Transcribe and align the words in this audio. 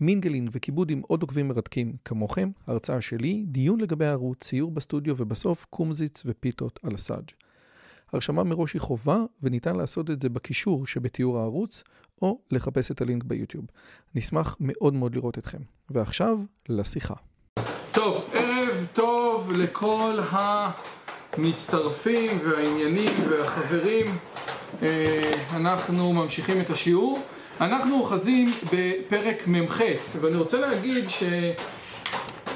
מינגלין 0.00 0.48
וכיבוד 0.50 0.90
עם 0.90 1.02
עוד 1.08 1.22
עוקבים 1.22 1.48
מרתקים 1.48 1.96
כמוכם, 2.04 2.50
הרצאה 2.66 3.00
שלי, 3.00 3.44
דיון 3.46 3.80
לגבי 3.80 4.06
הערוץ, 4.06 4.44
ציור 4.44 4.70
בסטודיו 4.70 5.14
ובסוף 5.18 5.66
קומזיץ 5.70 6.22
ופיתות 6.26 6.80
על 6.82 6.94
הסאג'. 6.94 7.30
הרשמה 8.12 8.44
מראש 8.44 8.72
היא 8.72 8.80
חובה 8.80 9.18
וניתן 9.42 9.76
לעשות 9.76 10.10
את 10.10 10.22
זה 10.22 10.28
בקישור 10.28 10.86
שבתיאור 10.86 11.38
הערוץ 11.38 11.82
או 12.22 12.38
לחפש 12.50 12.90
את 12.90 13.00
הלינק 13.00 13.24
ביוטיוב. 13.24 13.64
נשמח 14.14 14.56
מאוד 14.60 14.94
מאוד 14.94 15.14
לראות 15.14 15.38
אתכם. 15.38 15.58
ועכשיו, 15.90 16.40
לשיחה. 16.68 17.14
טוב, 17.92 18.30
ערב 18.32 18.88
טוב 18.94 19.52
לכל 19.52 20.18
המצטרפים 20.30 22.38
והעניינים 22.44 23.12
והחברים. 23.30 24.06
אנחנו 25.52 26.12
ממשיכים 26.12 26.60
את 26.60 26.70
השיעור. 26.70 27.20
אנחנו 27.60 28.00
אוחזים 28.00 28.52
בפרק 28.72 29.42
מ"ח, 29.46 29.80
ואני 30.20 30.36
רוצה 30.36 30.60
להגיד 30.60 31.04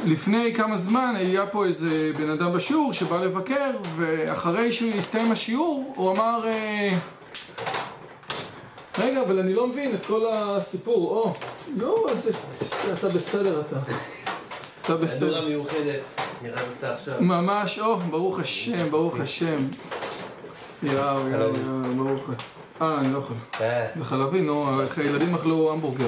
שלפני 0.05 0.55
כמה 0.55 0.79
זמן 0.79 1.15
היה 1.17 1.47
פה 1.47 1.65
איזה 1.67 2.13
בן 2.19 2.31
אדם 2.31 2.53
בשיעור 2.53 2.93
שבא 2.93 3.21
לבקר, 3.21 3.71
ואחרי 3.97 4.73
שהוא 4.73 4.93
הסתיים 4.99 5.33
השיעור, 5.33 5.93
הוא 5.97 6.13
אמר 6.13 6.45
רגע, 8.99 9.23
אבל 9.23 9.39
אני 9.39 9.55
לא 9.55 9.67
מבין 9.67 9.95
את 9.95 10.07
כל 10.07 10.27
הסיפור, 10.33 11.11
או, 11.11 11.35
לא, 11.77 12.07
אז 12.11 12.31
אתה 12.93 13.09
בסדר 13.09 13.61
אתה. 13.61 13.77
אתה 14.83 14.97
בסדר. 14.97 15.27
מהדורה 15.27 15.49
מיוחדת, 15.49 16.01
נכנסת 16.43 16.85
עכשיו. 16.85 17.15
ממש, 17.21 17.79
או, 17.79 17.97
ברוך 17.97 18.41
השם, 18.41 18.91
ברוך 18.91 19.21
השם. 19.21 19.59
יאו, 20.83 20.93
יאו, 20.95 21.29
יאו, 21.31 21.95
ברוך 21.97 22.29
השם. 22.29 22.60
אה, 22.83 23.01
אני 23.01 23.13
לא 23.13 23.19
יכול. 23.19 23.37
אה, 23.61 23.87
זה 23.99 24.05
חלבי, 24.05 24.41
נו, 24.41 24.81
הילדים 24.97 25.35
אכלו 25.35 25.73
המבורגר. 25.73 26.07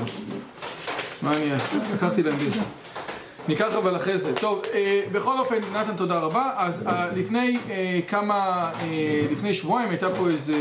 מה 1.22 1.36
אני 1.36 1.52
אעשה? 1.52 1.78
לקחתי 1.94 2.22
להם 2.22 2.36
ביס. 2.36 2.58
ניקח 3.48 3.74
אבל 3.78 3.96
אחרי 3.96 4.18
זה. 4.18 4.34
טוב, 4.36 4.62
אה, 4.74 5.02
בכל 5.12 5.38
אופן, 5.38 5.56
נתן, 5.72 5.96
תודה 5.96 6.18
רבה. 6.18 6.50
אז 6.56 6.86
אה, 6.86 7.06
לפני 7.16 7.58
אה, 7.70 8.00
כמה, 8.08 8.70
אה, 8.80 9.26
לפני 9.30 9.54
שבועיים 9.54 9.90
הייתה 9.90 10.08
פה 10.08 10.26
איזה, 10.28 10.54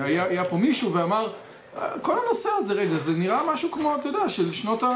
היה, 0.00 0.24
היה 0.24 0.44
פה 0.44 0.56
מישהו 0.56 0.92
ואמר, 0.92 1.28
אה, 1.78 1.88
כל 2.02 2.16
הנושא 2.24 2.48
הזה, 2.58 2.72
רגע, 2.74 2.94
זה 2.94 3.12
נראה 3.12 3.40
משהו 3.52 3.70
כמו, 3.70 3.94
אתה 4.00 4.08
יודע, 4.08 4.28
של 4.28 4.52
שנות 4.52 4.82
ה... 4.82 4.88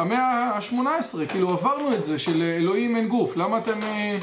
המאה 0.00 0.50
ה-18, 0.54 1.26
כאילו 1.28 1.50
עברנו 1.50 1.94
את 1.94 2.04
זה, 2.04 2.18
של 2.18 2.42
אלוהים 2.42 2.96
אין 2.96 3.08
גוף, 3.08 3.36
למה 3.36 3.58
אתם 3.58 3.82
אה, 3.82 4.18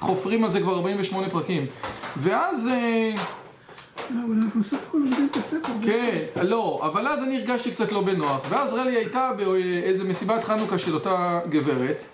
חופרים 0.00 0.44
על 0.44 0.52
זה 0.52 0.60
כבר 0.60 0.74
48 0.74 1.28
פרקים? 1.30 1.66
ואז... 2.16 2.68
הספר. 5.36 5.72
כן, 5.82 6.18
לא, 6.42 6.80
אבל 6.82 7.08
אז 7.08 7.22
אני 7.22 7.36
הרגשתי 7.36 7.70
קצת 7.70 7.92
לא 7.92 8.00
בנוח, 8.00 8.40
ואז 8.48 8.74
רלי 8.74 8.96
הייתה 8.96 9.30
באיזה 9.36 10.04
מסיבת 10.04 10.44
חנוכה 10.44 10.78
של 10.78 10.94
אותה 10.94 11.40
גברת, 11.48 12.04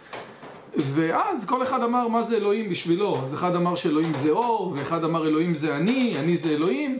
ואז 0.76 1.46
כל 1.46 1.62
אחד 1.62 1.82
אמר 1.82 2.08
מה 2.08 2.22
זה 2.22 2.36
אלוהים 2.36 2.70
בשבילו, 2.70 3.22
אז 3.22 3.34
אחד 3.34 3.54
אמר 3.54 3.74
שאלוהים 3.74 4.12
זה 4.14 4.30
אור, 4.30 4.74
ואחד 4.76 5.04
אמר 5.04 5.28
אלוהים 5.28 5.54
זה 5.54 5.76
אני, 5.76 6.14
אני 6.18 6.36
זה 6.36 6.48
אלוהים, 6.48 6.98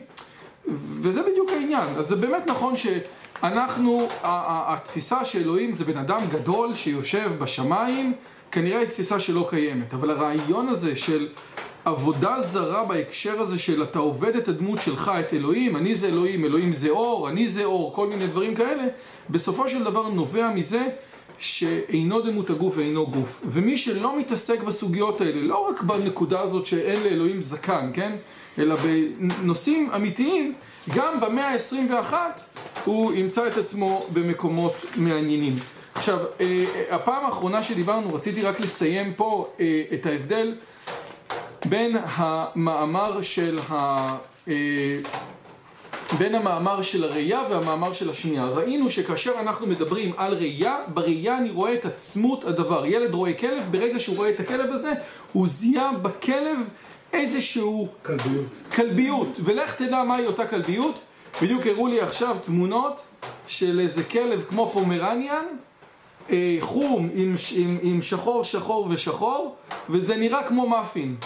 וזה 1.01 1.23
בדיוק 1.23 1.51
העניין, 1.51 1.89
אז 1.97 2.07
זה 2.07 2.17
באמת 2.17 2.47
נכון 2.47 2.75
שאנחנו, 2.77 4.09
התפיסה 4.23 5.25
שאלוהים 5.25 5.73
זה 5.73 5.85
בן 5.85 5.99
אדם 5.99 6.21
גדול 6.33 6.75
שיושב 6.75 7.31
בשמיים, 7.39 8.13
כנראה 8.53 8.79
היא 8.79 8.89
תפיסה 8.89 9.21
שלא 9.21 9.47
קיימת, 9.51 9.95
אבל 9.95 10.11
הרעיון 10.11 10.69
הזה 10.69 10.97
של 10.97 11.29
עבודה 11.87 12.41
זרה 12.41 12.85
בהקשר 12.85 13.41
הזה 13.41 13.59
של 13.59 13.83
אתה 13.83 13.99
עובד 13.99 14.37
את 14.37 14.49
הדמות 14.49 14.81
שלך, 14.81 15.13
את 15.21 15.35
אלוהים, 15.35 15.77
אני 15.77 15.95
זה 15.95 16.09
אלוהים, 16.09 16.45
אלוהים 16.45 16.73
זה 16.73 16.91
אור, 16.91 17.29
אני 17.29 17.49
זה 17.49 17.65
אור, 17.65 17.93
כל 17.95 18.07
מיני 18.07 18.27
דברים 18.27 18.55
כאלה, 18.55 18.85
בסופו 19.31 19.69
של 19.69 19.85
דבר 19.85 20.09
נובע 20.09 20.51
מזה 20.55 20.89
שאינו 21.39 22.21
דמות 22.21 22.51
הגוף 22.51 22.75
ואינו 22.77 23.07
גוף. 23.07 23.43
ומי 23.45 23.77
שלא 23.77 24.19
מתעסק 24.19 24.63
בסוגיות 24.63 25.21
האלה, 25.21 25.41
לא 25.41 25.69
רק 25.69 25.83
בנקודה 25.83 26.41
הזאת 26.41 26.67
שאין 26.67 27.03
לאלוהים 27.03 27.43
זקן, 27.43 27.91
כן? 27.95 28.13
אלא 28.59 28.75
בנושאים 28.77 29.91
אמיתיים, 29.97 30.55
גם 30.95 31.21
במאה 31.21 31.55
ה-21 31.55 32.15
הוא 32.85 33.13
ימצא 33.13 33.47
את 33.47 33.57
עצמו 33.57 34.07
במקומות 34.13 34.75
מעניינים. 34.97 35.57
עכשיו, 35.95 36.19
הפעם 36.91 37.25
האחרונה 37.25 37.63
שדיברנו, 37.63 38.15
רציתי 38.15 38.43
רק 38.43 38.61
לסיים 38.61 39.13
פה 39.17 39.49
את 39.95 40.07
ההבדל 40.07 40.55
בין 41.69 41.97
המאמר 42.05 43.23
של 43.23 43.59
ה... 43.71 44.17
בין 46.19 46.35
המאמר 46.35 46.83
של 46.83 47.05
הראייה 47.05 47.43
והמאמר 47.51 47.93
של 47.93 48.11
השמיעה. 48.11 48.49
ראינו 48.49 48.91
שכאשר 48.91 49.33
אנחנו 49.41 49.67
מדברים 49.67 50.13
על 50.17 50.35
ראייה, 50.35 50.79
בראייה 50.95 51.39
אני 51.39 51.51
רואה 51.51 51.75
את 51.75 51.85
עצמות 51.85 52.45
הדבר. 52.45 52.87
ילד 52.87 53.15
רואה 53.15 53.33
כלב, 53.33 53.63
ברגע 53.71 54.01
שהוא 54.01 54.17
רואה 54.17 54.31
את 54.31 54.41
הכלב 54.41 54.71
הזה, 54.71 54.93
הוא 55.33 55.49
זיהה 55.49 55.93
בכלב 55.93 56.59
איזשהו... 57.13 57.89
כלביות. 58.03 58.47
כלביות. 58.75 59.29
ולך 59.45 59.75
תדע 59.75 60.05
מהי 60.05 60.27
אותה 60.27 60.47
כלביות. 60.47 60.95
בדיוק 61.43 61.67
הראו 61.67 61.87
לי 61.87 62.01
עכשיו 62.01 62.37
תמונות 62.43 63.01
של 63.47 63.81
איזה 63.81 64.05
כלב 64.05 64.45
כמו 64.49 64.71
פומרניאן, 64.73 65.45
חום 66.61 67.09
עם, 67.15 67.35
עם, 67.57 67.79
עם 67.83 68.03
שחור, 68.03 68.45
שחור 68.45 68.89
ושחור, 68.91 69.57
וזה 69.91 70.17
נראה 70.17 70.49
כמו 70.49 70.69
מאפין. 70.69 71.17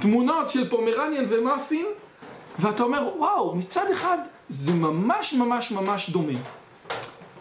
תמונות 0.00 0.50
של 0.50 0.70
פומרניאן 0.70 1.24
ומאפין, 1.28 1.86
ואתה 2.58 2.82
אומר, 2.82 3.08
וואו, 3.16 3.56
מצד 3.56 3.90
אחד 3.92 4.18
זה 4.48 4.72
ממש 4.72 5.34
ממש 5.34 5.72
ממש 5.72 6.10
דומה. 6.10 6.38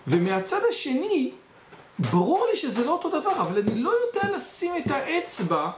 ומהצד 0.07 0.59
השני, 0.69 1.31
ברור 1.99 2.47
לי 2.51 2.57
שזה 2.57 2.85
לא 2.85 2.91
אותו 2.91 3.09
דבר, 3.09 3.31
אבל 3.41 3.61
אני 3.61 3.81
לא 3.81 3.91
יודע 4.05 4.35
לשים 4.35 4.77
את 4.77 4.91
האצבע 4.91 5.69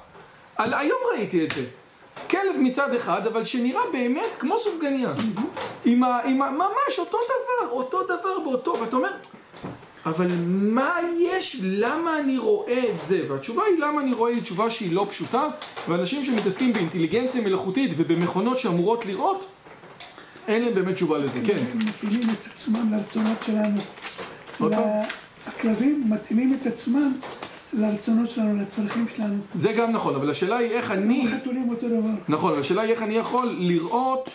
על... 0.56 0.74
היום 0.74 1.00
ראיתי 1.14 1.46
את 1.46 1.52
זה. 1.52 1.66
כלב 2.30 2.56
מצד 2.60 2.94
אחד, 2.94 3.28
אבל 3.28 3.46
שנראה 3.46 3.82
באמת 3.92 4.30
כמו 4.40 4.60
סופגניה. 4.60 5.14
עם 5.86 6.04
ה... 6.04 6.20
עם 6.26 6.42
ה... 6.42 6.50
ממש 6.52 7.00
אותו 7.00 7.18
דבר, 7.26 7.72
אותו 7.72 8.04
דבר 8.04 8.40
באותו, 8.44 8.78
ואתה 8.82 8.96
אומר... 8.96 9.12
אבל 10.06 10.28
מה 10.48 10.92
יש? 11.20 11.62
למה 11.64 12.20
אני 12.20 12.38
רואה 12.38 12.84
את 12.90 13.08
זה? 13.08 13.20
והתשובה 13.30 13.64
היא 13.64 13.80
למה 13.80 14.02
אני 14.02 14.14
רואה 14.14 14.32
היא 14.32 14.42
תשובה 14.42 14.70
שהיא 14.70 14.94
לא 14.94 15.08
פשוטה 15.10 15.48
ואנשים 15.88 16.26
שמתעסקים 16.26 16.74
באינטליגנציה 16.74 17.42
מלאכותית 17.42 17.92
ובמכונות 17.98 18.60
שאמורות 18.60 19.06
לראות 19.06 19.46
אין 20.48 20.64
להם 20.64 20.74
באמת 20.74 20.96
תשובה 20.96 21.18
לזה, 21.18 21.40
כן. 21.46 21.58
הם 21.72 21.80
מתאימים 21.80 22.30
את 22.30 22.52
עצמם 22.54 22.92
לרצונות 22.92 23.38
שלנו. 23.46 23.82
הכלבים 25.48 26.04
מתאימים 26.10 26.58
את 26.62 26.68
עצמם 26.68 27.12
לרצונות 27.74 28.30
שלנו, 28.30 28.62
לצרכים 28.62 29.06
שלנו. 29.16 29.36
זה 29.56 29.72
גם 29.72 29.92
נכון, 29.92 30.16
אבל 30.16 30.30
השאלה 30.30 30.58
היא 30.58 30.72
איך 30.72 30.92
אני... 30.92 31.28
חתולים 31.28 31.70
אותו 31.70 31.88
דבר. 31.88 32.10
נכון, 32.30 32.52
אבל 32.52 32.60
השאלה 32.60 32.82
היא 32.82 32.92
איך 32.92 33.02
אני 33.02 33.14
יכול 33.14 33.56
לראות 33.60 34.30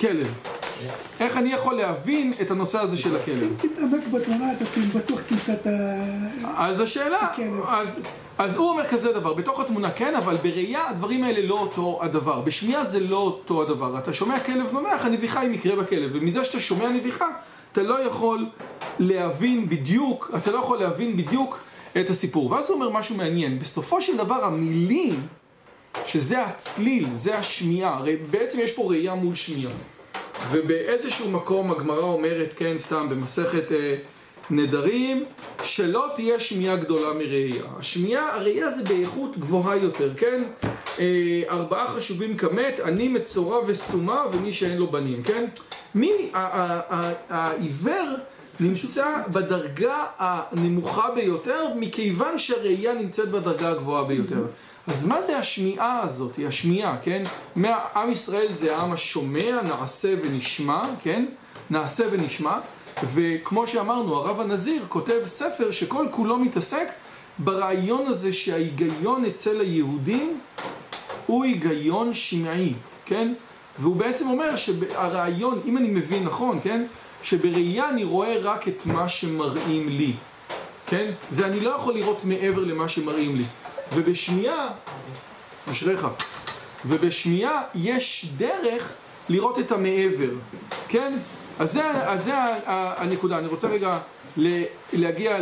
כלב. 0.00 0.34
איך 1.20 1.36
אני 1.36 1.52
יכול 1.52 1.74
להבין 1.74 2.32
את 2.40 2.50
הנושא 2.50 2.78
הזה 2.80 2.96
של 2.96 3.16
הכלב. 3.16 3.42
אם 3.42 3.68
תתעמק 3.68 4.06
בתמונה, 4.12 4.52
אתה 4.52 4.64
בטוח 4.94 5.20
תמצא 5.20 5.52
את 5.52 5.66
ה... 5.66 5.70
אז 6.56 6.80
השאלה. 6.80 7.28
אז, 7.68 8.00
אז 8.38 8.56
הוא 8.56 8.68
אומר 8.70 8.86
כזה 8.88 9.12
דבר, 9.12 9.34
בתוך 9.34 9.60
התמונה 9.60 9.90
כן, 9.90 10.14
אבל 10.14 10.36
בראייה 10.36 10.88
הדברים 10.88 11.24
האלה 11.24 11.46
לא 11.46 11.58
אותו 11.58 11.98
הדבר. 12.02 12.40
בשמיעה 12.40 12.84
זה 12.84 13.00
לא 13.00 13.16
אותו 13.16 13.62
הדבר. 13.62 13.98
אתה 13.98 14.12
שומע 14.12 14.40
כלב 14.40 14.72
נובח, 14.72 15.04
הנביחה 15.04 15.40
היא 15.40 15.50
מקרה 15.50 15.76
בכלב, 15.76 16.10
ומזה 16.14 16.44
שאתה 16.44 16.60
שומע 16.60 16.88
נביחה, 16.88 17.28
אתה 17.72 17.82
לא 17.82 18.04
יכול 18.04 18.46
להבין 18.98 19.68
בדיוק, 19.68 20.30
אתה 20.36 20.50
לא 20.50 20.58
יכול 20.58 20.78
להבין 20.78 21.16
בדיוק 21.16 21.58
את 22.00 22.10
הסיפור. 22.10 22.50
ואז 22.50 22.70
הוא 22.70 22.74
אומר 22.74 22.90
משהו 22.90 23.16
מעניין, 23.16 23.58
בסופו 23.58 24.00
של 24.00 24.16
דבר 24.16 24.44
המילים, 24.44 25.20
שזה 26.06 26.42
הצליל, 26.42 27.06
זה 27.14 27.38
השמיעה, 27.38 27.96
הרי 27.96 28.16
בעצם 28.16 28.60
יש 28.60 28.72
פה 28.72 28.82
ראייה 28.82 29.14
מול 29.14 29.34
שמיעה. 29.34 29.72
ובאיזשהו 30.50 31.30
מקום 31.30 31.70
הגמרא 31.70 32.02
אומרת, 32.02 32.54
כן, 32.56 32.76
סתם, 32.78 33.08
במסכת 33.10 33.72
אה, 33.72 33.96
נדרים, 34.50 35.24
שלא 35.62 36.06
תהיה 36.16 36.40
שמיעה 36.40 36.76
גדולה 36.76 37.12
מראייה. 37.12 37.64
השמיעה, 37.78 38.36
הראייה 38.36 38.68
זה 38.68 38.84
באיכות 38.84 39.38
גבוהה 39.38 39.76
יותר, 39.76 40.10
כן? 40.16 40.42
אה, 40.98 41.42
ארבעה 41.50 41.88
חשובים 41.88 42.36
כמת, 42.36 42.80
אני 42.84 43.08
מצורע 43.08 43.58
וסומה 43.66 44.22
ומי 44.32 44.52
שאין 44.52 44.78
לו 44.78 44.86
בנים, 44.86 45.22
כן? 45.22 45.44
מי, 45.94 46.30
העיוור 47.28 48.08
נמצא 48.60 49.22
בדרגה 49.28 50.04
הנמוכה 50.18 51.10
ביותר, 51.14 51.66
מכיוון 51.76 52.38
שהראייה 52.38 52.94
נמצאת 52.94 53.30
בדרגה 53.30 53.70
הגבוהה 53.70 54.04
ביותר. 54.04 54.44
אז 54.90 55.06
מה 55.06 55.22
זה 55.22 55.38
השמיעה 55.38 56.00
הזאת? 56.00 56.36
היא 56.36 56.46
השמיעה, 56.46 56.96
כן? 57.02 57.22
עם 57.96 58.12
ישראל 58.12 58.48
זה 58.52 58.76
העם 58.76 58.92
השומע, 58.92 59.62
נעשה 59.62 60.14
ונשמע, 60.22 60.82
כן? 61.02 61.26
נעשה 61.70 62.04
ונשמע. 62.10 62.58
וכמו 63.14 63.66
שאמרנו, 63.66 64.16
הרב 64.16 64.40
הנזיר 64.40 64.82
כותב 64.88 65.20
ספר 65.24 65.70
שכל 65.70 66.06
כולו 66.10 66.38
מתעסק 66.38 66.88
ברעיון 67.38 68.06
הזה 68.06 68.32
שההיגיון 68.32 69.24
אצל 69.24 69.60
היהודים 69.60 70.40
הוא 71.26 71.44
היגיון 71.44 72.14
שמעי, 72.14 72.74
כן? 73.04 73.32
והוא 73.78 73.96
בעצם 73.96 74.28
אומר 74.28 74.56
שהרעיון, 74.56 75.60
אם 75.66 75.76
אני 75.76 75.90
מבין 75.90 76.24
נכון, 76.24 76.58
כן? 76.62 76.84
שבראייה 77.22 77.88
אני 77.90 78.04
רואה 78.04 78.36
רק 78.42 78.68
את 78.68 78.86
מה 78.86 79.08
שמראים 79.08 79.88
לי, 79.88 80.12
כן? 80.86 81.10
זה 81.30 81.46
אני 81.46 81.60
לא 81.60 81.70
יכול 81.70 81.94
לראות 81.94 82.24
מעבר 82.24 82.64
למה 82.64 82.88
שמראים 82.88 83.36
לי. 83.36 83.44
ובשמיעה, 83.94 84.68
אשריך, 85.70 86.06
ובשמיעה 86.86 87.62
יש 87.74 88.26
דרך 88.36 88.92
לראות 89.28 89.58
את 89.58 89.72
המעבר, 89.72 90.30
כן? 90.88 91.12
אז 91.58 91.72
זה, 91.72 91.84
אז 91.84 92.24
זה 92.24 92.32
הנקודה. 92.66 93.38
אני 93.38 93.46
רוצה 93.46 93.68
רגע 93.68 93.98
להגיע 94.92 95.38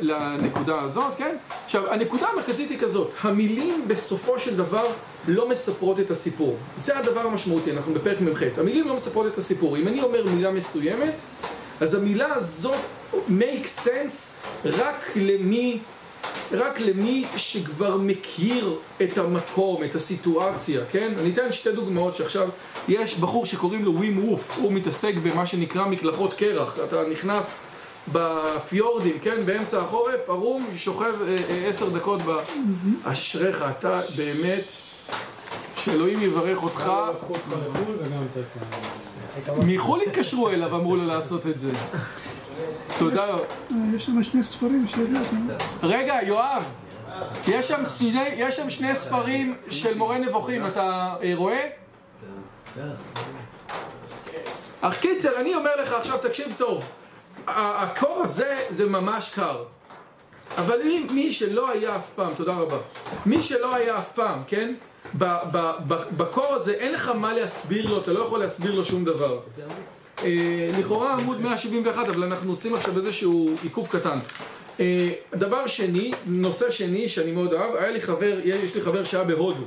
לנקודה 0.00 0.80
הזאת, 0.80 1.16
כן? 1.18 1.36
עכשיו, 1.64 1.92
הנקודה 1.92 2.26
המרכזית 2.28 2.70
היא 2.70 2.78
כזאת, 2.78 3.10
המילים 3.20 3.84
בסופו 3.88 4.38
של 4.38 4.56
דבר 4.56 4.86
לא 5.28 5.48
מספרות 5.48 6.00
את 6.00 6.10
הסיפור. 6.10 6.56
זה 6.76 6.98
הדבר 6.98 7.20
המשמעותי, 7.20 7.72
אנחנו 7.72 7.94
בפרק 7.94 8.20
מ"ח. 8.20 8.42
המילים 8.56 8.88
לא 8.88 8.96
מספרות 8.96 9.26
את 9.26 9.38
הסיפור. 9.38 9.76
אם 9.76 9.88
אני 9.88 10.02
אומר 10.02 10.24
מילה 10.24 10.50
מסוימת, 10.50 11.14
אז 11.80 11.94
המילה 11.94 12.34
הזאת 12.34 12.80
make 13.14 13.84
sense 13.84 14.16
רק 14.64 15.10
למי, 15.16 15.78
רק 16.52 16.80
למי 16.80 17.24
שכבר 17.36 17.96
מכיר 17.96 18.76
את 19.02 19.18
המקום, 19.18 19.84
את 19.84 19.94
הסיטואציה, 19.94 20.80
כן? 20.92 21.14
אני 21.18 21.30
אתן 21.30 21.52
שתי 21.52 21.72
דוגמאות 21.72 22.16
שעכשיו 22.16 22.48
יש 22.88 23.18
בחור 23.18 23.46
שקוראים 23.46 23.84
לו 23.84 23.94
ווים 23.94 24.28
ווף, 24.28 24.58
הוא 24.58 24.72
מתעסק 24.72 25.14
במה 25.22 25.46
שנקרא 25.46 25.86
מקלחות 25.86 26.34
קרח. 26.34 26.78
אתה 26.84 27.02
נכנס 27.12 27.60
בפיורדים, 28.12 29.18
כן? 29.22 29.46
באמצע 29.46 29.80
החורף, 29.80 30.28
ערום, 30.28 30.66
שוכב 30.76 31.14
אה, 31.22 31.36
אה, 31.50 31.68
עשר 31.68 31.88
דקות 31.88 32.20
ב... 32.26 32.30
אשריך, 33.04 33.64
אתה 33.78 34.00
באמת, 34.16 34.72
שאלוהים 35.80 36.22
יברך 36.22 36.62
אותך. 36.62 36.80
לקחו 36.80 37.34
אותך 37.34 37.48
לחו"ל 37.48 37.96
וגם 38.00 38.26
צריך... 38.34 38.46
מחו"ל 39.66 40.00
התקשרו 40.06 40.50
אליו, 40.50 40.76
אמרו 40.76 40.96
לו 40.96 41.06
לעשות 41.06 41.46
את 41.46 41.58
זה. 41.58 41.70
תודה. 42.98 43.26
יש 43.94 44.06
שם 44.06 44.22
שני 44.22 44.44
ספרים. 44.44 44.86
רגע, 45.82 46.14
יואב, 46.22 46.62
יש 47.48 47.68
שם 47.68 47.84
שני, 47.84 48.28
יש 48.28 48.56
שם 48.56 48.70
שני 48.70 48.96
ספרים 48.96 49.56
של 49.70 49.98
מורה 49.98 50.18
נבוכים, 50.18 50.66
אתה 50.66 51.14
אה, 51.22 51.32
רואה? 51.34 51.66
אך 54.80 55.00
קיצר, 55.00 55.40
אני 55.40 55.54
אומר 55.54 55.70
לך 55.82 55.92
עכשיו, 55.92 56.18
תקשיב 56.18 56.54
טוב, 56.58 56.84
הקור 57.46 58.20
הזה 58.22 58.58
זה 58.70 58.88
ממש 58.88 59.32
קר. 59.34 59.64
אבל 60.58 60.82
אם 60.82 61.06
מי 61.10 61.32
שלא 61.32 61.70
היה 61.70 61.96
אף 61.96 62.10
פעם, 62.14 62.34
תודה 62.36 62.52
רבה, 62.52 62.76
מי 63.26 63.42
שלא 63.42 63.74
היה 63.74 63.98
אף 63.98 64.12
פעם, 64.12 64.38
כן? 64.46 64.74
ב- 65.18 65.38
ב- 65.52 65.72
ב- 65.88 66.02
בקור 66.16 66.46
הזה 66.54 66.72
אין 66.72 66.92
לך 66.92 67.08
מה 67.08 67.32
להסביר 67.34 67.88
לו, 67.88 68.00
אתה 68.00 68.12
לא 68.12 68.24
יכול 68.24 68.38
להסביר 68.40 68.74
לו 68.74 68.84
שום 68.84 69.04
דבר. 69.04 69.40
אה, 70.24 70.70
לכאורה 70.78 71.14
עמוד 71.14 71.40
171, 71.40 72.08
אבל 72.08 72.22
אנחנו 72.22 72.50
עושים 72.50 72.74
עכשיו 72.74 72.98
איזשהו 72.98 73.50
עיכוב 73.62 73.88
קטן. 73.90 74.18
אה, 74.80 75.08
דבר 75.34 75.66
שני, 75.66 76.12
נושא 76.26 76.70
שני 76.70 77.08
שאני 77.08 77.32
מאוד 77.32 77.52
אוהב, 77.52 77.74
היה 77.76 77.90
לי 77.90 78.00
חבר, 78.00 78.38
יש 78.44 78.74
לי 78.74 78.80
חבר 78.82 79.04
שהיה 79.04 79.24
בהודו. 79.24 79.62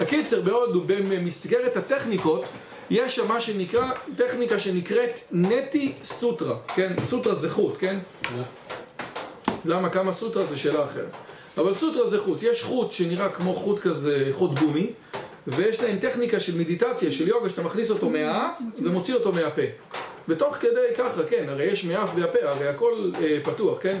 הקיצר, 0.00 0.40
בהודו, 0.40 0.80
במסגרת 0.86 1.76
הטכניקות, 1.76 2.44
יש 2.90 3.16
שם 3.16 3.28
מה 3.28 3.40
שנקרא, 3.40 3.90
טכניקה 4.16 4.58
שנקראת 4.58 5.20
נטי 5.32 5.92
סוטרה, 6.04 6.56
כן? 6.74 6.92
סוטרה 7.04 7.34
זה 7.34 7.50
חוט, 7.50 7.74
כן? 7.78 7.98
למה 9.64 9.90
כמה 9.90 10.12
סוטרה 10.12 10.44
זה 10.46 10.56
שאלה 10.56 10.84
אחרת. 10.84 11.10
אבל 11.58 11.74
סוטרה 11.74 12.08
זה 12.08 12.20
חוט, 12.20 12.42
יש 12.42 12.62
חוט 12.62 12.92
שנראה 12.92 13.28
כמו 13.28 13.54
חוט 13.54 13.80
כזה, 13.80 14.30
חוט 14.32 14.58
גומי, 14.58 14.90
ויש 15.46 15.80
להם 15.80 15.98
טכניקה 15.98 16.40
של 16.40 16.58
מדיטציה, 16.58 17.12
של 17.12 17.28
יוגה, 17.28 17.50
שאתה 17.50 17.62
מכניס 17.62 17.90
אותו 17.90 18.10
מהאף 18.10 18.56
ומוציא 18.82 19.14
אותו 19.14 19.32
מהפה. 19.32 19.62
ותוך 20.28 20.56
כדי 20.56 20.94
ככה, 20.98 21.22
כן, 21.30 21.46
הרי 21.48 21.64
יש 21.64 21.84
מאף 21.84 22.10
והפה, 22.14 22.38
הרי 22.42 22.68
הכל 22.68 23.10
אה, 23.22 23.38
פתוח, 23.42 23.78
כן? 23.80 24.00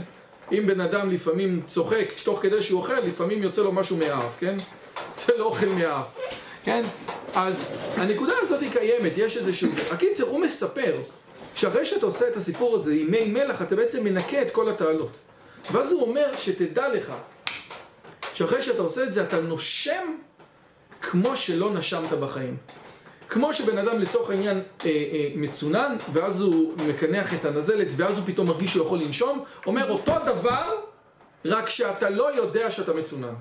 אם 0.52 0.66
בן 0.66 0.80
אדם 0.80 1.10
לפעמים 1.10 1.62
צוחק, 1.66 2.06
תוך 2.24 2.42
כדי 2.42 2.62
שהוא 2.62 2.80
אוכל, 2.80 3.00
לפעמים 3.00 3.42
יוצא 3.42 3.62
לו 3.62 3.72
משהו 3.72 3.96
מהאף, 3.96 4.38
כן? 4.38 4.56
זה 5.26 5.32
לא 5.36 5.44
אוכל 5.44 5.66
מהאף, 5.66 6.18
כן? 6.64 6.84
אז 7.34 7.54
הנקודה 7.96 8.32
הזאת 8.42 8.60
היא 8.60 8.70
קיימת, 8.70 9.12
יש 9.16 9.36
איזשהו... 9.36 9.68
הקיצר, 9.90 10.24
הוא 10.24 10.40
מספר 10.40 10.94
שאחרי 11.54 11.86
שאתה 11.86 12.06
עושה 12.06 12.28
את 12.28 12.36
הסיפור 12.36 12.76
הזה 12.76 12.92
עם 12.92 13.10
מי 13.10 13.24
מלח, 13.24 13.62
אתה 13.62 13.76
בעצם 13.76 14.04
מנקה 14.04 14.42
את 14.42 14.50
כל 14.50 14.68
התעלות. 14.68 15.10
ואז 15.72 15.92
הוא 15.92 16.02
אומר 16.02 16.26
שתדע 16.38 16.94
לך 16.94 17.12
שאחרי 18.34 18.62
שאתה 18.62 18.82
עושה 18.82 19.04
את 19.04 19.14
זה 19.14 19.22
אתה 19.22 19.40
נושם 19.40 20.16
כמו 21.02 21.36
שלא 21.36 21.74
נשמת 21.74 22.10
בחיים. 22.12 22.56
כמו 23.28 23.54
שבן 23.54 23.78
אדם 23.78 23.98
לצורך 23.98 24.30
העניין 24.30 24.56
אה, 24.56 24.90
אה, 24.90 25.28
מצונן, 25.36 25.96
ואז 26.12 26.40
הוא 26.40 26.74
מקנח 26.88 27.34
את 27.34 27.44
הנזלת, 27.44 27.88
ואז 27.96 28.18
הוא 28.18 28.26
פתאום 28.26 28.46
מרגיש 28.46 28.72
שהוא 28.72 28.86
יכול 28.86 28.98
לנשום, 28.98 29.44
אומר 29.66 29.90
אותו 29.90 30.12
דבר, 30.26 30.78
רק 31.44 31.68
שאתה 31.68 32.10
לא 32.10 32.36
יודע 32.36 32.70
שאתה 32.70 32.94
מצונן. 32.94 33.34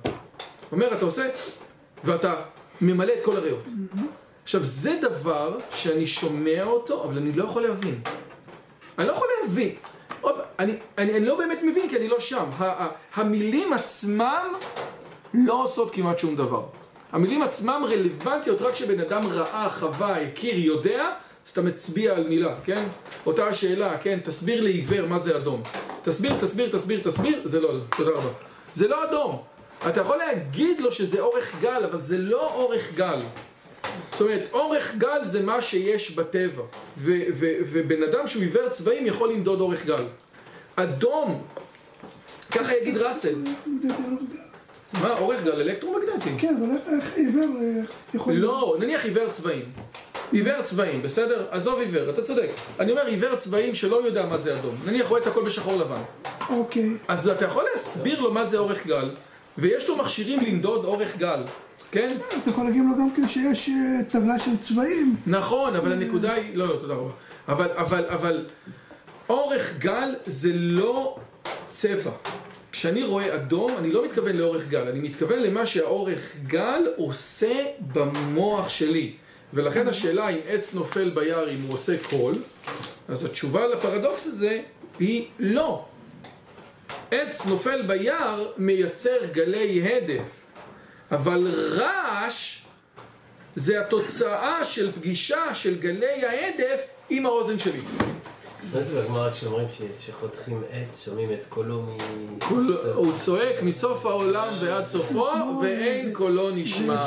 אומר, 0.72 0.94
אתה 0.94 1.06
עושה, 1.06 1.30
ואתה 2.04 2.36
ממלא 2.82 3.14
את 3.14 3.26
כל 3.26 3.38
הריאות. 3.38 3.64
עכשיו, 4.44 4.64
זה 4.64 5.00
דבר 5.02 5.58
שאני 5.76 6.08
שומע 6.08 6.64
אותו, 6.64 7.04
אבל 7.04 7.18
אני 7.18 7.32
לא 7.32 7.44
יכול 7.44 7.62
להבין. 7.62 8.02
אני 9.00 9.08
לא 9.08 9.14
יכול 9.14 9.28
להבין. 9.42 9.76
אני, 10.62 10.74
אני, 10.98 11.18
אני 11.18 11.26
לא 11.26 11.38
באמת 11.38 11.60
מבין, 11.64 11.90
כי 11.90 11.98
אני 11.98 12.08
לא 12.08 12.20
שם. 12.20 12.46
ה, 12.58 12.84
ה, 12.84 12.88
המילים 13.16 13.74
עצמם 13.74 14.54
לא 15.34 15.64
עושות 15.64 15.94
כמעט 15.94 16.20
שום 16.20 16.36
דבר. 16.36 16.66
המילים 17.12 17.42
עצמם 17.42 17.82
רלוונטיות 17.92 18.62
רק 18.62 18.74
כשבן 18.74 19.00
אדם 19.00 19.28
ראה, 19.28 19.70
חווה, 19.70 20.22
הכיר, 20.22 20.60
יודע, 20.60 21.10
אז 21.46 21.52
אתה 21.52 21.62
מצביע 21.62 22.16
על 22.16 22.28
מילה, 22.28 22.56
כן? 22.66 22.84
אותה 23.26 23.48
השאלה, 23.48 23.98
כן? 23.98 24.20
תסביר 24.26 24.64
לעיוור 24.64 25.08
מה 25.08 25.20
זה 25.20 25.38
אדום. 25.38 25.64
תסביר, 26.04 26.34
תסביר, 26.42 26.78
תסביר, 26.78 27.02
תסביר, 27.04 27.42
זה 27.44 27.60
לא 27.60 27.70
אדום. 27.70 27.86
תודה 27.98 28.12
רבה. 28.12 28.30
זה 28.76 28.88
לא 28.88 29.04
אדום. 29.04 29.42
אתה 29.90 30.02
יכול 30.02 30.18
להגיד 30.18 30.80
לו 30.80 30.92
שזה 30.92 31.22
אורך 31.22 31.56
גל, 31.62 31.84
אבל 31.92 32.02
זה 32.02 32.18
לא 32.18 32.54
אורך 32.54 32.94
גל. 32.96 33.20
זאת 34.12 34.22
אומרת, 34.22 34.44
אורך 34.54 34.96
גל 34.98 35.26
זה 35.26 35.44
מה 35.44 35.62
שיש 35.62 36.12
בטבע, 36.12 36.64
ובן 36.98 38.04
אדם 38.04 38.28
שהוא 38.28 38.44
עיוור 38.44 38.70
צבעים 38.70 39.06
יכול 39.06 39.32
למדוד 39.32 39.62
אורך 39.62 39.86
גל. 39.86 40.04
אדום, 40.76 41.42
ככה 42.52 42.76
יגיד 42.76 42.98
ראסל. 42.98 43.36
מה, 45.02 45.18
אורך 45.18 45.44
גל 45.44 45.52
אלקטרומגנטי? 45.62 46.30
כן, 46.38 46.56
אבל 46.60 46.96
איך- 46.98 47.16
עיוור 47.18 47.58
אה, 47.62 47.82
יכול... 48.14 48.34
לא, 48.34 48.76
נניח 48.80 49.06
עיוור 49.06 49.30
צבעים. 49.32 49.66
עיוור 50.32 50.62
צבעים, 50.62 51.02
בסדר? 51.02 51.46
עזוב 51.52 51.80
עיוור, 51.80 52.10
אתה 52.10 52.22
צודק. 52.22 52.50
אני 52.80 52.92
אומר 52.92 53.06
עיוור 53.06 53.36
צבעים 53.36 53.76
שלא 53.76 54.06
יודע 54.06 54.26
מה 54.26 54.38
זה 54.38 54.54
אדום. 54.60 54.76
נניח 54.86 55.08
רואה 55.08 55.22
את 55.22 55.28
הכל 55.28 55.44
בשחור 55.46 55.78
לבן. 55.78 56.02
אוקיי. 56.50 56.90
אז 57.08 57.28
אתה 57.28 57.46
יכול 57.46 57.66
להסביר 57.74 58.22
לו 58.22 58.34
מה 58.34 58.46
זה 58.46 58.58
אורך 58.58 58.88
גל, 58.88 59.12
ויש 59.58 59.90
לו 59.90 59.96
מכשירים 59.96 60.40
למדוד 60.40 60.86
אורך 60.86 61.18
גל, 61.18 61.44
כן? 61.92 62.18
אתה 62.42 62.50
יכול 62.50 62.66
להגיד 62.66 62.82
לו 62.90 62.96
גם 62.98 63.10
כן 63.16 63.28
שיש 63.28 63.70
אה, 63.70 64.04
טבלה 64.10 64.40
של 64.40 64.58
צבעים. 64.58 65.16
נכון, 65.28 65.76
אבל 65.76 65.92
הנקודה 65.92 66.34
היא... 66.34 66.56
לא, 66.58 66.68
לא, 66.68 66.76
תודה 66.76 66.94
רבה. 66.94 67.12
אבל, 67.48 67.68
אבל, 67.76 68.04
אבל... 68.10 68.46
אורך 69.32 69.74
גל 69.78 70.16
זה 70.26 70.50
לא 70.54 71.18
צבע. 71.70 72.12
כשאני 72.72 73.04
רואה 73.04 73.36
אדום, 73.36 73.78
אני 73.78 73.92
לא 73.92 74.06
מתכוון 74.06 74.38
לאורך 74.38 74.68
גל, 74.68 74.88
אני 74.88 75.00
מתכוון 75.00 75.40
למה 75.40 75.66
שהאורך 75.66 76.36
גל 76.48 76.84
עושה 76.98 77.54
במוח 77.94 78.70
שלי. 78.70 79.14
ולכן 79.54 79.88
השאלה 79.88 80.30
אם 80.30 80.38
עץ 80.48 80.74
נופל 80.74 81.10
ביער 81.10 81.52
אם 81.52 81.62
הוא 81.68 81.74
עושה 81.74 81.96
קול, 82.10 82.42
אז 83.08 83.26
התשובה 83.26 83.68
לפרדוקס 83.68 84.28
הזה 84.28 84.62
היא 85.00 85.28
לא. 85.40 85.86
עץ 87.12 87.46
נופל 87.46 87.82
ביער 87.82 88.52
מייצר 88.58 89.18
גלי 89.32 89.84
הדף, 89.88 90.42
אבל 91.12 91.48
רעש 91.78 92.62
זה 93.56 93.82
התוצאה 93.82 94.66
של 94.66 94.92
פגישה 94.92 95.56
של 95.56 95.80
גלי 95.80 96.26
ההדף 96.26 96.82
עם 97.10 97.26
האוזן 97.26 97.60
שלי. 97.60 97.82
מה 98.74 98.82
זה 98.82 99.02
בגמרא 99.02 99.32
כשאומרים 99.32 99.66
שחותכים 100.00 100.62
עץ, 100.72 101.02
שומעים 101.06 101.30
את 101.34 101.46
קולו 101.50 101.82
מ... 101.82 101.98
הוא 102.96 103.14
צועק 103.18 103.64
מסוף 103.64 104.06
העולם 104.06 104.54
ועד 104.62 104.86
סופו, 104.88 105.28
ואין 105.62 106.14
קולו 106.14 106.50
נשמע. 106.52 107.06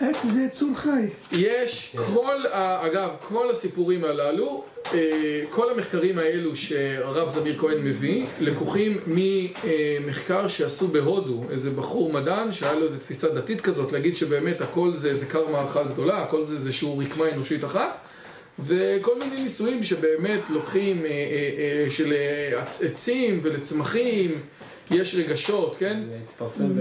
עץ 0.00 0.22
זה 0.22 0.42
יצור 0.42 0.70
חי. 0.76 1.06
יש 1.32 1.96
כל, 2.14 2.46
ה- 2.52 2.86
אגב, 2.86 3.10
כל 3.28 3.50
הסיפורים 3.50 4.04
הללו, 4.04 4.64
אה, 4.94 5.42
כל 5.50 5.70
המחקרים 5.70 6.18
האלו 6.18 6.56
שהרב 6.56 7.28
זמיר 7.28 7.58
כהן 7.58 7.78
מביא, 7.84 8.26
לקוחים 8.40 8.98
ממחקר 9.06 10.48
שעשו 10.48 10.88
בהודו, 10.88 11.42
איזה 11.50 11.70
בחור 11.70 12.12
מדען 12.12 12.52
שהיה 12.52 12.74
לו 12.74 12.86
איזו 12.86 12.96
תפיסה 12.96 13.28
דתית 13.28 13.60
כזאת, 13.60 13.92
להגיד 13.92 14.16
שבאמת 14.16 14.60
הכל 14.60 14.92
זה 14.96 15.08
איזה 15.08 15.26
קרמה 15.26 15.64
אחת 15.64 15.86
גדולה, 15.86 16.22
הכל 16.22 16.44
זה 16.44 16.54
איזושהי 16.54 16.88
רקמה 16.98 17.24
אנושית 17.34 17.64
אחת, 17.64 17.98
וכל 18.58 19.18
מיני 19.18 19.42
ניסויים 19.42 19.84
שבאמת 19.84 20.40
לוקחים 20.50 21.04
אה, 21.04 21.10
אה, 21.10 21.14
אה, 21.84 21.90
של 21.90 22.12
עצ- 22.64 22.84
עצים 22.84 23.40
ולצמחים, 23.42 24.34
יש 24.90 25.14
רגשות, 25.14 25.76
כן? 25.78 26.02
זה 26.08 26.18
התפרסם 26.28 26.68
ב... 26.76 26.80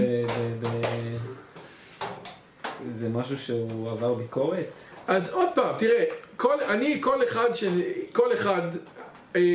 זה 3.00 3.10
משהו 3.10 3.38
שהוא 3.38 3.92
עבר 3.92 4.14
ביקורת? 4.14 4.80
אז 5.08 5.34
עוד 5.34 5.48
פעם, 5.56 5.76
תראה, 5.78 6.04
כל, 6.38 6.56
אני, 6.70 6.98
כל 7.02 7.24
אחד, 7.24 7.56
ש... 7.56 7.64
כל 8.12 8.34
אחד, 8.34 8.62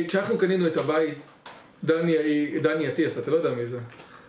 כשאנחנו 0.07 0.37
קנינו 0.37 0.67
את 0.67 0.77
הבית, 0.77 1.27
דני, 1.83 2.15
דני 2.61 2.87
אטיאס, 2.87 3.17
אתה 3.17 3.31
לא 3.31 3.35
יודע 3.35 3.51
מי 3.51 3.67
זה, 3.67 3.79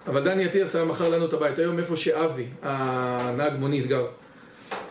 אבל 0.07 0.25
דני 0.25 0.47
אטיאס 0.47 0.77
היה 0.77 0.85
מכר 0.85 1.09
לנו 1.09 1.27
את 1.27 1.33
הבית, 1.33 1.59
היום 1.59 1.79
איפה 1.79 1.97
שאבי, 1.97 2.47
הנהג 2.63 3.53
מונית 3.59 3.87
גר. 3.87 4.07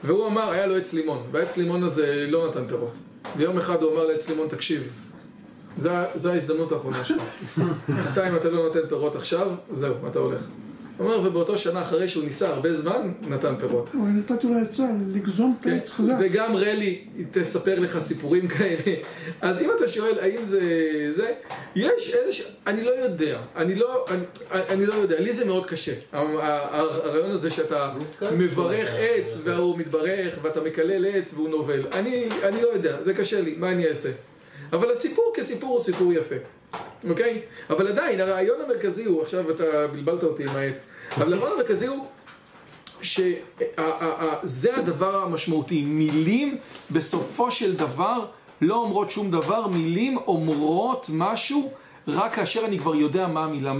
והוא 0.03 0.27
אמר, 0.27 0.51
היה 0.51 0.67
לו 0.67 0.77
עץ 0.77 0.93
לימון, 0.93 1.23
והעץ 1.31 1.57
לימון 1.57 1.83
הזה 1.83 2.25
לא 2.29 2.49
נתן 2.49 2.67
פירות. 2.67 2.93
ויום 3.37 3.57
אחד 3.57 3.83
הוא 3.83 3.93
אמר 3.93 4.05
לעץ 4.05 4.29
לימון, 4.29 4.47
תקשיב, 4.47 4.91
זה 6.15 6.31
ההזדמנות 6.31 6.71
האחרונה 6.71 7.05
שלך. 7.05 7.23
אתה 8.13 8.29
אם 8.29 8.35
אתה 8.35 8.49
לא 8.49 8.63
נותן 8.63 8.87
פירות 8.89 9.15
עכשיו, 9.15 9.51
זהו, 9.71 9.95
אתה 10.11 10.19
הולך. 10.19 10.41
הוא 10.99 11.13
אומר, 11.13 11.27
ובאותו 11.27 11.57
שנה 11.57 11.81
אחרי 11.81 12.09
שהוא 12.09 12.23
ניסה 12.23 12.49
הרבה 12.49 12.73
זמן, 12.73 13.11
נתן 13.21 13.55
פירות. 13.59 13.87
אבל 13.93 14.09
נתתי 14.09 14.47
לו 14.47 14.57
עצה 14.57 14.87
לגזום 15.13 15.57
את 15.61 15.65
העץ 15.65 15.91
חזק. 15.91 16.13
וגם 16.19 16.55
רלי 16.55 17.05
תספר 17.31 17.79
לך 17.79 17.99
סיפורים 17.99 18.47
כאלה. 18.47 18.95
אז 19.41 19.61
אם 19.61 19.69
אתה 19.77 19.87
שואל 19.87 20.19
האם 20.19 20.45
זה... 20.47 20.61
זה... 21.15 21.33
יש 21.75 22.13
איזה... 22.13 22.43
אני 22.67 22.83
לא 22.83 22.91
יודע. 22.91 23.39
אני 23.55 23.75
לא, 23.75 24.05
אני, 24.09 24.23
אני 24.69 24.85
לא 24.85 24.93
יודע. 24.93 25.19
לי 25.19 25.33
זה 25.33 25.45
מאוד 25.45 25.65
קשה. 25.65 25.93
הרעיון 26.11 27.31
הזה 27.31 27.51
שאתה 27.51 27.93
מברך 28.31 28.89
עץ 28.99 29.37
והוא 29.43 29.77
מתברך 29.77 30.33
ואתה 30.41 30.61
מקלל 30.61 31.05
עץ 31.05 31.33
והוא 31.33 31.49
נובל. 31.49 31.87
אני, 31.93 32.29
אני 32.43 32.61
לא 32.61 32.67
יודע. 32.67 33.03
זה 33.03 33.13
קשה 33.13 33.41
לי. 33.41 33.55
מה 33.57 33.71
אני 33.71 33.87
אעשה? 33.87 34.09
אבל 34.73 34.91
הסיפור 34.91 35.33
כסיפור 35.35 35.69
הוא 35.69 35.83
סיפור 35.83 36.13
יפה. 36.13 36.35
אוקיי? 37.09 37.41
אבל 37.69 37.87
עדיין, 37.87 38.19
הרעיון 38.19 38.61
המרכזי 38.65 39.05
הוא, 39.05 39.21
עכשיו 39.21 39.51
אתה 39.51 39.87
בלבלת 39.87 40.23
אותי 40.23 40.43
עם 40.43 40.55
העץ, 40.55 40.81
אבל 41.17 41.33
הרעיון 41.33 41.51
המרכזי 41.53 41.87
הוא 41.87 42.05
שזה 43.01 44.75
הדבר 44.75 45.15
המשמעותי. 45.15 45.81
מילים 45.81 46.57
בסופו 46.91 47.51
של 47.51 47.75
דבר 47.75 48.25
לא 48.61 48.75
אומרות 48.75 49.11
שום 49.11 49.31
דבר, 49.31 49.67
מילים 49.67 50.17
אומרות 50.17 51.09
משהו 51.13 51.71
רק 52.07 52.33
כאשר 52.33 52.65
אני 52.65 52.79
כבר 52.79 52.95
יודע 52.95 53.27
מה 53.27 53.43
המילה 53.43 53.71
אה, 53.71 53.75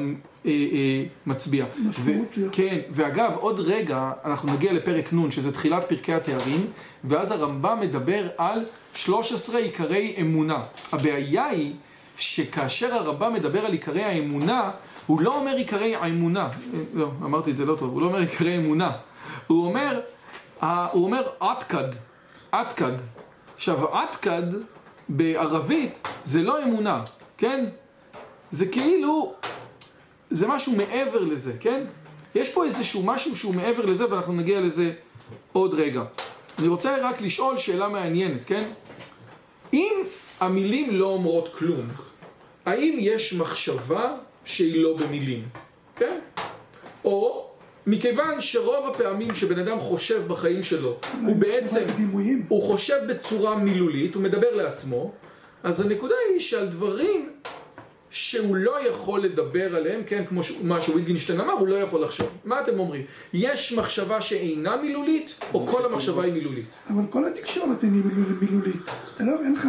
אה, 0.46 1.04
מצביעה. 1.26 1.68
ו- 2.00 2.12
שלה. 2.36 2.50
כן, 2.52 2.80
ואגב, 2.92 3.32
עוד 3.40 3.60
רגע 3.60 4.12
אנחנו 4.26 4.54
נגיע 4.54 4.74
לפרק 4.74 5.14
נ', 5.14 5.32
שזה 5.32 5.52
תחילת 5.52 5.90
פרקי 5.90 6.14
התארים, 6.14 6.68
ואז 7.04 7.32
הרמב"ם 7.32 7.78
מדבר 7.82 8.28
על 8.38 8.66
13 8.94 9.60
עיקרי 9.60 10.16
אמונה. 10.22 10.64
הבעיה 10.92 11.46
היא 11.46 11.74
שכאשר 12.20 12.94
הרמב"ם 12.94 13.34
מדבר 13.34 13.66
על 13.66 13.72
עיקרי 13.72 14.04
האמונה, 14.04 14.72
הוא 15.08 15.22
לא 15.22 15.36
אומר 15.36 15.56
עיקרי 15.56 15.96
האמונה. 15.96 16.50
לא, 16.94 17.12
אמרתי 17.22 17.52
את 17.52 17.58
זה 17.58 17.66
לא 17.66 17.76
טוב, 17.76 17.94
הוא 17.94 18.02
לא 18.02 18.06
אומר 18.06 18.20
עיקרי 18.20 18.58
אמונה. 18.58 18.92
הוא 19.48 19.66
אומר, 19.66 20.00
הוא 20.62 21.06
אומר 21.06 21.24
עתקד, 21.40 21.90
עתקד. 22.52 22.94
עכשיו, 23.56 23.96
עתקד 23.98 24.44
בערבית 25.10 26.08
זה 26.26 26.42
לא 26.42 26.64
אמונה, 26.64 27.04
כן? 27.38 27.66
זה 28.52 28.66
כאילו, 28.66 29.34
זה 30.30 30.48
משהו 30.48 30.76
מעבר 30.76 31.24
לזה, 31.24 31.54
כן? 31.60 31.84
יש 32.36 32.50
פה 32.50 32.66
איזשהו 32.66 33.04
משהו 33.04 33.36
שהוא 33.36 33.56
מעבר 33.56 33.86
לזה 33.86 34.14
ואנחנו 34.14 34.34
נגיע 34.34 34.62
לזה 34.62 34.92
עוד 35.54 35.74
רגע. 35.74 36.04
אני 36.60 36.68
רוצה 36.68 36.98
רק 37.02 37.22
לשאול 37.22 37.58
שאלה 37.58 37.88
מעניינת, 37.88 38.46
כן? 38.46 38.64
אם 39.74 39.94
המילים 40.40 40.96
לא 40.96 41.06
אומרות 41.06 41.54
כלום, 41.58 41.88
האם 42.66 42.98
יש 43.00 43.34
מחשבה 43.34 44.16
שהיא 44.46 44.84
לא 44.84 44.98
במילים, 44.98 45.44
כן? 45.96 46.20
או 47.06 47.46
מכיוון 47.88 48.42
שרוב 48.42 48.88
הפעמים 48.96 49.36
שבן 49.36 49.60
אדם 49.60 49.80
חושב 49.80 50.22
בחיים 50.28 50.64
שלו, 50.64 50.96
הוא 51.26 51.36
בעצם. 51.36 51.82
הוא 52.48 52.64
חושב 52.64 52.96
בצורה 53.10 53.56
מילולית, 53.58 54.16
הוא 54.16 54.24
מדבר 54.24 54.56
לעצמו, 54.56 55.12
אז 55.64 55.80
הנקודה 55.82 56.16
היא 56.32 56.40
שעל 56.40 56.68
דברים 56.68 57.30
שהוא 58.12 58.56
לא 58.56 58.88
יכול 58.88 59.22
לדבר 59.22 59.76
עליהם, 59.76 60.02
כן, 60.04 60.24
כמו 60.26 60.44
ש- 60.44 60.52
מה 60.64 60.82
שוויטגינשטיין 60.82 61.40
אמר, 61.40 61.54
הוא 61.54 61.68
לא 61.68 61.76
יכול 61.76 62.04
לחשוב. 62.04 62.28
מה 62.46 62.62
אתם 62.62 62.80
אומרים? 62.80 63.02
יש 63.34 63.74
מחשבה 63.74 64.22
שאינה 64.22 64.78
מילולית, 64.78 65.32
או 65.54 65.68
כל 65.68 65.86
המחשבה 65.86 66.24
היא 66.24 66.34
מילולית? 66.34 66.66
אבל 66.90 67.04
כל 67.10 67.26
התקשורת 67.28 67.82
היא 67.84 67.92
מילול- 67.92 68.38
מילולית. 68.42 68.76
אז 69.08 69.12
אתה 69.16 69.24
לא, 69.24 69.32
אין 69.44 69.54
לך 69.54 69.68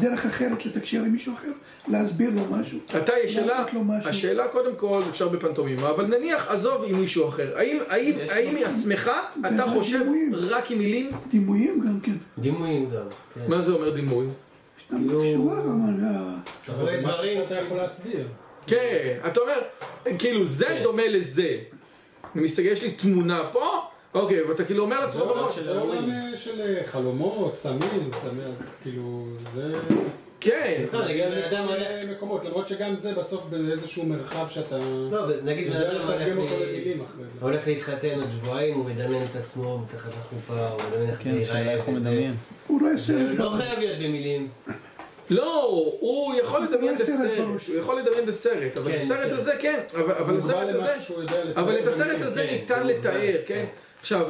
דרך 0.00 0.26
אחרת 0.26 0.66
לתקשר 0.66 0.98
עם 0.98 1.12
מישהו 1.12 1.34
אחר, 1.34 1.50
להסביר 1.88 2.30
לו 2.34 2.42
משהו. 2.50 2.78
אתה, 2.96 3.12
יש 3.24 3.34
שאלה. 3.34 3.64
השאלה 4.04 4.48
קודם 4.48 4.76
כל, 4.76 5.02
אפשר 5.10 5.28
בפנטומימה, 5.28 5.90
אבל 5.90 6.06
נניח, 6.06 6.50
עזוב 6.50 6.84
עם 6.86 7.00
מישהו 7.00 7.28
אחר. 7.28 7.52
האם, 7.58 7.78
האם, 7.88 8.14
יש 8.18 8.30
האם 8.30 8.56
עצמך, 8.74 9.10
אתה 9.54 9.62
חושב 9.66 9.98
דימויים. 9.98 10.34
רק 10.34 10.70
עם 10.70 10.78
מילים? 10.78 11.10
דימויים 11.30 11.80
גם 11.80 12.00
כן. 12.00 12.16
דימויים 12.38 12.90
גם, 12.90 13.02
כן. 13.34 13.40
מה 13.48 13.62
זה 13.62 13.72
אומר 13.72 13.90
דימוי? 13.90 14.26
שאתה 14.78 14.96
קשורה 15.08 15.60
גם, 15.60 15.82
ה- 15.82 16.38
אתה 16.64 16.72
רואה 16.72 17.00
דברים, 17.02 17.38
שאתה 17.42 17.60
יכול 17.60 17.76
להסביר. 17.76 18.28
כן, 18.66 19.18
אתה 19.26 19.40
אומר, 19.40 19.58
כאילו 20.18 20.46
זה 20.46 20.80
דומה 20.82 21.08
לזה. 21.08 21.56
אני 22.34 22.42
מסתכל, 22.44 22.68
יש 22.68 22.82
לי 22.82 22.90
תמונה 22.90 23.46
פה, 23.52 23.77
אוקיי, 24.18 24.42
ואתה 24.42 24.64
כאילו 24.64 24.84
אומר 24.84 25.00
לעצמך 25.00 25.22
בראש, 25.22 25.58
זה 25.58 25.78
עולם 25.78 26.10
של 26.36 26.60
אה, 26.60 26.84
חלומות, 26.84 27.54
סמים, 27.54 28.10
סמים, 28.22 28.52
אז 28.58 28.64
כאילו, 28.82 29.26
זה... 29.54 29.72
כן, 30.40 30.82
בכלל, 30.88 31.08
נגיד 31.08 31.24
בן 31.24 31.42
אדם 31.42 31.64
הולך, 31.64 31.86
מקומות, 32.10 32.44
למרות 32.44 32.68
שגם 32.68 32.96
זה 32.96 33.12
בסוף 33.12 33.42
באיזשהו 33.50 34.06
מרחב 34.06 34.48
שאתה... 34.48 34.78
לא, 35.10 35.26
נגיד 35.42 35.70
בן 35.72 35.76
אדם 35.76 36.38
הולך 37.40 37.66
להתחתן 37.66 38.20
עוד 38.20 38.30
שבועיים, 38.30 38.74
הוא 38.74 38.84
מדמיין 38.84 39.24
את 39.30 39.36
עצמו 39.36 39.78
מתחת 39.78 40.10
לחופה, 40.20 40.68
הוא 40.68 40.80
מדמיין 40.90 41.10
איך 41.10 41.22
זה 41.22 41.30
כן, 41.30 41.36
ייראה 41.36 41.74
איך 41.74 41.84
הוא 41.84 41.94
וזה. 41.94 42.10
מדמיין. 42.10 42.34
הוא 42.66 42.80
זה 42.96 42.98
סרט 42.98 43.38
לא. 43.38 43.52
חייב 43.58 43.78
להיות 43.78 43.98
במילים. 43.98 44.48
לא, 45.30 45.64
הוא 46.00 46.34
יכול 46.34 46.62
לדמיין 46.62 46.94
בסרט. 46.94 47.38
הוא 47.68 47.76
יכול 47.76 47.98
לדמיין 47.98 48.26
בסרט, 48.26 48.76
אבל 48.76 48.92
כן, 48.92 48.98
הסרט 49.02 49.18
סרט. 49.18 49.32
הזה 49.32 49.52
כן, 49.60 49.80
אבל 49.94 50.38
הסרט 50.38 50.68
הזה, 50.68 50.94
אבל 51.56 51.78
את 51.78 51.86
הסרט. 51.86 52.20
הזה 52.20 52.46
כן, 52.46 52.54
ניתן 52.54 52.86
לתאר, 52.86 53.36
כן? 53.46 53.64
עכשיו, 54.00 54.26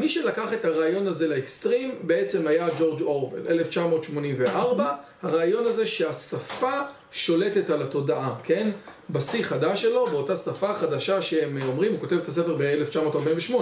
מי 0.00 0.08
שלקח 0.08 0.52
את 0.52 0.64
הרעיון 0.64 1.06
הזה 1.06 1.28
לאקסטרים 1.28 1.94
בעצם 2.02 2.46
היה 2.46 2.68
ג'ורג' 2.78 3.02
אורוול, 3.02 3.40
1984, 3.48 4.94
הרעיון 5.22 5.66
הזה 5.66 5.86
שהשפה 5.86 6.80
שולטת 7.12 7.70
על 7.70 7.82
התודעה, 7.82 8.34
כן? 8.44 8.70
בשיא 9.10 9.42
חדש 9.42 9.82
שלו, 9.82 10.06
באותה 10.06 10.36
שפה 10.36 10.74
חדשה 10.74 11.22
שהם 11.22 11.58
אומרים, 11.62 11.92
הוא 11.92 12.00
כותב 12.00 12.16
את 12.16 12.28
הספר 12.28 12.56
ב-1948, 12.58 13.54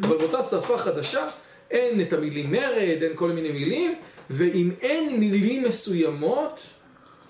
אבל 0.00 0.18
באותה 0.18 0.42
שפה 0.42 0.78
חדשה 0.78 1.26
אין 1.70 2.00
את 2.00 2.12
המילים 2.12 2.52
מרד, 2.52 3.02
אין 3.02 3.12
כל 3.14 3.30
מיני 3.30 3.52
מילים, 3.52 3.94
ואם 4.30 4.70
אין 4.80 5.20
מילים 5.20 5.64
מסוימות, 5.64 6.60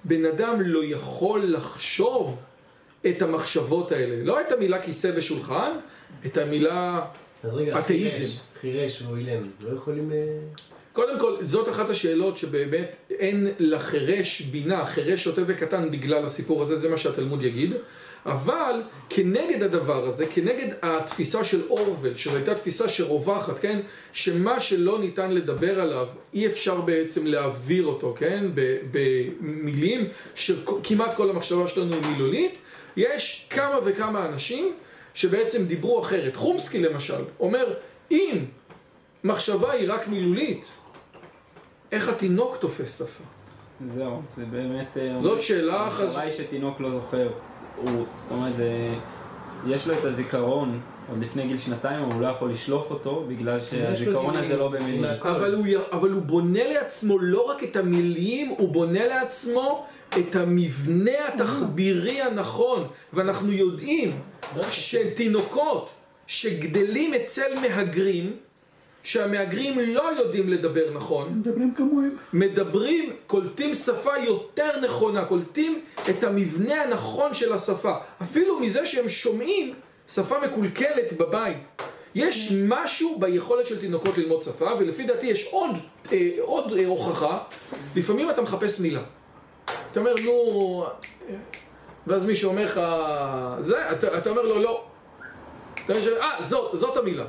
בן 0.05 0.25
אדם 0.25 0.61
לא 0.61 0.85
יכול 0.85 1.43
לחשוב 1.45 2.45
את 3.07 3.23
המחשבות 3.23 3.93
האלה. 3.93 4.25
לא 4.25 4.41
את 4.41 4.53
המילה 4.53 4.83
כיסא 4.83 5.11
ושולחן, 5.17 5.73
את 6.27 6.37
המילה... 6.37 7.05
אז 7.45 7.55
רגע. 7.55 7.83
חירש, 7.83 8.39
חירש 8.61 9.03
או 9.03 9.17
אילם, 9.17 9.41
לא 9.61 9.77
יכולים... 9.77 10.13
אה, 10.13 10.39
קודם 10.93 11.21
כל, 11.21 11.37
זאת 11.45 11.69
אחת 11.69 11.91
השאלות 11.91 12.39
שבאמת 12.39 12.97
אין 13.11 13.49
לחירש 13.59 14.41
בינה, 14.41 14.87
חירש 14.87 15.25
שוטה 15.25 15.43
וקטן 15.47 15.91
בגלל 15.91 16.27
הסיפור 16.27 16.63
הזה, 16.63 16.79
זה 16.79 16.89
מה 16.89 16.97
שהתלמוד 16.97 17.43
יגיד. 17.43 17.73
אבל 18.27 18.83
כנגד 19.09 19.63
הדבר 19.63 20.07
הזה, 20.07 20.27
כנגד 20.27 20.69
התפיסה 20.83 21.45
של 21.45 21.63
אורוול, 21.71 22.17
שזו 22.17 22.37
הייתה 22.37 22.55
תפיסה 22.55 22.89
שרווחת, 22.89 23.59
כן? 23.59 23.81
שמה 24.13 24.61
שלא 24.61 24.99
ניתן 24.99 25.31
לדבר 25.31 25.81
עליו, 25.81 26.07
אי 26.35 26.47
אפשר 26.47 26.81
בעצם 26.81 27.27
להעביר 27.27 27.87
אותו, 27.87 28.15
כן? 28.19 28.45
במילים, 28.91 30.09
שכמעט 30.35 31.15
כל 31.17 31.31
המחשבה 31.31 31.69
שלנו 31.69 31.95
היא 31.95 32.03
מילולית. 32.13 32.59
יש 32.97 33.47
כמה 33.51 33.79
וכמה 33.85 34.27
אנשים 34.27 34.75
שבעצם 35.19 35.65
דיברו 35.65 36.03
אחרת. 36.03 36.37
חומסקי 36.37 36.83
למשל, 36.83 37.25
אומר, 37.41 37.65
אם 38.11 38.45
מחשבה 39.25 39.73
היא 39.73 39.93
רק 39.93 40.09
מילולית, 40.09 40.65
איך 41.93 42.09
התינוק 42.09 42.57
תופס 42.61 42.99
שפה? 42.99 43.25
זהו, 43.87 44.23
זה 44.37 44.45
באמת... 44.45 44.97
אה, 44.97 45.23
זאת 45.23 45.43
שאלה 45.43 45.81
המחשבה 45.81 46.11
אחת. 46.11 46.23
היא 46.23 46.33
שתינוק 46.33 46.81
לא 46.81 46.91
זוכר. 46.91 47.31
הוא, 47.77 48.05
זאת 48.17 48.33
אומרת, 48.33 48.57
זה... 48.57 48.69
יש 49.67 49.87
לו 49.87 49.95
את 49.95 50.05
הזיכרון 50.05 50.81
עוד 51.09 51.19
לפני 51.19 51.47
גיל 51.47 51.59
שנתיים, 51.59 52.03
אבל 52.03 52.13
הוא 52.13 52.21
לא 52.21 52.27
יכול 52.27 52.51
לשלוף 52.51 52.91
אותו, 52.91 53.25
בגלל 53.29 53.61
שהזיכרון 53.61 54.37
הזה. 54.37 54.57
לא 54.57 54.69
במילים. 54.69 55.05
אבל 55.05 55.55
הוא, 55.55 55.67
אבל 55.93 56.11
הוא 56.11 56.23
בונה 56.23 56.65
לעצמו 56.73 57.19
לא 57.19 57.41
רק 57.41 57.65
את 57.65 57.77
המילים, 57.77 58.49
הוא 58.49 58.69
בונה 58.73 59.07
לעצמו 59.07 59.87
את 60.19 60.37
המבנה 60.37 61.29
התחבירי 61.29 62.21
הנכון. 62.21 62.89
ואנחנו 63.13 63.53
יודעים 63.53 64.21
שתינוקות 64.71 65.91
שגדלים 66.27 67.15
אצל 67.15 67.61
מהגרים, 67.61 68.37
שהמהגרים 69.03 69.79
לא 69.79 70.03
יודעים 70.19 70.49
לדבר 70.49 70.91
נכון, 70.95 71.39
מדברים 71.39 71.75
כמוהם. 71.75 72.17
מדברים, 72.33 73.13
קולטים 73.27 73.75
שפה 73.75 74.19
יותר 74.25 74.81
נכונה, 74.81 75.25
קולטים 75.25 75.81
את 76.11 76.25
המבנה 76.25 76.83
הנכון 76.83 77.35
של 77.35 77.53
השפה. 77.53 77.95
אפילו 78.23 78.61
מזה 78.61 78.87
שהם 78.87 79.09
שומעים 79.09 79.75
שפה 80.15 80.37
מקולקלת 80.47 81.13
בבית. 81.13 81.57
יש 82.15 82.53
משהו 82.65 83.19
ביכולת 83.19 83.67
של 83.67 83.81
תינוקות 83.81 84.19
ללמוד 84.19 84.43
שפה, 84.43 84.71
ולפי 84.81 85.05
דעתי 85.05 85.27
יש 85.27 85.49
עוד, 85.51 85.71
אה, 86.13 86.31
עוד 86.41 86.73
אה, 86.73 86.87
הוכחה. 86.87 87.39
לפעמים 87.97 88.31
אתה 88.31 88.43
מחפש 88.43 88.81
מילה. 88.81 89.03
אתה 89.99 90.11
אומר, 90.11 90.23
נו... 90.25 90.87
ואז 92.07 92.27
מישהו 92.27 92.51
אומר 92.51 92.65
לך, 92.65 92.81
זה, 93.61 93.93
אתה, 93.93 94.19
אתה 94.19 94.31
אומר 94.31 94.43
לו, 94.43 94.59
לא. 94.59 94.85
אתה 95.85 95.93
אומר, 95.93 96.21
אה, 96.21 96.43
זאת, 96.43 96.79
זאת 96.79 96.97
המילה. 96.97 97.25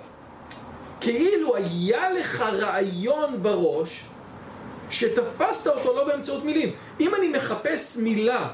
כאילו 1.01 1.55
היה 1.55 2.11
לך 2.11 2.41
רעיון 2.41 3.43
בראש 3.43 4.05
שתפסת 4.89 5.67
אותו 5.67 5.93
לא 5.93 6.07
באמצעות 6.07 6.43
מילים. 6.43 6.71
אם 6.99 7.15
אני 7.15 7.27
מחפש 7.27 7.97
מילה 7.97 8.49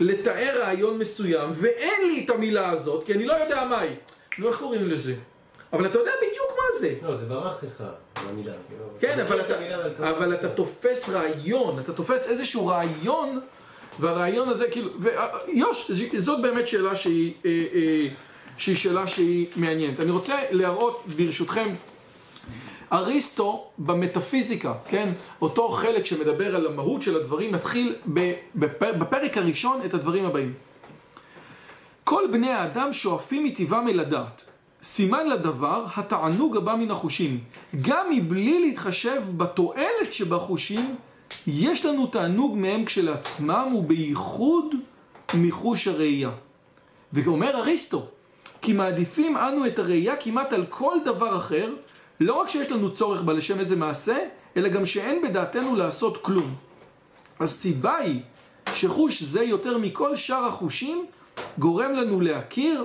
לתאר 0.00 0.60
רעיון 0.60 0.98
מסוים 0.98 1.50
ואין 1.54 2.02
לי 2.06 2.24
את 2.24 2.30
המילה 2.30 2.70
הזאת, 2.70 3.06
כי 3.06 3.14
אני 3.14 3.24
לא 3.24 3.32
יודע 3.32 3.64
מה 3.64 3.80
היא, 3.80 3.96
נו 4.38 4.48
איך 4.48 4.58
קוראים 4.58 4.88
לזה? 4.88 5.14
אבל 5.72 5.86
אתה 5.86 5.98
יודע 5.98 6.12
בדיוק 6.18 6.50
מה 6.56 6.80
זה. 6.80 6.94
לא, 7.02 7.16
זה 7.16 7.26
ברח 7.26 7.64
לך. 7.64 7.84
כאילו. 8.14 8.84
כן, 9.00 9.12
אתה 9.14 9.22
אבל 9.22 9.40
אתה, 9.40 9.56
המילה, 9.56 10.10
אבל 10.10 10.28
לא. 10.28 10.34
אתה 10.34 10.48
תופס 10.48 11.08
רעיון, 11.08 11.78
אתה 11.78 11.92
תופס 11.92 12.28
איזשהו 12.28 12.66
רעיון, 12.66 13.40
והרעיון 14.00 14.48
הזה 14.48 14.70
כאילו, 14.70 14.90
ויוש, 14.98 15.90
זאת 16.18 16.42
באמת 16.42 16.68
שאלה 16.68 16.96
שהיא, 16.96 17.32
אה, 17.46 17.50
אה, 17.74 18.08
שהיא 18.58 18.76
שאלה 18.76 19.06
שהיא 19.06 19.46
מעניינת. 19.56 20.00
אני 20.00 20.10
רוצה 20.10 20.36
להראות 20.50 21.02
ברשותכם, 21.16 21.68
אריסטו 22.92 23.66
במטאפיזיקה, 23.78 24.74
כן, 24.88 25.12
אותו 25.42 25.68
חלק 25.68 26.06
שמדבר 26.06 26.56
על 26.56 26.66
המהות 26.66 27.02
של 27.02 27.16
הדברים, 27.16 27.52
מתחיל 27.52 27.94
ב- 28.14 28.32
בפ- 28.58 28.92
בפרק 28.98 29.36
הראשון 29.36 29.80
את 29.84 29.94
הדברים 29.94 30.24
הבאים. 30.24 30.52
כל 32.04 32.22
בני 32.32 32.50
האדם 32.50 32.92
שואפים 32.92 33.44
מטבעם 33.44 33.88
אל 33.88 34.00
הדעת. 34.00 34.42
סימן 34.82 35.26
לדבר, 35.26 35.86
התענוג 35.96 36.56
הבא 36.56 36.74
מן 36.76 36.90
החושים. 36.90 37.38
גם 37.82 38.06
מבלי 38.10 38.60
להתחשב 38.60 39.22
בתועלת 39.36 40.12
שבחושים, 40.12 40.94
יש 41.46 41.86
לנו 41.86 42.06
תענוג 42.06 42.56
מהם 42.58 42.84
כשלעצמם, 42.84 43.74
ובייחוד 43.74 44.74
מחוש 45.34 45.88
הראייה. 45.88 46.30
ואומר 47.12 47.56
אריסטו, 47.56 48.06
כי 48.62 48.72
מעדיפים 48.72 49.36
אנו 49.36 49.66
את 49.66 49.78
הראייה 49.78 50.16
כמעט 50.16 50.52
על 50.52 50.66
כל 50.66 50.96
דבר 51.04 51.36
אחר, 51.36 51.74
לא 52.20 52.34
רק 52.34 52.48
שיש 52.48 52.70
לנו 52.70 52.94
צורך 52.94 53.22
בה 53.22 53.32
לשם 53.32 53.60
איזה 53.60 53.76
מעשה, 53.76 54.18
אלא 54.56 54.68
גם 54.68 54.86
שאין 54.86 55.22
בדעתנו 55.22 55.76
לעשות 55.76 56.22
כלום. 56.22 56.54
הסיבה 57.40 57.96
היא 57.96 58.20
שחוש 58.74 59.22
זה 59.22 59.42
יותר 59.42 59.78
מכל 59.78 60.16
שאר 60.16 60.44
החושים 60.44 61.06
גורם 61.58 61.92
לנו 61.92 62.20
להכיר 62.20 62.84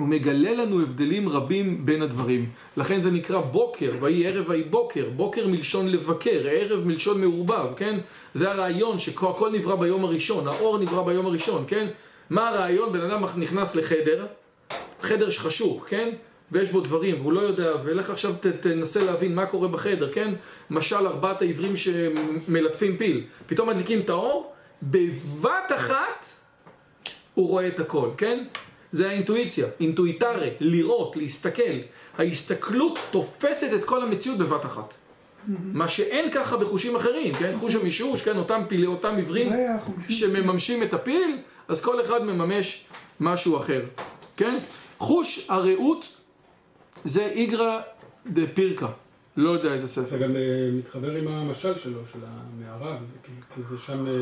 ומגלה 0.00 0.52
לנו 0.52 0.80
הבדלים 0.80 1.28
רבים 1.28 1.86
בין 1.86 2.02
הדברים. 2.02 2.50
לכן 2.76 3.00
זה 3.00 3.10
נקרא 3.10 3.40
בוקר, 3.40 3.92
ויהי 4.00 4.26
ערב 4.26 4.44
ויהי 4.48 4.62
בוקר, 4.62 5.08
בוקר 5.16 5.48
מלשון 5.48 5.88
לבקר, 5.88 6.46
ערב 6.50 6.86
מלשון 6.86 7.20
מעורבב, 7.20 7.66
כן? 7.76 7.98
זה 8.34 8.50
הרעיון 8.52 8.98
שהכל 8.98 9.50
נברא 9.52 9.76
ביום 9.76 10.04
הראשון, 10.04 10.48
האור 10.48 10.78
נברא 10.78 11.02
ביום 11.02 11.26
הראשון, 11.26 11.64
כן? 11.68 11.86
מה 12.30 12.48
הרעיון? 12.48 12.92
בן 12.92 13.00
אדם 13.00 13.24
נכנס 13.36 13.76
לחדר, 13.76 14.26
חדר 15.02 15.30
חשוך, 15.30 15.84
כן? 15.88 16.14
ויש 16.52 16.70
בו 16.70 16.80
דברים, 16.80 17.20
והוא 17.20 17.32
לא 17.32 17.40
יודע, 17.40 17.72
ולך 17.84 18.10
עכשיו 18.10 18.34
ת, 18.40 18.46
תנסה 18.46 19.04
להבין 19.04 19.34
מה 19.34 19.46
קורה 19.46 19.68
בחדר, 19.68 20.12
כן? 20.12 20.34
משל 20.70 21.06
ארבעת 21.06 21.42
העברים 21.42 21.76
שמלטפים 21.76 22.96
פיל. 22.96 23.24
פתאום 23.46 23.68
מדליקים 23.68 24.00
את 24.00 24.10
האור, 24.10 24.52
בבת 24.82 25.72
אחת 25.76 26.26
הוא 27.34 27.48
רואה 27.48 27.68
את 27.68 27.80
הכל, 27.80 28.08
כן? 28.16 28.44
זה 28.92 29.08
האינטואיציה, 29.08 29.66
אינטואיטרי, 29.80 30.50
לראות, 30.60 31.16
להסתכל. 31.16 31.62
ההסתכלות 32.18 32.98
תופסת 33.10 33.68
את 33.74 33.84
כל 33.84 34.02
המציאות 34.02 34.38
בבת 34.38 34.64
אחת. 34.64 34.94
מה 35.48 35.88
שאין 35.88 36.30
ככה 36.30 36.56
בחושים 36.56 36.96
אחרים, 36.96 37.34
כן? 37.34 37.56
חוש 37.58 37.74
המישוש, 37.74 38.22
כן? 38.22 38.36
אותם 38.36 38.62
פילי, 38.68 38.86
אותם 38.86 39.16
עיוורים. 39.16 39.52
שמממשים 40.08 40.82
את 40.82 40.94
הפיל, 40.94 41.38
אז 41.68 41.80
כל 41.84 42.00
אחד 42.00 42.24
מממש 42.24 42.86
משהו 43.20 43.56
אחר, 43.56 43.84
כן? 44.36 44.58
חוש 44.98 45.46
הרעות 45.48 46.06
זה 47.04 47.26
איגרא 47.26 47.80
דה 48.26 48.42
פירקה, 48.54 48.88
לא 49.36 49.50
יודע 49.50 49.72
איזה 49.72 49.86
זה 49.86 49.92
ספר. 49.92 50.16
גם 50.16 50.36
אה, 50.36 50.70
מתחבר 50.72 51.10
עם 51.10 51.28
המשל 51.28 51.78
שלו, 51.78 52.00
של 52.12 52.18
המערה, 52.22 52.98
וזה 53.02 53.16
כי 53.54 53.62
זה 53.62 53.78
שם 53.78 54.06
אה, 54.06 54.12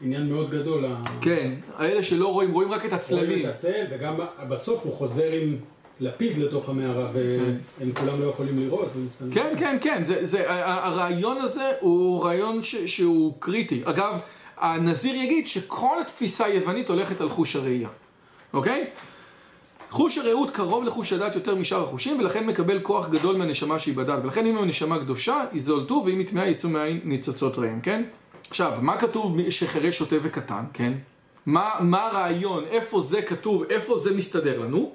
עניין 0.00 0.28
מאוד 0.28 0.50
גדול. 0.50 0.84
כן, 1.20 1.54
האלה 1.76 2.02
שלא 2.02 2.32
רואים, 2.32 2.52
רואים 2.52 2.72
רק 2.72 2.78
את 2.78 2.84
רואים 2.84 3.00
הצללים. 3.00 3.46
את 3.48 3.54
הצל, 3.54 3.84
וגם 3.90 4.14
בסוף 4.48 4.84
הוא 4.84 4.92
חוזר 4.92 5.32
עם 5.32 5.56
לפיד 6.00 6.38
לתוך 6.38 6.68
המערה, 6.68 7.08
והם 7.12 7.92
כולם 7.92 8.20
לא 8.20 8.26
יכולים 8.26 8.58
לראות. 8.58 8.88
כן, 9.32 9.54
כן, 9.58 9.76
כן, 9.80 10.02
זה, 10.06 10.26
זה, 10.26 10.44
הרעיון 10.48 11.36
הזה 11.40 11.72
הוא 11.80 12.24
רעיון 12.24 12.62
ש, 12.62 12.76
שהוא 12.76 13.34
קריטי. 13.38 13.82
אגב, 13.84 14.18
הנזיר 14.56 15.14
יגיד 15.14 15.48
שכל 15.48 16.00
התפיסה 16.00 16.44
היוונית 16.44 16.88
הולכת 16.88 17.20
על 17.20 17.28
חוש 17.28 17.56
הראייה, 17.56 17.88
אוקיי? 18.52 18.86
חוש 19.90 20.18
הרעות 20.18 20.50
קרוב 20.50 20.84
לחוש 20.84 21.12
הדת 21.12 21.34
יותר 21.34 21.54
משאר 21.54 21.82
החושים, 21.82 22.20
ולכן 22.20 22.46
מקבל 22.46 22.80
כוח 22.80 23.08
גדול 23.08 23.36
מהנשמה 23.36 23.78
שהיא 23.78 23.96
בדת. 23.96 24.18
ולכן 24.24 24.46
אם 24.46 24.58
הנשמה 24.58 24.98
קדושה, 24.98 25.44
יזולתו, 25.52 26.02
ואם 26.06 26.18
היא 26.18 26.26
טמאה, 26.26 26.46
יצאו 26.46 26.68
מהעין 26.68 27.00
ניצוצות 27.04 27.58
ראם, 27.58 27.80
כן? 27.80 28.02
עכשיו, 28.50 28.72
מה 28.82 28.96
כתוב 28.96 29.50
שחירש, 29.50 29.98
שוטה 29.98 30.16
וקטן, 30.22 30.64
כן? 30.72 30.92
מה, 31.46 31.70
מה 31.80 32.06
הרעיון? 32.06 32.64
איפה 32.64 33.00
זה 33.00 33.22
כתוב? 33.22 33.62
איפה 33.62 33.98
זה 33.98 34.16
מסתדר 34.16 34.60
לנו? 34.60 34.92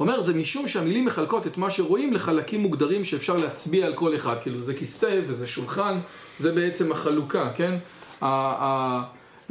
אומר, 0.00 0.20
זה 0.20 0.34
משום 0.34 0.68
שהמילים 0.68 1.04
מחלקות 1.04 1.46
את 1.46 1.56
מה 1.56 1.70
שרואים 1.70 2.12
לחלקים 2.12 2.60
מוגדרים 2.60 3.04
שאפשר 3.04 3.36
להצביע 3.36 3.86
על 3.86 3.94
כל 3.94 4.16
אחד. 4.16 4.36
כאילו, 4.42 4.60
זה 4.60 4.74
כיסא 4.74 5.20
וזה 5.26 5.46
שולחן, 5.46 5.98
זה 6.40 6.52
בעצם 6.52 6.92
החלוקה, 6.92 7.50
כן? 7.56 7.74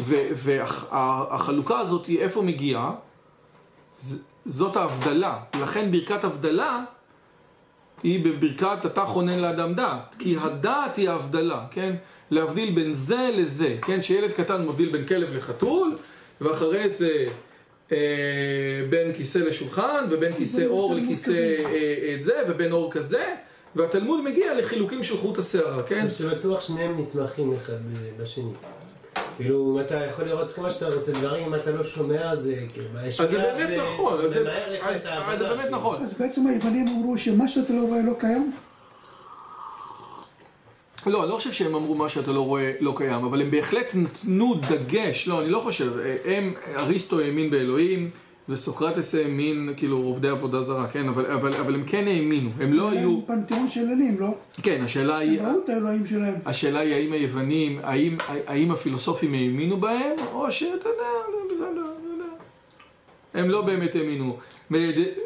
והחלוקה 0.10 1.80
הזאת 1.80 2.06
היא 2.06 2.20
איפה 2.20 2.42
מגיעה? 2.42 2.92
זאת 4.46 4.76
ההבדלה. 4.76 5.40
לכן 5.62 5.92
ברכת 5.92 6.24
הבדלה 6.24 6.84
היא 8.04 8.26
בברכת 8.26 8.86
אתה 8.86 9.06
חונן 9.06 9.40
לאדם 9.40 9.74
דעת. 9.74 10.16
כי 10.20 10.38
הדעת 10.42 10.98
היא 10.98 11.10
ההבדלה, 11.10 11.66
כן? 11.72 11.96
להבדיל 12.32 12.72
בין 12.76 12.94
זה 12.94 13.30
לזה, 13.38 13.76
כן? 13.86 14.02
שילד 14.02 14.32
קטן 14.32 14.66
מבדיל 14.66 14.90
בין 14.90 15.06
כלב 15.06 15.36
לחתול, 15.36 15.96
ואחרי 16.42 16.90
זה 16.90 17.26
אה, 17.92 17.98
בין 18.90 19.14
כיסא 19.14 19.38
לשולחן, 19.38 20.06
ובין 20.12 20.34
כיסא 20.34 20.66
אור 20.66 20.96
לכיסא. 20.96 21.32
אה, 21.66 22.16
את 22.16 22.22
זה, 22.24 22.34
ובין 22.50 22.72
אור 22.72 22.92
כזה, 22.92 23.24
והתלמוד 23.76 24.24
מגיע 24.24 24.54
לחילוקים 24.60 25.04
של 25.04 25.18
חוט 25.18 25.38
השערה, 25.38 25.84
כן? 25.84 26.10
שבטוח 26.10 26.62
שניהם 26.62 27.00
נתמכים 27.02 27.54
אחד 27.54 27.74
בשני. 28.18 28.44
כאילו, 29.38 29.74
אם 29.76 29.86
אתה 29.86 29.96
יכול 30.06 30.26
לראות 30.26 30.54
כמה 30.54 30.72
שאתה 30.72 30.88
רוצה 30.96 31.12
דברים, 31.12 31.46
אם 31.48 31.56
אתה 31.56 31.72
לא 31.72 31.84
שומע, 31.84 32.36
זה 32.36 32.56
כאילו, 32.70 32.88
אז 33.06 33.16
זה 33.18 33.28
באמת 33.28 33.70
נכון, 33.84 34.22
אז 34.26 34.34
זה- 34.34 34.42
ממהר 34.44 34.74
לך 34.74 34.84
אז- 34.88 35.02
את 35.02 35.06
העבודה. 35.06 35.34
אז 35.34 35.40
זה 35.40 35.46
באמת 35.48 35.62
כאילו. 35.62 35.78
נכון. 35.78 36.04
אז 36.04 36.14
בעצם 36.20 36.48
היוונים 36.48 36.88
אמרו 36.88 37.18
שמה 37.18 37.48
שאתה 37.48 37.74
לא 37.74 37.82
רואה 37.82 38.00
לא 38.08 38.14
קיים? 38.20 38.52
לא, 41.06 41.24
אני 41.24 41.30
לא 41.32 41.36
חושב 41.36 41.52
שהם 41.52 41.76
אמרו 41.76 41.96
מה 41.96 42.10
שאתה 42.10 42.32
לא 42.32 42.42
רואה 42.42 42.72
לא 42.80 42.94
קיים, 42.98 43.26
אבל 43.26 43.42
הם 43.42 43.52
בהחלט 43.52 43.96
נתנו 43.96 44.56
דגש, 44.70 45.28
לא, 45.28 45.42
אני 45.42 45.50
לא 45.50 45.60
חושב, 45.60 45.92
הם, 46.26 46.54
אריסטו 46.78 47.20
האמין 47.20 47.50
באלוהים, 47.50 48.10
וסוקרטס 48.50 49.16
האמין, 49.16 49.74
כאילו, 49.78 49.98
עובדי 49.98 50.30
עבודה 50.30 50.62
זרה, 50.62 50.88
כן, 50.88 51.08
אבל, 51.08 51.32
אבל, 51.32 51.54
אבל 51.54 51.76
הם 51.76 51.84
כן 51.84 52.08
האמינו, 52.08 52.50
הם 52.60 52.74
לא 52.74 52.90
היו, 52.90 53.10
הם 53.10 53.22
פנתיאון 53.28 53.70
של 53.70 53.80
אלים, 53.80 54.20
לא? 54.20 54.28
כן, 54.64 54.82
השאלה 54.84 55.18
היא, 55.18 55.40
הם 55.40 55.46
ראו 55.46 55.60
את 55.64 55.70
האלוהים 55.70 56.08
שלהם. 56.08 56.34
השאלה 56.46 56.80
היא 56.80 56.94
האם 56.94 57.14
היוונים, 57.14 57.80
האם, 57.84 58.18
האם 58.48 58.72
הפילוסופים 58.72 59.34
האמינו 59.34 59.78
בהם, 59.78 60.16
או 60.34 60.52
שאתה 60.52 60.90
יודע, 60.90 61.54
בסדר. 61.54 61.91
הם 63.34 63.50
לא 63.50 63.62
באמת 63.62 63.96
האמינו. 63.96 64.38
מד- 64.72 64.80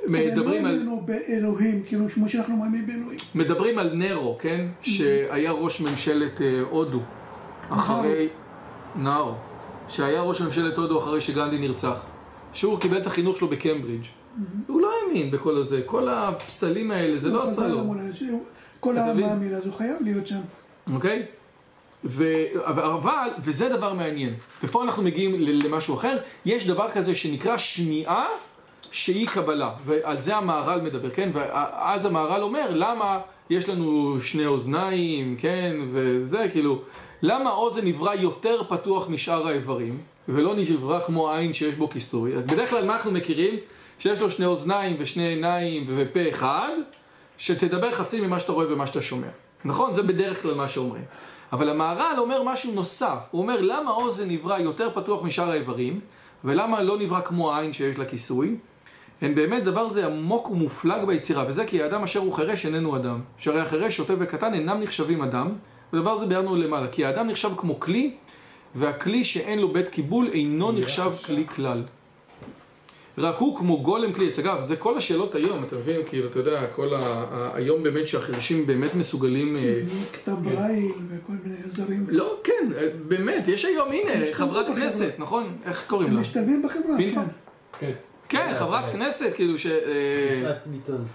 מדברים 0.08 0.60
הם 0.60 0.66
על... 0.66 0.72
לא 0.72 0.78
האמינו 0.78 1.06
באלוהים, 1.06 1.84
כאילו 1.88 2.10
כמו 2.10 2.30
שאנחנו 2.30 2.56
מאמינים 2.58 2.88
באלוהים. 2.88 3.20
מדברים 3.36 3.80
על 3.80 3.90
נרו, 3.94 4.38
כן? 4.40 4.66
שהיה 4.82 5.52
ראש 5.52 5.82
ממשלת 5.82 6.42
אה, 6.42 6.62
הודו 6.70 7.00
אחרי... 7.70 8.28
נארו. 8.96 9.34
שהיה 9.90 10.22
ראש 10.22 10.42
ממשלת 10.42 10.78
הודו 10.78 11.00
אחרי 11.00 11.22
שגנדי 11.22 11.58
נרצח. 11.58 11.96
שהוא 12.54 12.80
קיבל 12.80 12.98
את 12.98 13.08
החינוך 13.08 13.38
שלו 13.38 13.48
בקמברידג'. 13.48 14.06
הוא 14.68 14.82
לא 14.82 14.92
האמין 15.08 15.32
בכל 15.32 15.56
הזה, 15.58 15.82
כל 15.86 16.10
הפסלים 16.10 16.92
האלה, 16.92 17.18
זה 17.18 17.30
לא 17.30 17.44
עשה 17.44 17.68
לו. 17.68 17.84
כל 18.80 18.98
העם? 18.98 19.20
מאמין, 19.22 19.54
אז 19.56 19.66
הוא 19.66 19.74
חייב 19.74 19.96
להיות 20.02 20.28
שם. 20.28 20.40
אוקיי? 20.94 21.26
ו... 22.06 22.44
אבל, 22.66 23.30
וזה 23.44 23.70
דבר 23.70 23.94
מעניין, 23.94 24.34
ופה 24.64 24.84
אנחנו 24.84 25.04
מגיעים 25.04 25.36
למשהו 25.38 25.96
אחר, 25.96 26.18
יש 26.46 26.68
דבר 26.68 26.92
כזה 26.92 27.16
שנקרא 27.16 27.58
שמיעה 27.58 28.26
שהיא 28.92 29.28
קבלה, 29.28 29.72
ועל 29.86 30.22
זה 30.22 30.36
המהר"ל 30.36 30.82
מדבר, 30.82 31.10
כן? 31.10 31.30
ואז 31.34 32.06
המהר"ל 32.06 32.42
אומר, 32.42 32.66
למה 32.70 33.20
יש 33.50 33.70
לנו 33.70 34.18
שני 34.22 34.46
אוזניים, 34.46 35.36
כן? 35.40 35.76
וזה, 35.92 36.48
כאילו, 36.52 36.82
למה 37.22 37.52
אוזן 37.52 37.86
נברא 37.86 38.14
יותר 38.14 38.62
פתוח 38.70 39.10
משאר 39.10 39.48
האיברים, 39.48 39.98
ולא 40.28 40.56
נברא 40.56 41.00
כמו 41.06 41.32
עין 41.32 41.54
שיש 41.54 41.76
בו 41.76 41.90
כיסוי? 41.90 42.32
בדרך 42.32 42.70
כלל 42.70 42.86
מה 42.86 42.94
אנחנו 42.94 43.12
מכירים? 43.12 43.56
שיש 44.00 44.20
לו 44.20 44.32
שני 44.32 44.46
אוזניים 44.46 44.96
ושני 45.00 45.28
עיניים 45.28 45.84
ופה 45.88 46.30
אחד, 46.30 46.72
שתדבר 47.38 47.92
חצי 47.92 48.22
ממה 48.22 48.40
שאתה 48.40 48.52
רואה 48.52 48.74
ומה 48.74 48.88
שאתה 48.88 49.02
שומע. 49.02 49.28
נכון? 49.66 49.94
זה 49.94 50.04
בדרך 50.04 50.42
כלל 50.42 50.54
מה 50.54 50.70
שאומרים. 50.70 51.04
אבל 51.56 51.70
המהר"ל 51.70 52.16
אומר 52.18 52.44
משהו 52.44 52.74
נוסף. 52.74 53.18
הוא 53.32 53.42
אומר, 53.42 53.62
למה 53.62 53.92
אוזן 53.92 54.28
נברא 54.28 54.60
יותר 54.60 54.90
פתוח 54.94 55.24
משאר 55.24 55.52
האיברים, 55.52 56.00
ולמה 56.44 56.84
לא 56.84 56.98
נברא 56.98 57.22
כמו 57.22 57.54
העין 57.54 57.74
שיש 57.74 57.98
לה 57.98 58.06
כיסוי? 58.06 58.56
אין 59.22 59.36
באמת 59.36 59.64
דבר 59.64 59.90
זה 59.90 60.06
עמוק 60.06 60.52
ומופלג 60.52 61.06
ביצירה, 61.06 61.46
וזה 61.48 61.66
כי 61.66 61.84
האדם 61.84 62.04
אשר 62.04 62.20
הוא 62.20 62.34
חירש 62.34 62.66
איננו 62.66 62.96
אדם. 62.96 63.22
שהרי 63.38 63.62
החירש, 63.62 63.98
שוטה 63.98 64.14
וקטן 64.20 64.54
אינם 64.54 64.82
נחשבים 64.82 65.22
אדם, 65.22 65.50
ודבר 65.94 66.18
זה 66.18 66.26
ביארנו 66.26 66.56
למעלה. 66.56 66.88
כי 66.88 67.06
האדם 67.06 67.28
נחשב 67.28 67.50
כמו 67.58 67.80
כלי, 67.80 68.14
והכלי 68.76 69.24
שאין 69.26 69.60
לו 69.60 69.74
בית 69.74 69.90
קיבול 69.90 70.30
אינו 70.34 70.72
נחשב 70.72 71.12
כלי 71.26 71.48
כלל. 71.48 71.84
רק 73.18 73.38
הוא 73.38 73.58
כמו 73.58 73.82
גולם 73.82 74.14
כלי 74.14 74.30
עץ. 74.30 74.40
אגב, 74.40 74.62
זה 74.62 74.76
כל 74.76 74.98
השאלות 74.98 75.36
היום, 75.36 75.64
אתה 75.64 75.76
מבין? 75.76 76.02
כאילו, 76.08 76.30
אתה 76.30 76.40
יודע, 76.40 76.68
כל 76.68 76.94
ה... 76.94 77.26
היום 77.54 77.84
באמת 77.84 78.08
שהחירשים 78.08 78.68
באמת 78.68 78.96
מסוגלים... 78.96 79.58
אה, 79.58 79.82
כתב 80.14 80.36
ברייל 80.42 80.92
וכל 81.10 81.34
מיני 81.44 81.56
עזרים. 81.66 82.06
לא, 82.10 82.40
כן, 82.44 82.70
אה, 82.78 82.88
באמת, 83.08 83.48
יש 83.48 83.66
היום, 83.66 83.90
הנה, 83.92 84.34
חברת. 84.34 84.66
כנסת, 84.76 85.14
נכון? 85.18 85.58
איך 85.66 85.86
קוראים 85.88 86.10
הם 86.10 86.16
לה? 86.16 86.22
משתלבים 86.22 86.64
בחברה, 86.64 86.98
פינטו? 86.98 87.22
כן. 87.22 87.28
כן. 87.80 87.92
כן, 88.30 88.54
חברת 88.60 88.92
כנסת, 88.92 89.34
כאילו 89.36 89.60
ש... 89.60 89.66
אה, 89.66 90.40
יפעת 90.42 90.68
ביטון. 90.68 91.06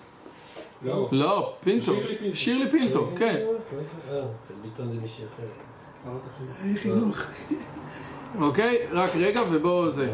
לא. 0.83 1.09
לא, 1.13 1.55
פינטו. 1.61 1.93
שירלי 2.35 2.71
פינטו. 2.71 3.11
כן. 3.17 3.47
אה, 4.11 4.21
ביטון 4.63 4.91
זה 4.91 4.99
מישהי 5.03 5.25
אחרת. 5.37 6.77
חינוך. 6.77 7.19
אוקיי? 8.41 8.79
רק 8.93 9.11
רגע 9.17 9.41
ובואו 9.51 9.91
זה. 9.91 10.13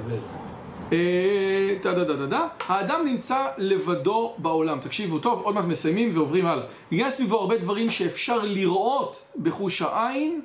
אה, 0.92 2.26
דה. 2.28 2.48
האדם 2.68 3.00
נמצא 3.04 3.46
לבדו 3.58 4.34
בעולם. 4.38 4.78
תקשיבו 4.80 5.18
טוב, 5.18 5.42
עוד 5.42 5.54
מעט 5.54 5.64
מסיימים 5.64 6.10
ועוברים 6.14 6.46
הלאה. 6.46 6.64
יש 6.90 7.14
סביבו 7.14 7.40
הרבה 7.40 7.56
דברים 7.56 7.90
שאפשר 7.90 8.40
לראות 8.42 9.22
בחוש 9.42 9.82
העין 9.82 10.40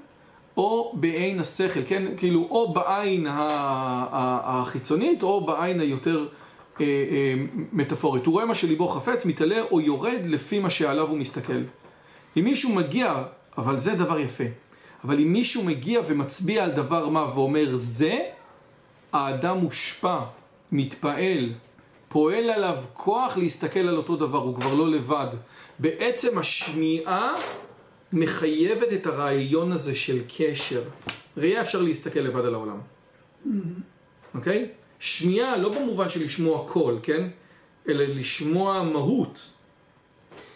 או 0.58 0.94
בעין 0.96 1.40
השכל, 1.40 1.80
כן? 1.88 2.04
כאילו, 2.18 2.48
או 2.50 2.74
בעין 2.74 3.28
החיצונית 3.30 5.24
או 5.24 5.46
בעין 5.46 5.80
היותר 5.80 6.28
אה, 6.82 6.86
אה, 6.86 7.34
מטאפורית. 7.74 8.26
הוא 8.26 8.34
רואה 8.34 8.46
מה 8.46 8.56
שליבו 8.56 8.88
חפץ, 8.88 9.26
מתעלה 9.26 9.62
או 9.72 9.82
יורד 9.82 10.20
לפי 10.26 10.60
מה 10.60 10.70
שעליו 10.70 11.08
הוא 11.08 11.18
מסתכל. 11.18 11.62
אם 12.38 12.44
מישהו 12.44 12.76
מגיע, 12.76 13.24
אבל 13.58 13.80
זה 13.80 13.96
דבר 13.96 14.20
יפה, 14.20 14.44
אבל 15.04 15.20
אם 15.20 15.34
מישהו 15.34 15.64
מגיע 15.64 16.02
ומצביע 16.08 16.64
על 16.64 16.72
דבר 16.72 17.10
מה 17.10 17.28
ואומר 17.36 17.70
זה, 17.74 18.20
האדם 19.14 19.58
מושפע, 19.58 20.20
מתפעל, 20.72 21.50
פועל 22.10 22.50
עליו 22.50 22.78
כוח 22.94 23.38
להסתכל 23.38 23.80
על 23.80 23.98
אותו 23.98 24.16
דבר, 24.16 24.38
הוא 24.38 24.56
כבר 24.56 24.74
לא 24.74 24.92
לבד. 24.92 25.28
בעצם 25.80 26.38
השמיעה 26.38 27.36
מחייבת 28.14 28.94
את 28.94 29.06
הרעיון 29.06 29.72
הזה 29.72 29.96
של 29.96 30.22
קשר. 30.38 30.84
ראייה 31.38 31.62
אפשר 31.62 31.82
להסתכל 31.82 32.20
לבד 32.20 32.46
על 32.46 32.54
העולם. 32.54 32.78
אוקיי? 34.36 34.70
שמיעה 35.00 35.58
לא 35.58 35.80
במובן 35.80 36.10
של 36.10 36.24
לשמוע 36.26 36.68
קול, 36.68 37.00
כן? 37.04 37.28
אלא 37.90 38.04
לשמוע 38.04 38.84
מהות. 38.84 39.42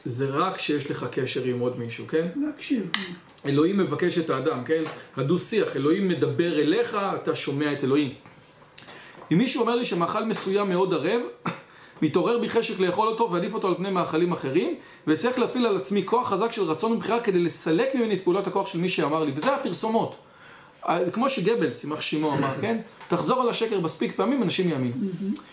זה 0.05 0.29
רק 0.29 0.55
כשיש 0.55 0.91
לך 0.91 1.05
קשר 1.11 1.43
עם 1.43 1.59
עוד 1.59 1.79
מישהו, 1.79 2.07
כן? 2.07 2.27
להקשיב. 2.35 2.91
אלוהים 3.45 3.77
מבקש 3.77 4.17
את 4.17 4.29
האדם, 4.29 4.63
כן? 4.63 4.83
הדו-שיח, 5.17 5.75
אלוהים 5.75 6.07
מדבר 6.07 6.59
אליך, 6.59 6.97
אתה 7.15 7.35
שומע 7.35 7.73
את 7.73 7.83
אלוהים. 7.83 8.13
אם 9.31 9.37
מישהו 9.37 9.61
אומר 9.61 9.75
לי 9.75 9.85
שמאכל 9.85 10.25
מסוים 10.25 10.69
מאוד 10.69 10.93
ערב, 10.93 11.21
מתעורר 12.01 12.39
בי 12.39 12.49
חשק 12.49 12.79
לאכול 12.79 13.07
אותו 13.07 13.31
ועדיף 13.31 13.53
אותו 13.53 13.67
על 13.67 13.75
פני 13.75 13.89
מאכלים 13.89 14.33
אחרים, 14.33 14.75
וצריך 15.07 15.39
להפעיל 15.39 15.65
על 15.65 15.77
עצמי 15.77 16.05
כוח 16.05 16.29
חזק 16.29 16.51
של 16.51 16.63
רצון 16.63 16.91
ובחירה 16.91 17.19
כדי 17.19 17.39
לסלק 17.39 17.95
ממני 17.95 18.13
את 18.13 18.23
פעולת 18.23 18.47
הכוח 18.47 18.67
של 18.67 18.79
מי 18.79 18.89
שאמר 18.89 19.23
לי, 19.23 19.31
וזה 19.35 19.55
הפרסומות. 19.55 20.15
אה, 20.87 21.11
כמו 21.11 21.29
שגבלס, 21.29 21.83
יימח 21.83 22.01
שמו 22.01 22.33
אמר, 22.33 22.53
כן? 22.61 22.77
תחזור 23.07 23.41
על 23.41 23.49
השקר 23.49 23.79
מספיק 23.79 24.15
פעמים, 24.15 24.43
אנשים 24.43 24.69
יאמינו. 24.69 24.95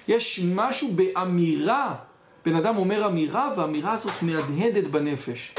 יש 0.08 0.40
משהו 0.54 0.88
באמירה, 0.92 1.94
בן 2.44 2.54
אדם 2.54 2.76
אומר 2.76 3.06
אמירה, 3.06 3.52
והאמירה 3.56 3.92
הזאת 3.92 4.22
מהדהדת 4.22 4.84
בנפש. 4.84 5.54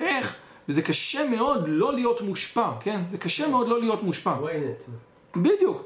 איך? 0.00 0.36
וזה 0.68 0.82
קשה 0.82 1.30
מאוד 1.30 1.64
לא 1.66 1.94
להיות 1.94 2.20
מושפע, 2.20 2.70
כן? 2.80 3.00
זה 3.10 3.18
קשה 3.18 3.48
מאוד 3.48 3.68
לא 3.68 3.80
להיות 3.80 4.02
מושפע. 4.02 4.34
בדיוק, 5.36 5.82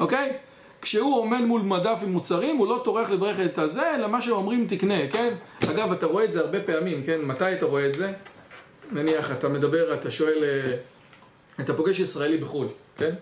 אוקיי? 0.00 0.36
כשהוא 0.82 1.18
עומד 1.18 1.40
מול 1.40 1.62
מדף 1.62 1.98
עם 2.02 2.12
מוצרים, 2.12 2.56
הוא 2.56 2.66
לא 2.66 2.80
טורח 2.84 3.10
לברך 3.10 3.36
את 3.44 3.58
הזה, 3.58 3.94
אלא 3.94 4.08
מה 4.08 4.22
שאומרים 4.22 4.66
תקנה, 4.68 5.08
כן? 5.12 5.34
אגב, 5.70 5.92
אתה 5.92 6.06
רואה 6.06 6.24
את 6.24 6.32
זה 6.32 6.40
הרבה 6.40 6.60
פעמים, 6.60 7.02
כן? 7.06 7.20
מתי 7.20 7.52
אתה 7.52 7.66
רואה 7.66 7.86
את 7.86 7.94
זה? 7.94 8.12
נניח, 8.92 9.32
אתה 9.32 9.48
מדבר, 9.48 9.94
אתה 9.94 10.10
שואל, 10.10 10.44
אה, 10.44 10.76
אתה 11.64 11.74
פוגש 11.74 12.00
ישראלי 12.00 12.38
בחו"ל, 12.38 12.66
כן? 12.98 13.14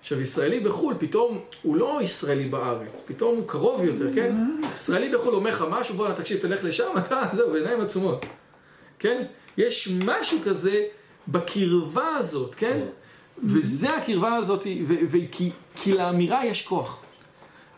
עכשיו, 0.00 0.20
ישראלי 0.20 0.60
בחו"ל, 0.60 0.94
פתאום 0.98 1.40
הוא 1.62 1.76
לא 1.76 1.98
ישראלי 2.02 2.48
בארץ, 2.48 3.02
פתאום 3.06 3.36
הוא 3.36 3.48
קרוב 3.48 3.84
יותר, 3.84 4.14
כן? 4.14 4.34
ישראלי 4.76 5.12
בחו"ל 5.12 5.34
אומר 5.34 5.50
לך 5.50 5.64
משהו, 5.70 5.94
בוא, 5.94 6.12
תקשיב, 6.12 6.38
תלך 6.38 6.64
לשם, 6.64 6.90
אתה, 6.98 7.22
זהו, 7.36 7.52
בעיניים 7.52 7.80
עצומות, 7.80 8.26
כן? 8.98 9.22
יש 9.56 9.88
משהו 10.04 10.38
כזה 10.44 10.84
בקרבה 11.28 12.16
הזאת, 12.16 12.54
כן? 12.54 12.80
וזה 13.44 13.96
הקרבה 13.96 14.34
הזאת, 14.34 14.66
ו- 14.86 14.94
ו- 15.08 15.30
כי, 15.30 15.50
כי 15.74 15.92
לאמירה 15.92 16.46
יש 16.46 16.66
כוח. 16.66 16.98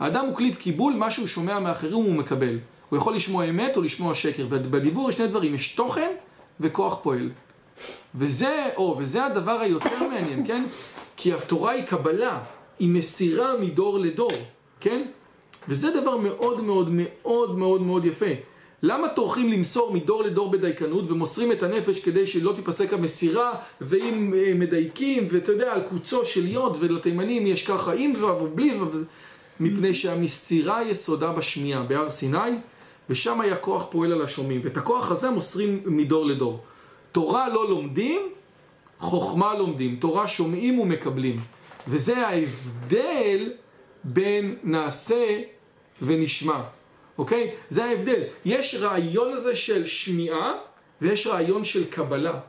האדם 0.00 0.24
הוא 0.26 0.36
כלי 0.36 0.54
קיבול, 0.54 0.94
מה 0.94 1.10
שהוא 1.10 1.26
שומע 1.26 1.58
מאחרים 1.58 1.94
הוא 1.94 2.14
מקבל. 2.14 2.58
הוא 2.88 2.96
יכול 2.96 3.14
לשמוע 3.14 3.44
אמת 3.44 3.76
או 3.76 3.82
לשמוע 3.82 4.14
שקר, 4.14 4.46
ובדיבור 4.50 5.10
יש 5.10 5.16
שני 5.16 5.28
דברים, 5.28 5.54
יש 5.54 5.72
תוכן 5.74 6.10
וכוח 6.60 6.98
פועל. 7.02 7.30
וזה, 8.14 8.68
או, 8.76 8.96
וזה 8.98 9.24
הדבר 9.24 9.60
היותר 9.60 10.08
מעניין, 10.08 10.46
כן? 10.46 10.64
כי 11.16 11.32
התורה 11.32 11.72
היא 11.72 11.84
קבלה, 11.84 12.38
היא 12.78 12.88
מסירה 12.88 13.58
מדור 13.60 13.98
לדור, 13.98 14.32
כן? 14.80 15.02
וזה 15.68 16.00
דבר 16.00 16.16
מאוד 16.16 16.60
מאוד 16.60 16.88
מאוד 16.90 17.58
מאוד 17.58 17.82
מאוד 17.82 18.04
יפה. 18.04 18.26
למה 18.82 19.08
טורחים 19.08 19.52
למסור 19.52 19.92
מדור 19.92 20.22
לדור 20.22 20.50
בדייקנות 20.50 21.10
ומוסרים 21.10 21.52
את 21.52 21.62
הנפש 21.62 22.00
כדי 22.00 22.26
שלא 22.26 22.52
תיפסק 22.56 22.92
המסירה? 22.92 23.52
ואם 23.80 24.34
אה, 24.36 24.52
מדייקים 24.54 25.28
ואתה 25.30 25.52
יודע 25.52 25.72
על 25.72 25.80
קוצו 25.80 26.24
של 26.24 26.48
יוד 26.48 26.76
ולתימנים 26.80 27.46
יש 27.46 27.66
ככה 27.66 27.92
עם 27.92 28.12
ובלי 28.24 28.74
וו 28.74 28.86
מפני 29.60 29.94
שהמסירה 29.94 30.84
יסודה 30.84 31.32
בשמיעה 31.32 31.82
בהר 31.82 32.10
סיני 32.10 32.38
ושם 33.10 33.40
היה 33.40 33.56
כוח 33.56 33.86
פועל 33.90 34.12
על 34.12 34.22
השומעים. 34.22 34.60
ואת 34.64 34.76
הכוח 34.76 35.10
הזה 35.10 35.30
מוסרים 35.30 35.82
מדור 35.86 36.26
לדור. 36.26 36.60
תורה 37.12 37.48
לא 37.48 37.68
לומדים 37.68 38.20
חוכמה 38.98 39.54
לומדים. 39.54 39.96
תורה 39.96 40.28
שומעים 40.28 40.78
ומקבלים. 40.78 41.40
וזה 41.88 42.26
ההבדל 42.26 43.52
בין 44.04 44.56
נעשה 44.64 45.40
ונשמע 46.02 46.60
אוקיי? 47.18 47.54
זה 47.70 47.84
ההבדל. 47.84 48.22
יש 48.44 48.74
רעיון 48.74 49.32
הזה 49.32 49.56
של 49.56 49.86
שמיעה 49.86 50.52
ויש 51.02 51.26
רעיון 51.26 51.64
של 51.64 51.90
קבלה. 51.90 52.40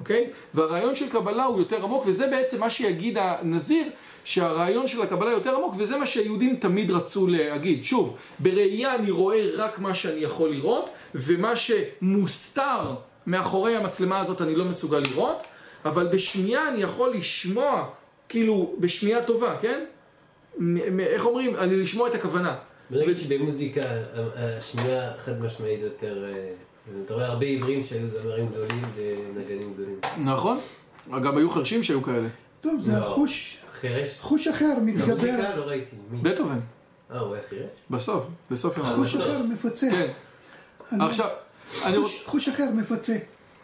אוקיי? 0.00 0.30
והרעיון 0.54 0.94
של 0.94 1.08
קבלה 1.08 1.44
הוא 1.44 1.58
יותר 1.58 1.84
עמוק 1.84 2.04
וזה 2.06 2.26
בעצם 2.26 2.60
מה 2.60 2.70
שיגיד 2.70 3.18
הנזיר 3.18 3.86
שהרעיון 4.24 4.88
של 4.88 5.02
הקבלה 5.02 5.30
יותר 5.30 5.56
עמוק 5.56 5.74
וזה 5.78 5.96
מה 5.96 6.06
שהיהודים 6.06 6.56
תמיד 6.56 6.90
רצו 6.90 7.26
להגיד. 7.26 7.84
שוב, 7.84 8.16
בראייה 8.38 8.94
אני 8.94 9.10
רואה 9.10 9.50
רק 9.56 9.78
מה 9.78 9.94
שאני 9.94 10.20
יכול 10.20 10.50
לראות 10.50 10.90
ומה 11.14 11.52
שמוסתר 11.56 12.94
מאחורי 13.26 13.76
המצלמה 13.76 14.20
הזאת 14.20 14.42
אני 14.42 14.54
לא 14.54 14.64
מסוגל 14.64 14.98
לראות 14.98 15.36
אבל 15.84 16.06
בשמיעה 16.06 16.68
אני 16.68 16.82
יכול 16.82 17.10
לשמוע 17.10 17.88
כאילו 18.28 18.74
בשמיעה 18.78 19.22
טובה, 19.22 19.56
כן? 19.60 19.84
איך 21.00 21.26
אומרים? 21.26 21.56
אני 21.56 21.76
לשמוע 21.76 22.08
את 22.08 22.14
הכוונה. 22.14 22.56
בוא 22.92 23.00
נגיד 23.02 23.18
שבמוזיקה 23.18 23.80
השמיעה 24.36 25.18
חד 25.18 25.40
משמעית 25.40 25.80
יותר... 25.80 26.24
אה, 26.24 26.52
אתה 27.04 27.14
רואה 27.14 27.26
הרבה 27.26 27.46
עיוורים 27.46 27.82
שהיו 27.82 28.08
זמרים 28.08 28.48
גדולים 28.48 28.82
ונגנים 28.96 29.74
גדולים. 29.74 29.98
נכון? 30.24 30.58
אגב, 31.10 31.36
היו 31.36 31.50
חרשים 31.50 31.82
שהיו 31.82 32.02
כאלה. 32.02 32.28
טוב, 32.60 32.80
זה 32.80 32.92
לא. 32.92 32.96
החוש, 32.96 33.58
חירש? 33.72 34.18
חוש 34.20 34.48
אחר 34.48 34.74
מתגבר. 34.82 35.06
במוזיקה 35.06 35.56
לא 35.56 35.62
ראיתי. 35.62 35.96
מי? 36.10 36.18
בטהובן. 36.20 36.60
אה, 37.12 37.18
הוא 37.18 37.34
היה 37.34 37.42
חירש? 37.48 37.62
בסוף, 37.90 38.24
בסוף 38.50 38.76
יום 38.78 38.86
חוש. 38.96 39.16
אחר 39.16 39.42
מפצה. 39.52 39.86
כן. 39.90 41.00
עכשיו, 41.00 41.28
אני 41.84 41.96
רוצ... 41.96 42.06
חוש- 42.10 42.22
חוש 42.26 42.48
אחר 42.48 42.68
מפצה. 42.74 43.16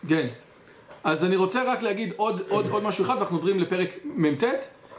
כן. 0.08 0.26
אז 1.04 1.24
אני 1.24 1.36
רוצה 1.36 1.62
רק 1.72 1.82
להגיד 1.82 2.12
עוד, 2.16 2.42
עוד, 2.48 2.66
עוד 2.70 2.82
משהו 2.82 3.04
אחד, 3.04 3.14
ואנחנו 3.16 3.36
עוברים 3.36 3.58
לפרק 3.60 3.90
מ"ט, 4.04 4.44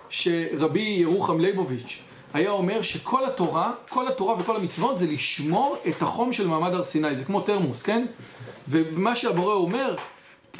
שרבי 0.09 0.81
ירוחם 0.99 1.39
ליבוביץ' 1.39 1.99
היה 2.33 2.51
אומר 2.51 2.81
שכל 2.81 3.25
התורה, 3.25 3.71
כל 3.89 4.07
התורה 4.07 4.39
וכל 4.39 4.55
המצוות 4.55 4.99
זה 4.99 5.07
לשמור 5.07 5.77
את 5.87 6.01
החום 6.01 6.33
של 6.33 6.47
מעמד 6.47 6.73
הר 6.73 6.83
סיני, 6.83 7.15
זה 7.15 7.25
כמו 7.25 7.41
תרמוס, 7.41 7.83
כן? 7.83 8.05
ומה 8.67 9.15
שהבורא 9.15 9.53
אומר, 9.53 9.95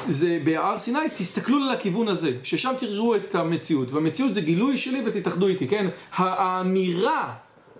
זה 0.08 0.40
בהר 0.44 0.78
סיני, 0.78 0.98
תסתכלו 1.18 1.56
על 1.56 1.70
הכיוון 1.70 2.08
הזה, 2.08 2.32
ששם 2.42 2.72
תראו 2.80 3.16
את 3.16 3.34
המציאות, 3.34 3.92
והמציאות 3.92 4.34
זה 4.34 4.40
גילוי 4.40 4.78
שלי 4.78 5.02
ותתאחדו 5.06 5.46
איתי, 5.46 5.68
כן? 5.68 5.88
האמירה, 6.12 7.32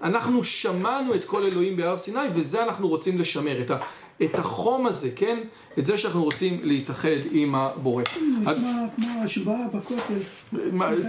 אנחנו 0.03 0.45
שמענו 0.45 1.15
את 1.15 1.25
כל 1.25 1.45
אלוהים 1.45 1.77
בהר 1.77 1.99
סיני, 1.99 2.21
וזה 2.33 2.63
אנחנו 2.63 2.89
רוצים 2.89 3.19
לשמר, 3.19 3.61
את, 3.61 3.71
את 4.25 4.35
החום 4.35 4.87
הזה, 4.87 5.11
כן? 5.17 5.41
את 5.79 5.87
זה 5.87 5.99
שאנחנו 5.99 6.25
רוצים 6.25 6.61
להתאחד 6.63 7.09
עם 7.31 7.55
הבורא. 7.55 8.03
נשמע 8.41 8.53
כמו 8.97 9.23
השבעה 9.25 9.69
בכותל. 9.75 10.19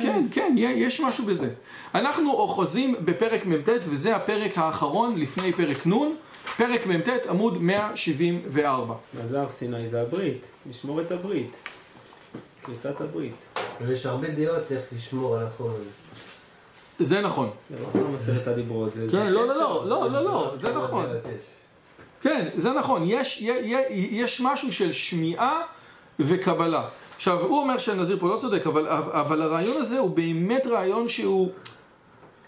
כן, 0.01 0.25
כן, 0.31 0.53
יש 0.57 1.01
משהו 1.01 1.25
בזה. 1.25 1.49
אנחנו 1.95 2.31
אוחזים 2.33 2.95
בפרק 3.05 3.45
מ"ט, 3.45 3.69
וזה 3.89 4.15
הפרק 4.15 4.57
האחרון 4.57 5.17
לפני 5.17 5.53
פרק 5.53 5.87
נ', 5.87 5.91
פרק 6.57 6.87
מ"ט, 6.87 7.07
עמוד 7.29 7.61
174. 7.61 8.95
מה 9.13 9.27
זה 9.27 9.41
הר 9.41 9.49
סיני? 9.49 9.87
זה 9.89 10.01
הברית. 10.01 10.45
לשמור 10.69 11.01
את 11.01 11.11
הברית. 11.11 11.55
קליטת 12.65 13.01
הברית. 13.01 13.35
יש 13.89 14.05
הרבה 14.05 14.27
דעות 14.29 14.71
איך 14.71 14.81
לשמור 14.95 15.37
על 15.37 15.47
החום 15.47 15.69
הזה. 15.69 15.89
זה 17.05 17.21
נכון. 17.21 17.49
זה 17.69 17.75
לא 17.83 17.89
סתם 17.89 18.15
עשרת 18.15 18.47
הדיברות. 18.47 18.93
זה- 18.93 19.07
כן, 19.11 19.31
לא, 19.31 19.47
לא. 19.47 19.55
לא, 19.57 19.85
לא, 19.85 20.11
לא, 20.11 20.23
לא, 20.23 20.53
זה 20.61 20.67
כמה 20.71 20.83
נכון. 20.83 21.05
יש. 22.21 22.27
כן, 22.27 22.49
זה 22.57 22.69
נכון, 22.73 23.03
יש, 23.05 23.41
י- 23.41 23.45
י- 23.51 24.09
יש 24.11 24.41
משהו 24.41 24.73
של 24.73 24.93
שמיעה 24.93 25.61
וקבלה. 26.19 26.83
עכשיו, 27.15 27.39
הוא 27.41 27.59
אומר 27.59 27.77
שהנזיר 27.77 28.17
פה 28.19 28.27
לא 28.35 28.37
צודק, 28.39 28.67
אבל, 28.67 28.87
אבל 29.11 29.41
הרעיון 29.41 29.77
הזה 29.77 29.99
הוא 29.99 30.09
באמת 30.09 30.67
רעיון 30.67 31.07
שהוא... 31.07 31.51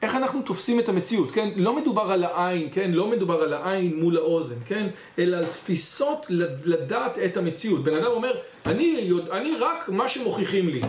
איך 0.01 0.15
אנחנו 0.15 0.41
תופסים 0.41 0.79
את 0.79 0.89
המציאות, 0.89 1.31
כן? 1.31 1.49
לא 1.55 1.75
מדובר 1.75 2.11
על 2.11 2.23
העין, 2.23 2.69
כן? 2.73 2.91
לא 2.91 3.07
מדובר 3.07 3.41
על 3.43 3.53
העין 3.53 3.99
מול 3.99 4.17
האוזן, 4.17 4.55
כן? 4.65 4.87
אלא 5.19 5.37
על 5.37 5.45
תפיסות 5.45 6.25
לד- 6.29 6.65
לדעת 6.65 7.17
את 7.17 7.37
המציאות. 7.37 7.83
בן 7.83 7.93
אדם 7.97 8.11
אומר, 8.11 8.31
אני, 8.65 8.95
יודע, 9.01 9.37
אני 9.37 9.51
רק 9.59 9.89
מה 9.89 10.09
שמוכיחים 10.09 10.67
לי. 10.69 10.81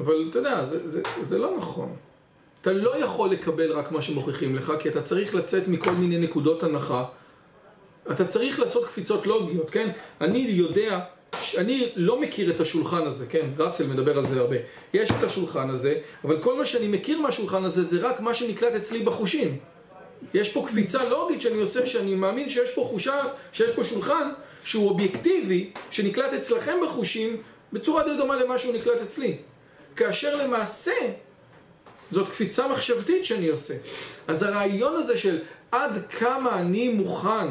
אבל 0.00 0.26
אתה 0.30 0.38
יודע, 0.38 0.64
זה, 0.64 0.88
זה, 0.88 1.02
זה 1.22 1.38
לא 1.38 1.56
נכון. 1.56 1.96
אתה 2.62 2.72
לא 2.72 2.96
יכול 2.96 3.30
לקבל 3.30 3.72
רק 3.72 3.92
מה 3.92 4.02
שמוכיחים 4.02 4.56
לך, 4.56 4.72
כי 4.80 4.88
אתה 4.88 5.02
צריך 5.02 5.34
לצאת 5.34 5.68
מכל 5.68 5.90
מיני 5.92 6.18
נקודות 6.18 6.62
הנחה. 6.62 7.04
אתה 8.10 8.24
צריך 8.24 8.60
לעשות 8.60 8.86
קפיצות 8.86 9.26
לוגיות, 9.26 9.70
כן? 9.70 9.90
אני 10.20 10.38
יודע, 10.38 11.00
אני 11.56 11.88
לא 11.96 12.20
מכיר 12.20 12.50
את 12.50 12.60
השולחן 12.60 13.06
הזה, 13.06 13.26
כן? 13.26 13.46
ראסל 13.58 13.86
מדבר 13.86 14.18
על 14.18 14.26
זה 14.26 14.40
הרבה. 14.40 14.56
יש 14.94 15.10
את 15.10 15.24
השולחן 15.24 15.70
הזה, 15.70 15.94
אבל 16.24 16.42
כל 16.42 16.58
מה 16.58 16.66
שאני 16.66 16.88
מכיר 16.88 17.20
מהשולחן 17.20 17.64
הזה 17.64 17.82
זה 17.84 17.98
רק 18.00 18.20
מה 18.20 18.34
שנקלט 18.34 18.74
אצלי 18.74 19.02
בחושים. 19.02 19.58
יש 20.34 20.48
פה 20.52 20.66
קפיצה 20.68 21.08
לוגית 21.08 21.40
שאני 21.40 21.60
עושה, 21.60 21.86
שאני 21.86 22.14
מאמין 22.14 22.48
שיש 22.48 22.74
פה 22.74 22.88
חושה, 22.90 23.22
שיש 23.52 23.70
פה 23.70 23.84
שולחן 23.84 24.30
שהוא 24.64 24.88
אובייקטיבי, 24.88 25.70
שנקלט 25.90 26.32
אצלכם 26.32 26.76
בחושים, 26.86 27.36
בצורה 27.72 28.04
די 28.04 28.16
דומה 28.16 28.36
למה 28.36 28.58
שהוא 28.58 28.74
נקלט 28.74 29.02
אצלי. 29.02 29.36
כאשר 29.96 30.44
למעשה, 30.44 30.92
זאת 32.10 32.28
קפיצה 32.28 32.68
מחשבתית 32.68 33.24
שאני 33.24 33.48
עושה. 33.48 33.74
אז 34.28 34.42
הרעיון 34.42 34.96
הזה 34.96 35.18
של 35.18 35.38
עד 35.72 36.02
כמה 36.18 36.60
אני 36.60 36.88
מוכן 36.88 37.48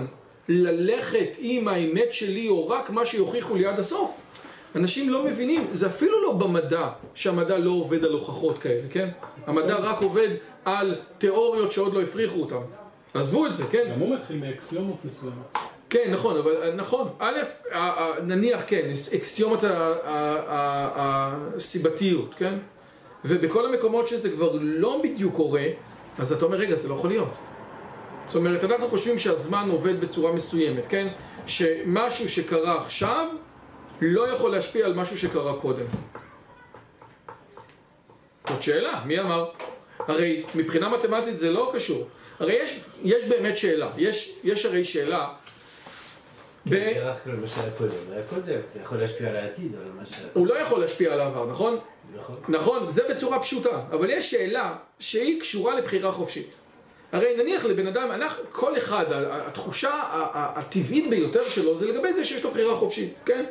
ללכת 0.50 1.30
עם 1.38 1.68
האמת 1.68 2.14
שלי, 2.14 2.48
או 2.48 2.70
רק 2.70 2.90
מה 2.90 3.06
שיוכיחו 3.06 3.56
לי 3.56 3.66
עד 3.66 3.80
הסוף, 3.80 4.18
אנשים 4.76 5.10
לא 5.10 5.24
מבינים, 5.24 5.68
זה 5.72 5.88
אפילו 5.88 6.24
לא 6.24 6.34
במדע, 6.34 6.90
שהמדע 7.16 7.58
לא 7.58 7.72
עובד 7.72 8.06
על 8.06 8.12
הוכחות 8.12 8.58
כאלה, 8.58 8.88
כן? 8.90 9.10
המדע 9.48 9.76
רק 9.76 10.02
עובד 10.02 10.30
על 10.66 10.96
תיאוריות 11.18 11.72
שעוד 11.72 11.94
לא 11.94 12.02
הפריכו 12.02 12.40
אותן. 12.40 12.62
עזבו 13.14 13.46
את 13.46 13.56
זה, 13.56 13.64
כן? 13.72 13.90
גם 13.94 14.00
הוא 14.00 14.16
מתחיל 14.16 14.38
מאקסיומות 14.38 14.98
מסוימות. 15.06 15.58
כן, 15.90 16.10
נכון, 16.14 16.38
אבל 16.38 16.74
נכון, 16.76 17.10
א', 17.20 17.38
נניח 18.24 18.62
כן, 18.68 18.92
אקסיומת 19.16 19.60
הסיבתיות, 21.56 22.34
כן? 22.38 22.58
ובכל 23.26 23.66
המקומות 23.66 24.08
שזה 24.08 24.30
כבר 24.30 24.58
לא 24.62 25.02
בדיוק 25.04 25.36
קורה, 25.36 25.66
אז 26.20 26.32
אתה 26.32 26.46
אומר, 26.46 26.58
רגע, 26.58 26.76
זה 26.76 26.88
לא 26.88 26.94
יכול 26.94 27.10
להיות. 27.10 27.30
זאת 28.28 28.36
אומרת, 28.36 28.63
אנחנו 28.63 28.88
חושבים 28.88 29.20
שהזמן 29.20 29.70
עובד 29.72 30.02
בצורה 30.02 30.32
מסוימת, 30.32 30.84
כן? 30.90 31.08
שמשהו 31.48 32.30
שקרה 32.30 32.82
עכשיו 32.82 33.28
לא 34.02 34.30
יכול 34.30 34.52
להשפיע 34.52 34.86
על 34.86 34.94
משהו 34.94 35.18
שקרה 35.18 35.54
קודם. 35.54 35.86
זאת 38.50 38.63
שאלה, 38.63 39.02
מי 39.06 39.20
אמר? 39.20 39.50
הרי 40.00 40.44
מבחינה 40.56 40.90
מתמטית 40.90 41.38
זה 41.38 41.52
לא 41.52 41.72
קשור. 41.76 42.08
הרי 42.40 42.54
יש, 42.54 42.80
יש 43.04 43.26
באמת 43.26 43.58
שאלה, 43.58 43.90
יש, 43.98 44.36
יש 44.44 44.66
הרי 44.66 44.86
שאלה 44.86 45.34
ב... 46.66 46.70
כן. 46.70 46.94
היה 48.12 48.24
קודם, 48.30 48.62
זה 48.74 48.80
יכול 48.82 48.98
להשפיע 48.98 49.30
על 49.30 49.36
העתיד, 49.36 49.76
אבל 49.76 49.92
מה 49.96 50.04
הוא 50.34 50.48
לא 50.48 50.60
יכול 50.60 50.82
להשפיע 50.82 51.13
על 51.13 51.20
העבר, 51.20 51.46
נכון? 51.46 51.80
נכון. 52.16 52.36
נכון, 52.50 52.92
זה 52.92 53.04
בצורה 53.10 53.40
פשוטה, 53.40 53.82
אבל 53.92 54.10
יש 54.10 54.32
שאלה 54.32 54.76
שהיא 55.00 55.42
קשורה 55.42 55.76
לבחירה 55.76 56.12
חופשית. 56.12 56.48
הרי 57.12 57.38
נניח 57.38 57.65
לבן 57.65 57.88
אדם, 57.88 58.12
אנחנו, 58.12 58.43
כל 58.52 58.78
אחד, 58.78 59.06
התחושה 59.30 59.91
הטבעית 60.34 61.10
ביותר 61.10 61.50
שלו 61.50 61.78
זה 61.78 61.91
לגבי 61.91 62.13
זה 62.13 62.26
שיש 62.26 62.43
לו 62.43 62.52
בחירה 62.52 62.76
חופשית, 62.76 63.13
כן? 63.26 63.46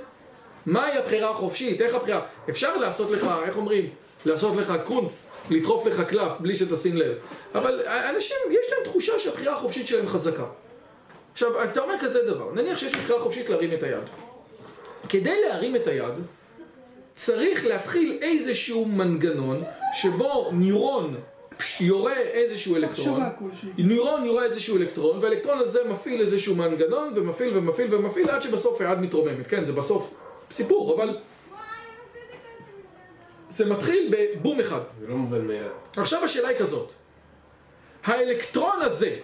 מהי 0.67 0.99
הבחירה 0.99 1.31
החופשית? 1.31 1.81
איך 1.81 1.95
הבחירה? 1.95 2.21
אפשר 2.51 2.77
לעשות 2.77 3.11
לך, 3.11 3.27
איך 3.45 3.57
אומרים? 3.57 3.91
לעשות 4.27 4.57
לך 4.57 4.73
קונץ, 4.85 5.31
לדחוף 5.51 5.87
לך 5.87 6.01
קלף 6.01 6.33
בלי 6.41 6.57
שתשים 6.57 6.97
לב. 6.97 7.15
אבל 7.55 7.81
אנשים, 7.87 8.37
יש 8.51 8.67
להם 8.73 8.85
תחושה 8.85 9.19
שהבחירה 9.19 9.57
החופשית 9.57 9.89
שלהם 9.89 10.09
חזקה. 10.09 10.45
עכשיו, 11.33 11.65
אתה 11.65 11.81
אומר 11.81 11.95
כזה 12.01 12.31
דבר, 12.31 12.53
נניח 12.53 12.79
שיש 12.79 12.95
לי 12.95 13.01
בחירה 13.01 13.21
חופשית 13.21 13.49
להרים 13.49 13.73
את 13.73 13.83
היד. 13.83 14.03
כדי 15.09 15.41
להרים 15.49 15.77
את 15.77 15.87
היד, 15.87 16.15
צריך 17.17 17.67
להתחיל 17.67 18.19
איזשהו 18.23 18.85
מנגנון 18.85 19.65
שבו 19.93 20.51
ניורון 20.53 21.17
יורה 21.81 22.17
איזשהו 22.17 22.77
אלקטרון. 22.77 23.21
ניורון 23.79 24.27
יורה 24.27 24.45
איזשהו 24.45 24.77
אלקטרון 24.77 25.19
והאלקטרון 25.23 25.59
הזה 25.59 25.81
מפעיל 25.89 26.21
איזשהו 26.21 26.55
מנגנון 26.55 27.13
ומפעיל 27.17 27.57
ומפעיל 27.57 27.95
ומפעיל 27.95 28.31
עד 28.31 28.43
שבסוף 28.43 28.81
היד 28.81 28.99
מתרוממת. 28.99 29.47
כן 29.47 29.65
זה 29.65 29.73
בסוף 29.73 30.15
סיפור 30.51 30.95
אבל 30.95 31.17
זה 33.51 33.65
מתחיל 33.65 34.15
בבום 34.17 34.61
אחד. 34.61 34.81
זה 35.01 35.07
לא 35.07 35.17
מובן 35.17 35.47
מאליו. 35.47 35.71
עכשיו 35.97 36.25
השאלה 36.25 36.49
היא 36.49 36.59
כזאת. 36.59 36.91
האלקטרון 38.05 38.83
הזה 38.83 39.17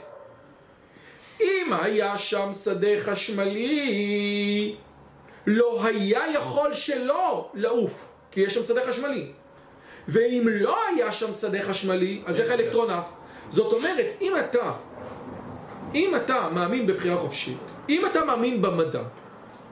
אם 1.40 1.72
היה 1.72 2.18
שם 2.18 2.50
שדה 2.64 3.00
חשמלי 3.00 4.76
לא 5.46 5.84
היה 5.84 6.32
יכול 6.34 6.74
שלא 6.74 7.50
לעוף 7.54 8.04
כי 8.30 8.40
יש 8.40 8.54
שם 8.54 8.64
שדה 8.64 8.86
חשמלי 8.88 9.32
ואם 10.08 10.48
לא 10.50 10.76
היה 10.88 11.12
שם 11.12 11.34
שדה 11.34 11.62
חשמלי 11.62 12.22
אז 12.26 12.40
איך 12.40 12.50
האלקטרון 12.50 12.90
עף? 12.90 13.12
זאת 13.50 13.72
אומרת 13.72 14.06
אם 14.20 14.32
אתה 14.36 14.72
אם 15.94 16.16
אתה 16.16 16.48
מאמין 16.54 16.86
בבחירה 16.86 17.16
חופשית 17.16 17.58
אם 17.88 18.06
אתה 18.06 18.24
מאמין 18.24 18.62
במדע 18.62 19.02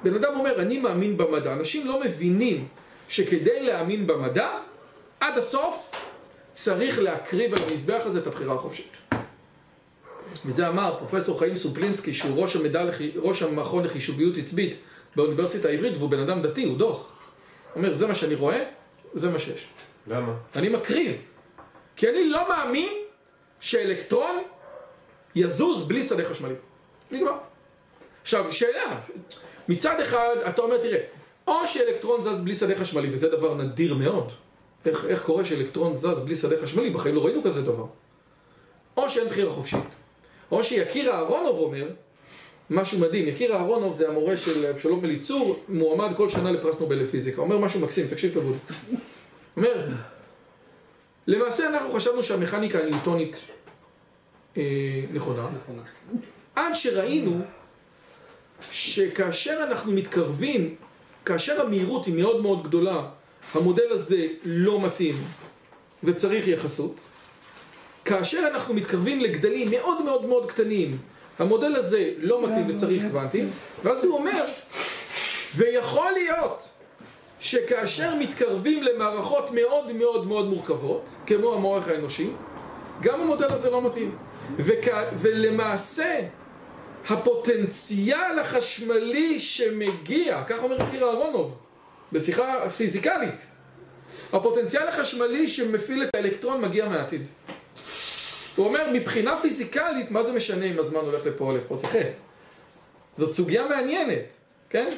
בן 0.03 0.15
אדם 0.15 0.33
אומר 0.37 0.61
אני 0.63 0.79
מאמין 0.79 1.17
במדע 1.17 1.53
אנשים 1.53 1.87
לא 1.87 2.01
מבינים 2.01 2.69
שכדי 3.09 3.63
להאמין 3.63 4.07
במדע 4.07 4.51
עד 5.21 5.39
הסוף 5.39 5.91
צריך 6.53 6.99
להקריב 6.99 7.55
על 7.55 7.61
המזבח 7.69 8.03
הזה 8.05 8.19
את 8.19 8.27
הבחירה 8.27 8.55
החופשית. 8.55 8.97
וזה 10.47 10.69
אמר 10.69 10.97
פרופסור 10.99 11.39
חיים 11.39 11.57
סופלינסקי 11.57 12.15
שהוא 12.15 12.43
ראש, 12.43 12.57
המדע, 12.57 12.85
ראש 13.17 13.43
המכון 13.43 13.85
לחישוביות 13.85 14.37
עצבית 14.37 14.77
באוניברסיטה 15.17 15.69
העברית 15.69 15.97
והוא 15.97 16.11
בן 16.11 16.21
אדם 16.21 16.43
דתי, 16.43 16.65
הוא 16.65 16.79
דוס. 16.79 17.13
אומר 17.77 17.95
זה 17.95 18.07
מה 18.07 18.15
שאני 18.15 18.35
רואה, 18.35 18.65
זה 19.15 19.31
מה 19.31 19.39
שיש. 19.39 19.67
למה? 20.07 20.35
אני 20.57 20.69
מקריב 20.69 21.23
כי 21.97 22.09
אני 22.09 22.29
לא 22.29 22.49
מאמין 22.49 22.93
שאלקטרון 23.61 24.43
יזוז 25.35 25.89
בלי 25.89 26.03
שדה 26.03 26.25
חשמלי. 26.25 26.55
נגמר. 27.11 27.33
עכשיו 28.23 28.53
שאלה, 28.53 29.01
מצד 29.69 30.01
אחד 30.01 30.37
אתה 30.49 30.63
אומר 30.63 30.79
תראה 30.79 30.99
או 31.47 31.67
שאלקטרון 31.67 32.23
זז 32.23 32.43
בלי 32.45 32.55
שדה 32.55 32.75
חשמלי 32.75 33.13
וזה 33.13 33.29
דבר 33.29 33.55
נדיר 33.55 33.95
מאוד 33.95 34.33
איך, 34.87 35.05
איך 35.05 35.25
קורה 35.25 35.45
שאלקטרון 35.45 35.97
זז 35.97 36.21
בלי 36.25 36.37
שדה 36.37 36.57
חשמלי? 36.63 36.91
בחיים 36.91 37.15
לא 37.15 37.25
ראינו 37.25 37.43
כזה 37.43 37.63
דבר. 37.63 37.87
או 38.97 39.11
שאין 39.11 39.29
בחירה 39.29 39.53
חופשית. 39.53 39.81
או 40.51 40.65
שיקיר 40.65 41.13
אהרונוב 41.13 41.59
אומר, 41.59 41.89
משהו 42.71 42.99
מדהים, 42.99 43.29
יקיר 43.29 43.55
אהרונוב 43.55 43.95
זה 43.95 44.09
המורה 44.09 44.37
של 44.37 44.67
אבשלום 44.67 45.05
אליצור, 45.05 45.65
מועמד 45.69 46.17
כל 46.17 46.29
שנה 46.29 46.53
לפרס 46.53 46.81
נובל 46.81 46.97
לפיזיקה. 46.97 47.41
אומר 47.41 47.59
משהו 47.59 47.81
מקסים, 47.81 48.07
תקשיב 48.07 48.35
טוב. 48.35 48.57
אומר, 49.61 49.87
למעשה 51.27 51.69
אנחנו 51.69 51.93
חשבנו 51.93 52.23
שהמכניקה 52.23 52.79
הניוטונית 52.79 53.37
אה, 54.57 54.63
נכונה. 55.13 55.49
נכונה. 55.57 55.83
עד 56.57 56.75
שראינו 56.75 57.41
שכאשר 58.73 59.65
אנחנו 59.69 59.93
מתקרבים, 59.93 60.75
כאשר 61.25 61.61
המהירות 61.61 62.07
היא 62.07 62.15
מאוד 62.15 62.43
מאוד 62.43 62.63
גדולה, 62.65 63.09
המודל 63.55 63.91
הזה 63.91 64.27
לא 64.45 64.81
מתאים 64.81 65.15
וצריך 66.05 66.49
יחסות. 66.49 66.97
כאשר 68.05 68.49
אנחנו 68.53 68.75
מתקרבים 68.75 69.21
לגדלים 69.21 69.71
מאוד 69.71 70.05
מאוד 70.05 70.25
מאוד 70.25 70.51
קטנים, 70.51 70.99
המודל 71.39 71.77
הזה 71.77 72.13
לא 72.19 72.43
מתאים 72.43 72.77
וצריך 72.77 73.03
קוונטים, 73.03 73.51
ואז 73.83 74.05
הוא 74.05 74.19
אומר, 74.19 74.45
ויכול 75.57 76.13
להיות 76.13 76.70
שכאשר 77.41 78.15
מתקרבים 78.15 78.83
למערכות 78.83 79.51
מאוד 79.51 79.93
מאוד 79.93 80.27
מאוד 80.27 80.49
מורכבות, 80.49 81.03
כמו 81.27 81.55
המוח 81.55 81.89
האנושי, 81.89 82.31
גם 83.03 83.21
המודל 83.21 83.53
הזה 83.53 83.71
לא 83.71 83.83
מתאים. 83.83 84.17
וכ... 84.57 84.89
ולמעשה, 85.21 86.21
הפוטנציאל 87.09 88.39
החשמלי 88.39 89.41
שמגיע, 89.41 90.43
כך 90.49 90.63
אומר 90.63 90.77
קיר 90.91 91.05
אהרונוב, 91.05 91.59
בשיחה 92.13 92.71
פיזיקלית, 92.71 93.47
הפוטנציאל 94.33 94.89
החשמלי 94.89 95.49
שמפעיל 95.49 96.03
את 96.03 96.15
האלקטרון 96.15 96.61
מגיע 96.61 96.89
מהעתיד. 96.89 97.29
הוא 98.57 98.67
אומר, 98.67 98.87
מבחינה 98.93 99.39
פיזיקלית, 99.43 100.11
מה 100.11 100.23
זה 100.23 100.33
משנה 100.33 100.65
אם 100.65 100.79
הזמן 100.79 101.01
הולך 101.01 101.27
לפה 101.27 101.45
או 101.45 101.53
לפה? 101.53 101.77
זה 101.77 101.87
חץ. 101.87 102.21
זאת 103.17 103.33
סוגיה 103.33 103.69
מעניינת, 103.69 104.33
כן? 104.71 104.91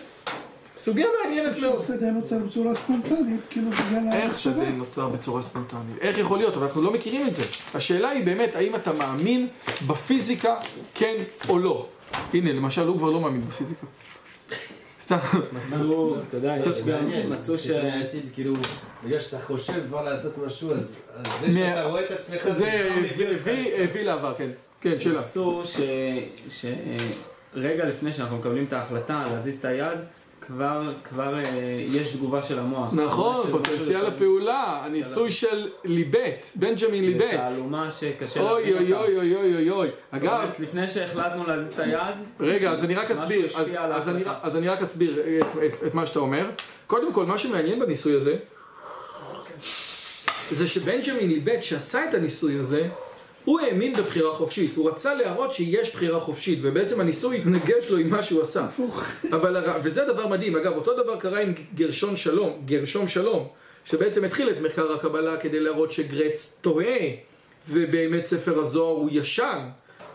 סוגיה 0.76 1.06
מעניינת 1.22 1.58
מאוד. 1.58 1.80
שהשדה 1.80 2.10
נוצר 2.10 2.38
בצורה 2.38 2.74
ספונטנית, 2.74 3.40
כאילו 3.50 3.70
בגלל 3.70 4.12
איך 4.12 4.24
המחשבה. 4.24 4.52
שדה 4.52 4.70
נוצר 4.70 5.08
בצורה 5.08 5.42
ספונטנית? 5.42 5.98
איך 6.00 6.18
יכול 6.18 6.38
להיות? 6.38 6.54
אבל 6.54 6.66
אנחנו 6.66 6.82
לא 6.82 6.92
מכירים 6.92 7.26
את 7.26 7.36
זה. 7.36 7.42
השאלה 7.74 8.08
היא 8.08 8.24
באמת, 8.24 8.56
האם 8.56 8.76
אתה 8.76 8.92
מאמין 8.92 9.48
בפיזיקה, 9.86 10.56
כן 10.94 11.14
או 11.48 11.58
לא? 11.58 11.86
הנה, 12.34 12.52
למשל, 12.52 12.86
הוא 12.86 12.98
כבר 12.98 13.10
לא 13.10 13.20
מאמין 13.20 13.48
בפיזיקה. 13.48 13.86
סתם. 15.02 15.16
מצאו, 15.52 16.16
אתה 16.28 16.36
יודע, 16.36 16.54
יש 16.66 16.82
גם, 16.82 17.10
מצאו 17.30 17.58
ש... 17.58 17.70
כאילו, 18.32 18.54
בגלל 19.04 19.20
שאתה 19.20 19.38
חושב 19.38 19.86
כבר 19.88 20.02
לעשות 20.02 20.38
משהו, 20.46 20.70
אז 20.70 21.02
זה 21.40 21.52
שאתה 21.52 21.84
רואה 21.84 22.04
את 22.04 22.10
עצמך, 22.10 22.48
זה. 22.56 22.90
הביא 23.78 24.02
לעבר, 24.02 24.34
כן. 24.38 24.50
כן, 24.80 25.00
שאלה. 25.00 25.20
מצאו. 25.20 25.62
שרגע 26.48 27.84
לפני 27.84 28.12
שאנחנו 28.12 28.36
מקבלים 28.36 28.64
את 28.64 28.72
ההחלטה 28.72 29.24
להזיז 29.32 29.58
את 29.58 29.64
היד, 29.64 29.98
כבר, 30.46 30.92
כבר 31.04 31.34
אה, 31.38 31.44
יש 31.86 32.10
תגובה 32.10 32.42
של 32.42 32.58
המוח. 32.58 32.92
נכון, 32.92 33.46
פוטנציאל 33.50 34.06
הפעולה, 34.06 34.82
הניסוי 34.84 35.32
של 35.32 35.68
ליבט, 35.84 36.46
בנג'מין 36.56 37.04
ליבט. 37.04 37.30
תעלומה 37.30 37.90
שקשה 37.92 38.40
אוי 38.40 38.70
להבין 38.70 38.92
אוי 38.92 39.02
אותה. 39.02 39.16
אוי 39.16 39.34
אוי 39.36 39.54
אוי 39.54 39.70
אוי. 39.70 39.86
זאת 39.86 39.94
אגב, 40.10 40.48
לפני 40.58 40.88
שהחלטנו 40.88 41.46
להזיז 41.46 41.72
את 41.72 41.78
היד, 41.78 42.14
רגע, 42.40 42.70
אז 42.70 42.84
אני 42.84 42.94
רק 42.94 43.10
אסביר, 43.10 43.46
אז, 43.56 43.68
אני, 43.68 43.76
ההחלטה. 43.78 44.34
אז 44.42 44.56
אני 44.56 44.68
רק 44.68 44.82
אסביר 44.82 45.20
את, 45.20 45.46
את, 45.66 45.86
את 45.86 45.94
מה 45.94 46.06
שאתה 46.06 46.18
אומר. 46.18 46.46
קודם 46.86 47.12
כל, 47.12 47.26
מה 47.26 47.38
שמעניין 47.38 47.80
בניסוי 47.80 48.16
הזה, 48.16 48.36
זה 50.50 50.68
שבנג'מין 50.68 51.28
ליבט 51.28 51.62
שעשה 51.62 52.08
את 52.08 52.14
הניסוי 52.14 52.58
הזה, 52.58 52.88
הוא 53.44 53.60
האמין 53.60 53.92
בבחירה 53.96 54.32
חופשית, 54.32 54.76
הוא 54.76 54.90
רצה 54.90 55.14
להראות 55.14 55.52
שיש 55.52 55.94
בחירה 55.94 56.20
חופשית, 56.20 56.58
ובעצם 56.62 57.00
הניסוי 57.00 57.38
התנגש 57.38 57.90
לו 57.90 57.96
עם 57.96 58.10
מה 58.10 58.22
שהוא 58.22 58.42
עשה. 58.42 58.66
אבל, 59.32 59.64
וזה 59.82 60.04
דבר 60.04 60.28
מדהים, 60.28 60.56
אגב, 60.56 60.72
אותו 60.72 61.02
דבר 61.02 61.16
קרה 61.16 61.40
עם 61.40 61.52
גרשון 61.74 62.16
שלום, 62.16 62.62
גרשום 62.64 63.08
שלום, 63.08 63.48
שבעצם 63.84 64.24
התחיל 64.24 64.50
את 64.50 64.60
מחקר 64.60 64.92
הקבלה 64.92 65.36
כדי 65.36 65.60
להראות 65.60 65.92
שגרץ 65.92 66.58
טועה, 66.60 66.98
ובאמת 67.68 68.26
ספר 68.26 68.58
הזוהר 68.58 68.96
הוא 68.96 69.08
ישן, 69.12 69.68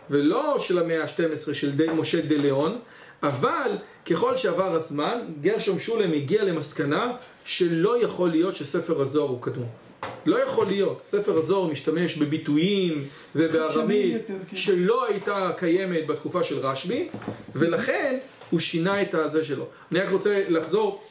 ולא 0.09 0.59
של 0.59 0.79
המאה 0.79 1.03
ה-12 1.03 1.53
של 1.53 1.71
די 1.71 1.87
משה 1.95 2.21
דה 2.21 2.35
ליאון, 2.37 2.79
אבל 3.23 3.71
ככל 4.05 4.37
שעבר 4.37 4.75
הזמן, 4.75 5.19
גרשום 5.41 5.79
שולם 5.79 6.13
הגיע 6.13 6.43
למסקנה 6.43 7.11
שלא 7.45 8.03
יכול 8.03 8.29
להיות 8.29 8.55
שספר 8.55 9.01
הזוהר 9.01 9.29
הוא 9.29 9.41
קדום. 9.41 9.86
לא 10.25 10.43
יכול 10.43 10.67
להיות. 10.67 11.01
ספר 11.09 11.37
הזוהר 11.37 11.71
משתמש 11.71 12.17
בביטויים 12.17 13.03
ובארמית 13.35 14.27
כן. 14.27 14.55
שלא 14.55 15.05
הייתה 15.05 15.51
קיימת 15.57 16.07
בתקופה 16.07 16.43
של 16.43 16.59
רשב"י, 16.59 17.07
ולכן 17.55 18.17
הוא 18.49 18.59
שינה 18.59 19.01
את 19.01 19.13
הזה 19.13 19.45
שלו. 19.45 19.65
אני 19.91 19.99
רק 19.99 20.11
רוצה 20.11 20.43
לחזור 20.49 21.03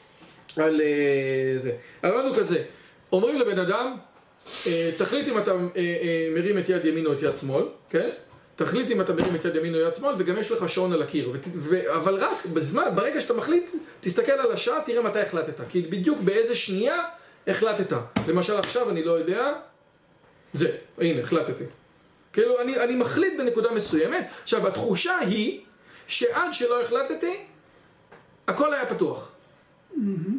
על 0.56 0.80
אה, 0.80 1.58
זה. 1.58 1.72
הרעיון 2.02 2.26
הוא 2.26 2.36
כזה, 2.36 2.62
אומרים 3.12 3.38
לבן 3.38 3.58
אדם, 3.58 3.94
אה, 4.66 4.90
תחליט 4.98 5.28
אם 5.28 5.38
אתה 5.38 5.52
אה, 5.76 6.28
מרים 6.34 6.58
את 6.58 6.68
יד 6.68 6.84
ימין 6.84 7.06
או 7.06 7.12
את 7.12 7.22
יד 7.22 7.36
שמאל, 7.36 7.64
כן? 7.90 8.10
תחליט 8.56 8.90
אם 8.90 9.00
אתה 9.00 9.12
מרים 9.12 9.34
את 9.34 9.44
יד 9.44 9.56
ימין 9.56 9.74
או 9.74 9.80
יד 9.80 9.94
שמאל, 9.96 10.14
וגם 10.18 10.38
יש 10.38 10.50
לך 10.50 10.68
שעון 10.68 10.92
על 10.92 11.02
הקיר. 11.02 11.30
ות, 11.32 11.40
ו, 11.56 11.94
אבל 11.96 12.14
רק 12.14 12.46
בזמן, 12.46 12.84
ברגע 12.94 13.20
שאתה 13.20 13.34
מחליט, 13.34 13.70
תסתכל 14.00 14.32
על 14.32 14.52
השעה, 14.52 14.78
תראה 14.86 15.02
מתי 15.02 15.20
החלטת. 15.20 15.60
כי 15.68 15.82
בדיוק 15.82 16.18
באיזה 16.20 16.56
שנייה 16.56 17.02
החלטת. 17.46 17.96
למשל 18.28 18.56
עכשיו 18.56 18.90
אני 18.90 19.04
לא 19.04 19.12
יודע, 19.12 19.52
זה, 20.54 20.76
הנה, 20.98 21.20
החלטתי. 21.20 21.64
כאילו, 22.32 22.60
אני, 22.60 22.80
אני 22.80 22.96
מחליט 22.96 23.38
בנקודה 23.38 23.72
מסוימת. 23.72 24.26
עכשיו, 24.42 24.66
התחושה 24.68 25.18
היא 25.18 25.60
שעד 26.06 26.52
שלא 26.52 26.82
החלטתי, 26.82 27.36
הכל 28.48 28.74
היה 28.74 28.86
פתוח. 28.86 29.32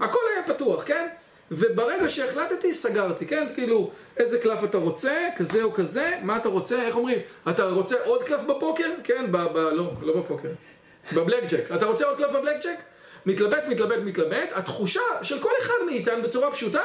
הכל 0.02 0.20
היה 0.36 0.56
פתוח, 0.56 0.84
כן? 0.86 1.08
וברגע 1.52 2.10
שהחלטתי, 2.10 2.74
סגרתי, 2.74 3.26
כן? 3.26 3.48
כאילו, 3.56 3.92
איזה 4.18 4.40
קלף 4.40 4.64
אתה 4.64 4.78
רוצה, 4.78 5.30
כזה 5.38 5.64
או 5.64 5.72
כזה, 5.72 6.20
מה 6.24 6.38
אתה 6.38 6.50
רוצה, 6.50 6.82
איך 6.82 6.96
אומרים? 6.96 7.20
אתה 7.50 7.70
רוצה 7.70 7.96
עוד 8.06 8.24
קלף 8.24 8.42
בפוקר? 8.44 8.90
כן, 9.04 9.32
ב... 9.32 9.38
ב 9.38 9.58
לא, 9.58 9.92
לא 10.02 10.18
בפוקר. 10.18 10.50
בבלק 11.16 11.44
ג'ק. 11.50 11.72
אתה 11.76 11.86
רוצה 11.86 12.06
עוד 12.06 12.18
קלף 12.18 12.30
בבלק 12.30 12.66
ג'ק? 12.66 12.80
מתלבט, 13.28 13.64
מתלבט, 13.68 14.00
מתלבט. 14.06 14.50
התחושה 14.54 15.02
של 15.22 15.40
כל 15.40 15.50
אחד 15.62 15.74
מאיתנו 15.86 16.24
בצורה 16.24 16.52
פשוטה, 16.52 16.82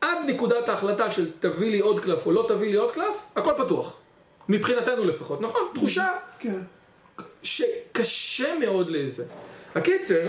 עד 0.00 0.18
נקודת 0.26 0.68
ההחלטה 0.68 1.10
של 1.10 1.30
תביא 1.40 1.70
לי 1.70 1.80
עוד 1.80 2.00
קלף 2.00 2.26
או 2.26 2.32
לא 2.32 2.46
תביא 2.48 2.70
לי 2.70 2.76
עוד 2.76 2.92
קלף, 2.92 3.16
הכל 3.36 3.52
פתוח. 3.58 3.96
מבחינתנו 4.48 5.04
לפחות, 5.04 5.40
נכון? 5.40 5.62
תחושה 5.74 6.08
כן. 6.38 6.60
שקשה 7.42 8.58
מאוד 8.58 8.90
לזה. 8.90 9.24
הקיצר, 9.74 10.28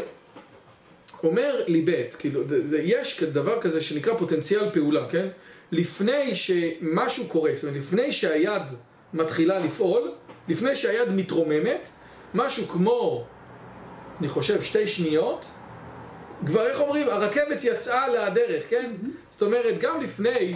אומר 1.23 1.63
ליבט, 1.67 2.15
כאילו, 2.19 2.41
זה, 2.49 2.67
זה, 2.67 2.81
יש 2.81 3.23
דבר 3.23 3.61
כזה 3.61 3.81
שנקרא 3.81 4.13
פוטנציאל 4.13 4.69
פעולה, 4.73 5.09
כן? 5.09 5.27
לפני 5.71 6.35
שמשהו 6.35 7.27
קורה, 7.27 7.51
זאת 7.55 7.63
אומרת, 7.63 7.77
לפני 7.77 8.11
שהיד 8.11 8.61
מתחילה 9.13 9.59
לפעול, 9.59 10.11
לפני 10.47 10.75
שהיד 10.75 11.09
מתרוממת, 11.09 11.89
משהו 12.33 12.67
כמו, 12.67 13.25
אני 14.19 14.29
חושב, 14.29 14.61
שתי 14.61 14.87
שניות, 14.87 15.45
כבר 16.45 16.67
איך 16.67 16.79
אומרים, 16.79 17.09
הרכבת 17.09 17.63
יצאה 17.63 18.07
לדרך, 18.07 18.63
כן? 18.69 18.91
זאת 19.31 19.41
אומרת, 19.41 19.79
גם 19.79 20.01
לפני 20.01 20.55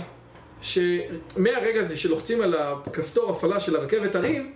שמהרגע 0.62 1.96
שלוחצים 1.96 2.42
על 2.42 2.56
הכפתור 2.58 3.32
הפעלה 3.32 3.60
של 3.60 3.76
הרכבת 3.76 4.16
הרים, 4.16 4.54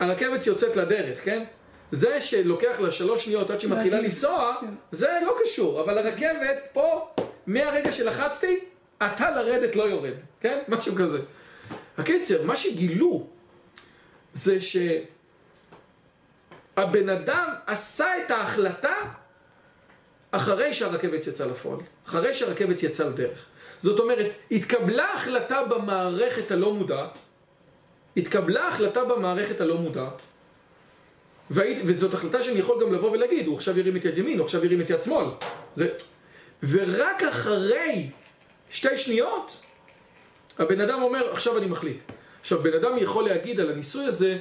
הרכבת 0.00 0.46
יוצאת 0.46 0.76
לדרך, 0.76 1.24
כן? 1.24 1.44
זה 1.92 2.20
שלוקח 2.20 2.80
לה 2.80 2.92
שלוש 2.92 3.24
שניות 3.24 3.50
עד 3.50 3.60
שמתחילה 3.60 3.96
להגיד, 3.96 4.10
לנסוע, 4.10 4.54
כן. 4.60 4.66
זה 4.92 5.08
לא 5.26 5.36
קשור, 5.44 5.80
אבל 5.80 5.98
הרכבת 5.98 6.58
פה, 6.72 7.08
מהרגע 7.46 7.92
שלחצתי, 7.92 8.58
אתה 8.98 9.30
לרדת 9.30 9.76
לא 9.76 9.82
יורד, 9.82 10.14
כן? 10.40 10.58
משהו 10.68 10.94
כזה. 10.94 11.18
הקיצר, 11.98 12.42
מה 12.42 12.56
שגילו 12.56 13.26
זה 14.32 14.60
שהבן 16.76 17.08
אדם 17.08 17.48
עשה 17.66 18.06
את 18.24 18.30
ההחלטה 18.30 18.94
אחרי 20.30 20.74
שהרכבת 20.74 21.26
יצאה 21.26 21.46
לפועל, 21.46 21.80
אחרי 22.06 22.34
שהרכבת 22.34 22.82
יצאה 22.82 23.08
לדרך. 23.08 23.46
זאת 23.82 24.00
אומרת, 24.00 24.26
התקבלה 24.50 25.12
החלטה 25.14 25.64
במערכת 25.64 26.50
הלא 26.50 26.74
מודעת, 26.74 27.18
התקבלה 28.16 28.68
החלטה 28.68 29.04
במערכת 29.04 29.60
הלא 29.60 29.78
מודעת, 29.78 30.18
והיית, 31.50 31.82
וזאת 31.86 32.14
החלטה 32.14 32.42
שאני 32.42 32.58
יכול 32.58 32.84
גם 32.84 32.92
לבוא 32.92 33.10
ולהגיד, 33.10 33.46
הוא 33.46 33.56
עכשיו 33.56 33.78
ירים 33.78 33.96
את 33.96 34.04
יד 34.04 34.18
ימין, 34.18 34.38
הוא 34.38 34.44
עכשיו 34.44 34.64
ירים 34.64 34.80
את 34.80 34.90
יד 34.90 35.02
שמאל. 35.02 35.26
זה... 35.74 35.88
ורק 36.62 37.22
אחרי 37.22 38.10
שתי 38.70 38.98
שניות, 38.98 39.56
הבן 40.58 40.80
אדם 40.80 41.02
אומר, 41.02 41.32
עכשיו 41.32 41.58
אני 41.58 41.66
מחליט. 41.66 41.98
עכשיו, 42.40 42.62
בן 42.62 42.74
אדם 42.74 42.98
יכול 42.98 43.24
להגיד 43.24 43.60
על 43.60 43.70
הניסוי 43.70 44.04
הזה, 44.04 44.38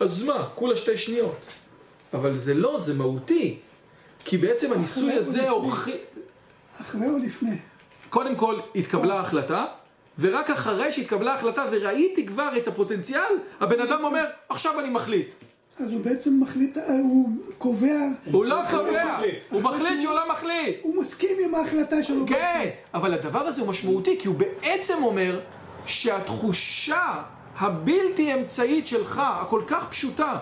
אז 0.00 0.22
מה, 0.22 0.48
כולה 0.54 0.76
שתי 0.76 0.98
שניות. 0.98 1.38
אבל 2.14 2.36
זה 2.36 2.54
לא, 2.54 2.80
זה 2.80 2.94
מהותי. 2.94 3.58
כי 4.24 4.36
בעצם 4.36 4.72
הניסוי 4.72 5.12
הזה. 5.12 5.50
הוכיח... 5.50 5.94
אחרי 6.80 7.08
או 7.08 7.18
לפני? 7.18 7.56
קודם 8.10 8.36
כל 8.36 8.60
התקבלה 8.74 9.20
החלטה, 9.20 9.64
ורק 10.18 10.50
אחרי 10.50 10.92
שהתקבלה 10.92 11.34
החלטה 11.34 11.64
וראיתי 11.70 12.26
כבר 12.26 12.56
את 12.56 12.68
הפוטנציאל, 12.68 13.32
הבן 13.60 13.80
אדם 13.80 14.04
אומר, 14.04 14.24
עכשיו 14.48 14.80
אני 14.80 14.90
מחליט. 14.90 15.34
אז 15.80 15.92
הוא 15.92 16.00
בעצם 16.00 16.40
מחליט, 16.40 16.78
אה, 16.78 16.98
הוא 16.98 17.28
קובע, 17.58 18.00
הוא 18.32 18.44
לא 18.44 18.60
קובע. 18.70 19.18
הוא 19.50 19.62
מחליט 19.62 20.00
שהוא 20.02 20.14
לא 20.14 20.28
מחליט. 20.32 20.76
הוא 20.82 21.00
מסכים 21.00 21.36
עם 21.44 21.54
ההחלטה 21.54 22.02
שלו. 22.02 22.26
כן, 22.26 22.68
אבל 22.94 23.14
הדבר 23.14 23.40
הזה 23.40 23.60
הוא 23.60 23.68
משמעותי, 23.68 24.18
כי 24.20 24.28
הוא 24.28 24.36
בעצם 24.36 24.94
אומר 25.02 25.40
שהתחושה 25.86 27.22
הבלתי 27.58 28.34
אמצעית 28.34 28.86
שלך, 28.86 29.22
הכל 29.24 29.62
כך 29.66 29.88
פשוטה, 29.90 30.38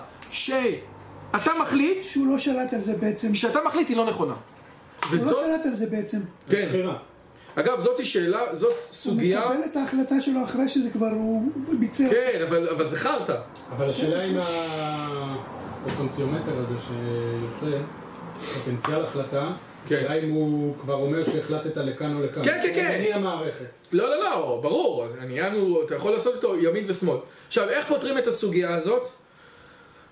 שאתה 1.32 1.50
מחליט, 1.62 2.04
שהוא 2.04 2.26
לא 2.26 2.38
שלט 2.38 2.72
על 2.72 2.80
זה 2.80 2.96
בעצם. 2.96 3.34
שאתה 3.34 3.58
מחליט 3.66 3.88
היא 3.88 3.96
לא 3.96 4.06
נכונה. 4.06 4.34
הוא 4.34 5.10
וזאת, 5.10 5.32
לא 5.32 5.42
שלט 5.46 5.66
על 5.66 5.74
זה 5.74 5.86
בעצם. 5.86 6.18
כן. 6.50 6.68
אגב, 7.54 7.80
זותי 7.80 8.04
שאלה, 8.04 8.56
זאת 8.56 8.72
הוא 8.72 8.92
סוגיה, 8.92 9.40
מקבל 9.40 9.64
את 9.64 9.76
ההחלטה 9.76 10.20
שלו 10.20 10.44
אחרי 10.44 10.68
שזה 10.68 10.90
כבר 10.90 11.06
הוא 11.06 11.52
ביצע. 11.78 12.04
כן, 12.10 12.42
אבל, 12.48 12.68
אבל 12.68 12.88
זה 12.88 12.96
חרטא. 12.96 13.36
אבל 13.76 13.90
השאלה 13.90 14.24
אם 14.24 14.36
הפוטנציומטר 15.86 16.58
הזה 16.58 16.74
שיוצא, 16.86 17.76
פוטנציאל 18.54 19.04
החלטה, 19.04 19.50
כן. 19.88 19.96
השאלה 19.96 20.14
אם 20.14 20.30
הוא 20.30 20.74
כבר 20.80 20.94
אומר 20.94 21.24
שהחלטת 21.24 21.76
לכאן 21.76 22.14
או 22.14 22.22
לכאן. 22.22 22.44
כן, 22.44 22.60
כן, 22.62 22.72
כן. 22.74 22.86
אני 22.86 23.12
המערכת. 23.12 23.66
לא, 23.92 24.10
לא, 24.10 24.24
לא, 24.24 24.60
ברור, 24.62 25.06
העניין 25.20 25.54
הוא, 25.54 25.84
אתה 25.84 25.94
יכול 25.94 26.12
לעשות 26.12 26.34
אותו 26.34 26.56
ימין 26.56 26.84
ושמאל. 26.88 27.18
עכשיו, 27.46 27.68
איך 27.68 27.88
פותרים 27.88 28.18
את 28.18 28.26
הסוגיה 28.26 28.74
הזאת? 28.74 29.08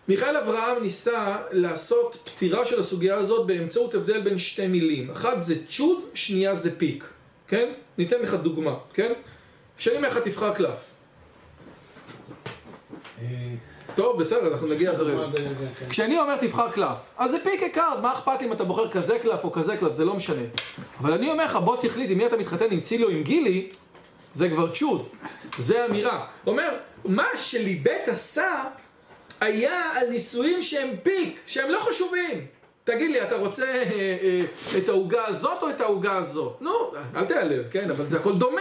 מיכאל 0.08 0.36
אברהם 0.36 0.82
ניסה 0.82 1.36
לעשות 1.50 2.18
פתירה 2.24 2.66
של 2.66 2.80
הסוגיה 2.80 3.16
הזאת 3.16 3.46
באמצעות 3.46 3.94
הבדל 3.94 4.20
בין 4.20 4.38
שתי 4.38 4.66
מילים. 4.66 5.10
אחת 5.10 5.42
זה 5.42 5.54
choose, 5.68 6.10
שנייה 6.14 6.54
זה 6.54 6.78
pick. 6.78 7.04
כן? 7.48 7.72
ניתן 7.98 8.16
לך 8.22 8.34
דוגמה, 8.34 8.74
כן? 8.94 9.12
אומר 9.96 10.08
לך 10.08 10.18
תבחר 10.18 10.54
קלף. 10.54 10.94
טוב, 13.94 14.20
בסדר, 14.20 14.52
אנחנו 14.52 14.66
נגיע 14.66 14.92
אחרי 14.92 15.12
זה. 15.32 15.66
כן. 15.78 15.88
כשאני 15.88 16.18
אומר 16.18 16.36
תבחר 16.36 16.70
קלף, 16.70 16.98
אז 17.18 17.30
זה 17.30 17.36
pick 17.44 17.62
a 17.62 17.68
card, 17.68 18.00
מה 18.02 18.12
אכפת 18.12 18.42
אם 18.42 18.52
אתה 18.52 18.64
בוחר 18.64 18.90
כזה 18.90 19.18
קלף 19.22 19.44
או 19.44 19.52
כזה 19.52 19.76
קלף, 19.76 19.92
זה 19.92 20.04
לא 20.04 20.14
משנה. 20.14 20.42
אבל 21.00 21.12
אני 21.12 21.30
אומר 21.30 21.44
לך, 21.44 21.56
בוא 21.56 21.76
תחליט 21.82 22.10
עם 22.10 22.18
מי 22.18 22.26
אתה 22.26 22.36
מתחתן, 22.36 22.64
עם 22.70 22.80
צילי 22.80 23.04
או 23.04 23.08
עם 23.08 23.22
גילי, 23.22 23.70
זה 24.34 24.48
כבר 24.48 24.74
צ'וז. 24.74 25.12
זה 25.58 25.86
אמירה. 25.86 26.26
אומר, 26.46 26.68
מה 27.04 27.26
שליבט 27.36 28.08
עשה 28.08 28.64
היה 29.40 29.90
על 29.94 30.10
נישואים 30.10 30.62
שהם 30.62 30.88
פיק, 31.02 31.38
שהם 31.46 31.70
לא 31.70 31.78
חשובים. 31.78 32.46
תגיד 32.84 33.10
לי, 33.10 33.22
אתה 33.22 33.36
רוצה 33.36 33.64
אה, 33.64 34.16
אה, 34.22 34.44
את 34.78 34.88
העוגה 34.88 35.26
הזאת 35.26 35.62
או 35.62 35.70
את 35.70 35.80
העוגה 35.80 36.16
הזאת? 36.16 36.56
נו, 36.60 36.72
אל 37.16 37.24
תיעלב, 37.24 37.64
כן, 37.70 37.90
אבל 37.90 38.06
זה 38.08 38.16
הכל 38.16 38.38
דומה. 38.38 38.60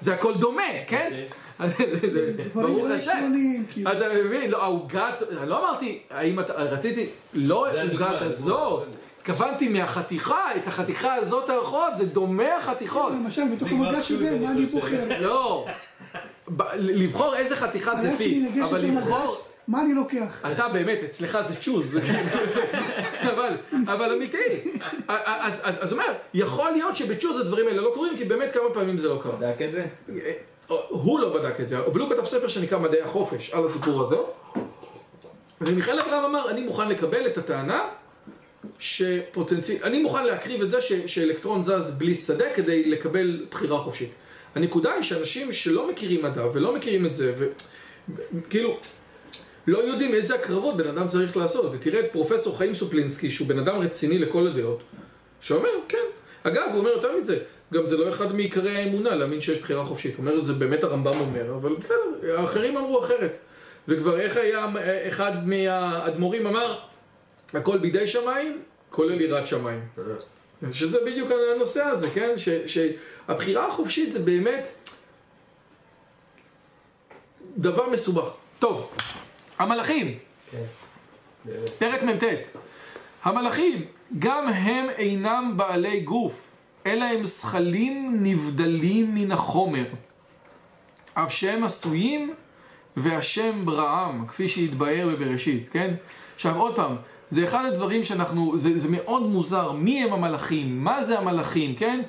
זה 0.00 0.14
הכל 0.14 0.34
דומה, 0.34 0.62
כן? 0.86 1.24
דברים 1.66 2.36
ברוך 2.54 2.90
השם. 2.90 3.32
כאילו. 3.70 3.92
אתה 3.92 4.04
מבין? 4.24 4.50
לא, 4.50 4.62
העוגה, 4.62 5.10
אני 5.40 5.48
לא 5.48 5.58
אמרתי, 5.58 6.02
האם 6.10 6.40
אתה, 6.40 6.52
רציתי, 6.52 7.06
לא 7.34 7.68
הדוגמה, 7.68 8.18
הזאת, 8.18 8.88
התכוונתי 9.18 9.68
מהחתיכה, 9.68 10.54
את 10.56 10.68
החתיכה 10.68 11.14
הזאת 11.14 11.50
האחרות, 11.50 11.96
זה 11.96 12.06
דומה 12.06 12.56
החתיכות. 12.56 13.12
למשל, 13.12 13.42
בתוך 13.56 13.68
המגע 13.68 14.02
שזה, 14.02 14.38
מה 14.38 14.50
אני. 14.50 14.66
בוחר? 14.66 15.20
לא, 15.20 15.66
לבחור 16.78 17.36
איזה 17.36 17.56
חתיכה 17.56 17.96
זה 17.96 18.12
פיק, 18.18 18.56
אבל 18.62 18.80
לבחור, 18.80 19.44
מה 19.70 19.82
אני 19.82 19.94
לוקח? 19.94 20.42
אתה 20.52 20.68
באמת, 20.68 20.98
אצלך 21.04 21.38
זה 21.48 21.54
צ'וז, 21.60 21.98
אבל, 23.32 23.56
אבל 23.86 24.12
אמיתי. 24.12 24.36
אז, 25.08 25.60
אז, 25.62 25.74
אז 25.80 25.92
הוא 25.92 26.00
אומר, 26.00 26.12
יכול 26.34 26.70
להיות 26.70 26.96
שבצ'וז 26.96 27.40
הדברים 27.40 27.66
האלה 27.66 27.82
לא 27.82 27.90
קורים, 27.94 28.16
כי 28.16 28.24
באמת 28.24 28.52
כמה 28.52 28.74
פעמים 28.74 28.98
זה 28.98 29.08
לא 29.08 29.20
קרה. 29.22 29.36
בדק 29.36 29.62
את 29.62 29.72
זה? 29.72 29.86
הוא 30.88 31.20
לא 31.20 31.38
בדק 31.38 31.60
את 31.60 31.68
זה, 31.68 31.78
אבל 31.78 32.00
הוא 32.00 32.10
כתב 32.10 32.24
ספר 32.24 32.48
שנקרא 32.48 32.78
מדעי 32.78 33.02
החופש 33.02 33.50
על 33.50 33.66
הסיפור 33.66 34.02
הזה. 34.02 34.16
ומיכאל 35.60 36.00
אברהם 36.00 36.24
אמר, 36.24 36.50
אני 36.50 36.60
מוכן 36.60 36.88
לקבל 36.88 37.26
את 37.26 37.38
הטענה 37.38 37.84
שפוטנציאל, 38.78 39.84
אני 39.84 40.02
מוכן 40.02 40.24
להקריב 40.24 40.62
את 40.62 40.70
זה 40.70 40.80
ש, 40.80 40.92
שאלקטרון 40.92 41.62
זז 41.62 41.94
בלי 41.98 42.14
שדה 42.14 42.54
כדי 42.54 42.90
לקבל 42.90 43.46
בחירה 43.50 43.78
חופשית. 43.78 44.10
הנקודה 44.54 44.92
היא 44.92 45.02
שאנשים 45.02 45.52
שלא 45.52 45.90
מכירים 45.90 46.22
מדע 46.22 46.46
ולא 46.52 46.74
מכירים 46.74 47.06
את 47.06 47.14
זה, 47.14 47.34
וכאילו, 47.38 48.76
לא 49.70 49.78
יודעים 49.78 50.14
איזה 50.14 50.34
הקרבות 50.34 50.76
בן 50.76 50.88
אדם 50.88 51.08
צריך 51.08 51.36
לעשות. 51.36 51.72
ותראה 51.72 52.00
את 52.00 52.12
פרופסור 52.12 52.58
חיים 52.58 52.74
סופלינסקי, 52.74 53.30
שהוא 53.30 53.48
בן 53.48 53.58
אדם 53.58 53.78
רציני 53.78 54.18
לכל 54.18 54.46
הדעות, 54.46 54.80
שאומר, 55.40 55.70
כן. 55.88 55.98
אגב, 56.42 56.68
הוא 56.70 56.78
אומר 56.78 56.90
יותר 56.90 57.16
מזה, 57.16 57.38
גם 57.74 57.86
זה 57.86 57.96
לא 57.96 58.08
אחד 58.08 58.34
מעיקרי 58.34 58.76
האמונה 58.76 59.14
להאמין 59.14 59.40
שיש 59.40 59.58
בחירה 59.58 59.84
חופשית. 59.84 60.16
הוא 60.16 60.26
אומר, 60.26 60.44
זה 60.44 60.52
באמת 60.52 60.84
הרמב"ם 60.84 61.20
אומר, 61.20 61.54
אבל 61.54 61.74
בסדר, 61.74 62.40
האחרים 62.40 62.76
אמרו 62.76 63.04
אחרת. 63.04 63.36
וכבר 63.88 64.20
איך 64.20 64.36
היה 64.36 64.66
אחד 65.08 65.48
מהאדמו"רים 65.48 66.46
אמר, 66.46 66.78
הכל 67.54 67.78
בידי 67.78 68.08
שמיים, 68.08 68.62
כולל 68.90 69.20
יראת 69.20 69.46
שמיים. 69.46 69.80
שזה 70.72 70.98
בדיוק 71.06 71.30
הנושא 71.56 71.82
הזה, 71.82 72.10
כן? 72.10 72.34
ש, 72.36 72.48
שהבחירה 72.66 73.66
החופשית 73.66 74.12
זה 74.12 74.18
באמת 74.18 74.68
דבר 77.56 77.90
מסובך. 77.90 78.30
טוב, 78.58 78.90
המלאכים, 79.60 80.14
כן. 80.50 80.62
פרק 81.78 82.02
מ"ט. 82.02 82.24
המלאכים, 83.24 83.84
גם 84.18 84.48
הם 84.48 84.86
אינם 84.98 85.52
בעלי 85.56 86.00
גוף, 86.00 86.42
אלא 86.86 87.04
הם 87.04 87.24
זכלים 87.24 88.16
נבדלים 88.22 89.14
מן 89.14 89.32
החומר. 89.32 89.84
אף 91.14 91.32
שהם 91.32 91.64
עשויים 91.64 92.34
והשם 92.96 93.64
בראם, 93.64 94.26
כפי 94.26 94.48
שהתבאר 94.48 95.08
בבראשית, 95.12 95.68
כן? 95.72 95.94
עכשיו 96.34 96.56
עוד 96.56 96.76
פעם, 96.76 96.96
זה 97.30 97.44
אחד 97.44 97.64
הדברים 97.64 98.04
שאנחנו, 98.04 98.58
זה, 98.58 98.78
זה 98.78 98.88
מאוד 98.90 99.22
מוזר, 99.22 99.72
מי 99.72 100.04
הם 100.04 100.12
המלאכים, 100.12 100.84
מה 100.84 101.04
זה 101.04 101.18
המלאכים, 101.18 101.74
כן? 101.74 102.00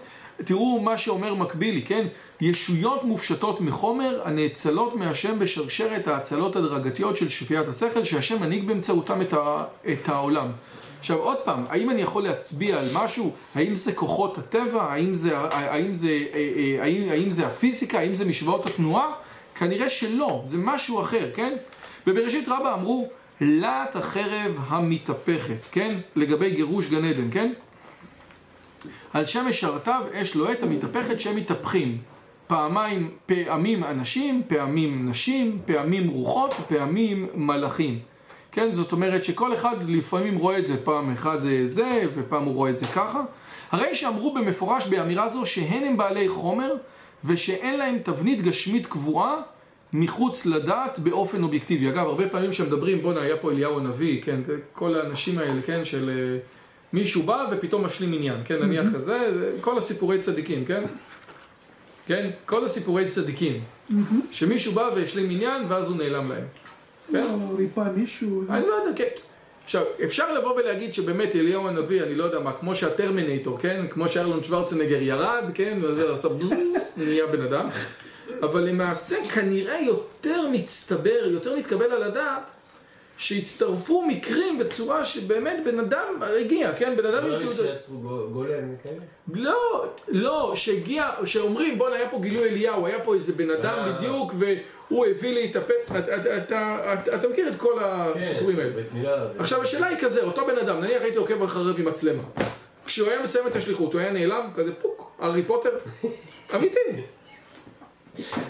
תראו 0.46 0.80
מה 0.80 0.98
שאומר 0.98 1.36
מקבילי, 1.36 1.82
כן? 1.82 2.08
ישויות 2.42 3.04
מופשטות 3.04 3.62
מחומר 3.62 4.22
הנאצלות 4.26 4.96
מהשם 4.96 5.40
בשרשרת 5.40 6.08
ההצלות 6.08 6.56
הדרגתיות 6.56 7.18
של 7.18 7.30
שפיית 7.30 7.68
השכל 7.68 8.04
שהשם 8.04 8.42
מנהיג 8.42 8.68
באמצעותם 8.68 9.22
את, 9.22 9.34
ה, 9.34 9.64
את 9.92 10.10
העולם. 10.10 10.48
עכשיו 11.00 11.18
עוד 11.18 11.38
פעם, 11.38 11.66
האם 11.70 11.90
אני 11.90 12.02
יכול 12.02 12.24
להצביע 12.24 12.80
על 12.80 12.90
משהו? 12.94 13.34
האם 13.56 13.76
זה 13.76 13.94
כוחות 13.94 14.38
הטבע? 14.38 14.84
האם 14.84 15.14
זה, 15.14 15.38
האם 15.38 15.96
זה, 15.96 16.08
אה, 16.08 16.52
אה, 16.58 16.84
האם, 16.84 17.10
האם 17.10 17.32
זה 17.32 17.48
הפיזיקה? 17.48 18.00
האם 18.00 18.16
זה 18.16 18.26
משוואות 18.26 18.66
התנועה? 18.66 19.14
כנראה 19.56 19.90
שלא, 19.90 20.44
זה 20.48 20.58
משהו 20.58 21.02
אחר, 21.02 21.30
כן? 21.36 21.54
בבראשית 22.08 22.50
רבה 22.50 22.74
אמרו, 22.74 23.10
לת 23.42 23.96
החרב 23.96 24.58
המתהפכת, 24.68 25.58
כן? 25.72 25.96
לגבי 26.16 26.50
גירוש 26.50 26.88
גן 26.88 27.06
עדן, 27.06 27.32
כן? 27.32 27.52
על 29.14 29.26
שם 29.26 29.46
משרתיו 29.50 30.04
אש 30.14 30.36
לוהט 30.36 30.64
המתהפכת 30.64 31.22
שהם 31.22 31.36
מתהפכים. 31.36 32.11
פעמיים, 32.52 33.10
פעמים 33.26 33.84
אנשים, 33.84 34.42
פעמים 34.48 35.10
נשים, 35.10 35.60
פעמים 35.66 36.08
רוחות, 36.08 36.56
פעמים 36.68 37.28
מלאכים. 37.36 38.00
כן, 38.52 38.74
זאת 38.74 38.92
אומרת 38.92 39.24
שכל 39.24 39.54
אחד 39.54 39.76
לפעמים 39.88 40.38
רואה 40.38 40.60
את 40.60 40.68
זה 40.68 40.84
פעם 40.84 41.14
אחד 41.14 41.46
אה, 41.46 41.64
זה, 41.66 42.02
ופעם 42.16 42.44
הוא 42.44 42.54
רואה 42.54 42.70
את 42.70 42.78
זה 42.78 42.86
ככה. 42.86 43.24
הרי 43.72 43.96
שאמרו 43.96 44.34
במפורש 44.34 44.88
באמירה 44.88 45.30
זו 45.30 45.46
שהן 45.46 45.84
הם 45.84 45.98
בעלי 45.98 46.30
חומר, 46.30 46.74
ושאין 47.26 47.78
להם 47.80 47.98
תבנית 48.04 48.42
גשמית 48.42 48.86
קבועה 48.86 49.36
מחוץ 49.94 50.46
לדעת 50.46 51.00
באופן 51.00 51.44
אובייקטיבי. 51.44 51.90
אגב, 51.90 52.08
הרבה 52.08 52.30
פעמים 52.30 52.54
שמדברים, 52.54 53.02
בואנה, 53.02 53.22
היה 53.22 53.38
פה 53.38 53.52
אליהו 53.52 53.80
הנביא, 53.80 54.22
כן, 54.24 54.42
כל 54.74 54.96
האנשים 54.96 55.40
האלה, 55.40 55.62
כן, 55.66 55.86
של 55.86 56.10
אה, 56.10 56.38
מישהו 56.94 57.24
בא 57.24 57.46
ופתאום 57.52 57.86
משלים 57.86 58.14
עניין, 58.14 58.38
כן, 58.46 58.64
נניח 58.64 58.86
את 58.96 59.06
זה 59.06 59.48
כל 59.62 59.78
הסיפורי 59.78 60.20
צדיקים, 60.20 60.66
כן? 60.66 60.84
כן? 62.12 62.30
כל 62.46 62.66
הסיפורי 62.66 63.10
צדיקים. 63.10 63.62
שמישהו 64.32 64.74
בא 64.74 64.90
והשלים 64.96 65.30
עניין 65.30 65.66
ואז 65.68 65.88
הוא 65.88 65.98
נעלם 65.98 66.30
להם. 66.30 66.44
כן? 67.12 67.22
לא, 67.22 67.56
ריפא 67.58 67.84
מישהו. 67.96 68.44
אני 68.50 68.68
לא 68.68 68.74
יודע, 68.74 68.98
כן. 68.98 69.10
עכשיו, 69.64 69.84
אפשר 70.04 70.34
לבוא 70.34 70.54
ולהגיד 70.60 70.94
שבאמת 70.94 71.36
אליהו 71.36 71.68
הנביא, 71.68 72.04
אני 72.04 72.16
לא 72.16 72.24
יודע 72.24 72.40
מה, 72.40 72.54
כמו 72.54 72.76
שהטרמינטור, 72.76 73.60
כן? 73.60 73.86
כמו 73.90 74.10
שארלון 74.10 74.44
שוורצנגר 74.44 75.02
ירד, 75.02 75.44
כן? 75.54 75.80
וזה 75.82 76.14
עשה 76.14 76.30
בזז, 76.30 76.78
נהיה 76.98 77.28
בן 77.28 77.42
אדם. 77.42 77.70
אבל 78.42 78.62
למעשה 78.62 79.16
כנראה 79.34 79.82
יותר 79.82 80.48
מצטבר, 80.52 81.28
יותר 81.32 81.58
מתקבל 81.58 81.92
על 81.92 82.04
הדעת, 82.04 82.44
שהצטרפו 83.22 84.02
מקרים 84.08 84.60
בצורה 84.60 85.06
שבאמת 85.06 85.58
בן 85.66 85.80
אדם 85.80 86.08
הגיע, 86.40 86.72
כן? 86.74 86.96
בן 86.98 87.06
אדם... 87.06 87.28
לא 87.28 87.38
לי 87.38 87.44
תעודת- 87.46 87.58
שיצרו 87.58 87.98
גו- 88.00 88.28
גולם 88.30 88.50
וכאלה? 88.80 88.96
לא, 89.34 89.86
לא, 90.08 90.54
שהגיע, 90.56 91.10
שאומרים 91.26 91.78
בואנה 91.78 91.96
היה 91.96 92.10
פה 92.10 92.20
גילוי 92.22 92.50
אליהו, 92.50 92.86
היה 92.86 93.00
פה 93.00 93.16
איזה 93.16 93.34
בן 93.34 93.50
אדם 93.50 93.80
אה. 93.80 93.92
בדיוק 93.92 94.34
והוא 94.40 95.06
הביא 95.06 95.34
לי 95.34 95.52
את 95.52 95.56
הפה, 95.56 95.74
אתה- 97.16 97.30
מכיר 97.30 97.48
את 97.50 97.54
כל 97.58 97.78
הסיפורים 97.82 98.60
האלה. 98.60 98.74
כן, 98.74 98.80
בתמילה. 98.84 99.26
עכשיו 99.40 99.62
השאלה 99.62 99.88
היא 99.88 99.98
כזה, 100.02 100.24
אותו 100.24 100.46
בן 100.48 100.58
אדם, 100.58 100.82
נניח 100.82 101.02
הייתי 101.02 101.18
עוקב 101.18 101.44
אחריו 101.44 101.78
עם 101.78 101.86
מצלמה 101.86 102.24
כשהוא 102.86 103.10
היה 103.10 103.24
מסיים 103.24 103.48
את 103.48 103.56
השליחות, 103.56 103.94
הוא 103.94 104.02
היה 104.02 104.12
נעלם, 104.14 104.50
כזה 104.56 104.76
פוק, 104.76 105.12
הארי 105.20 105.44
פוטר 105.44 105.70
אמיתי 106.56 106.80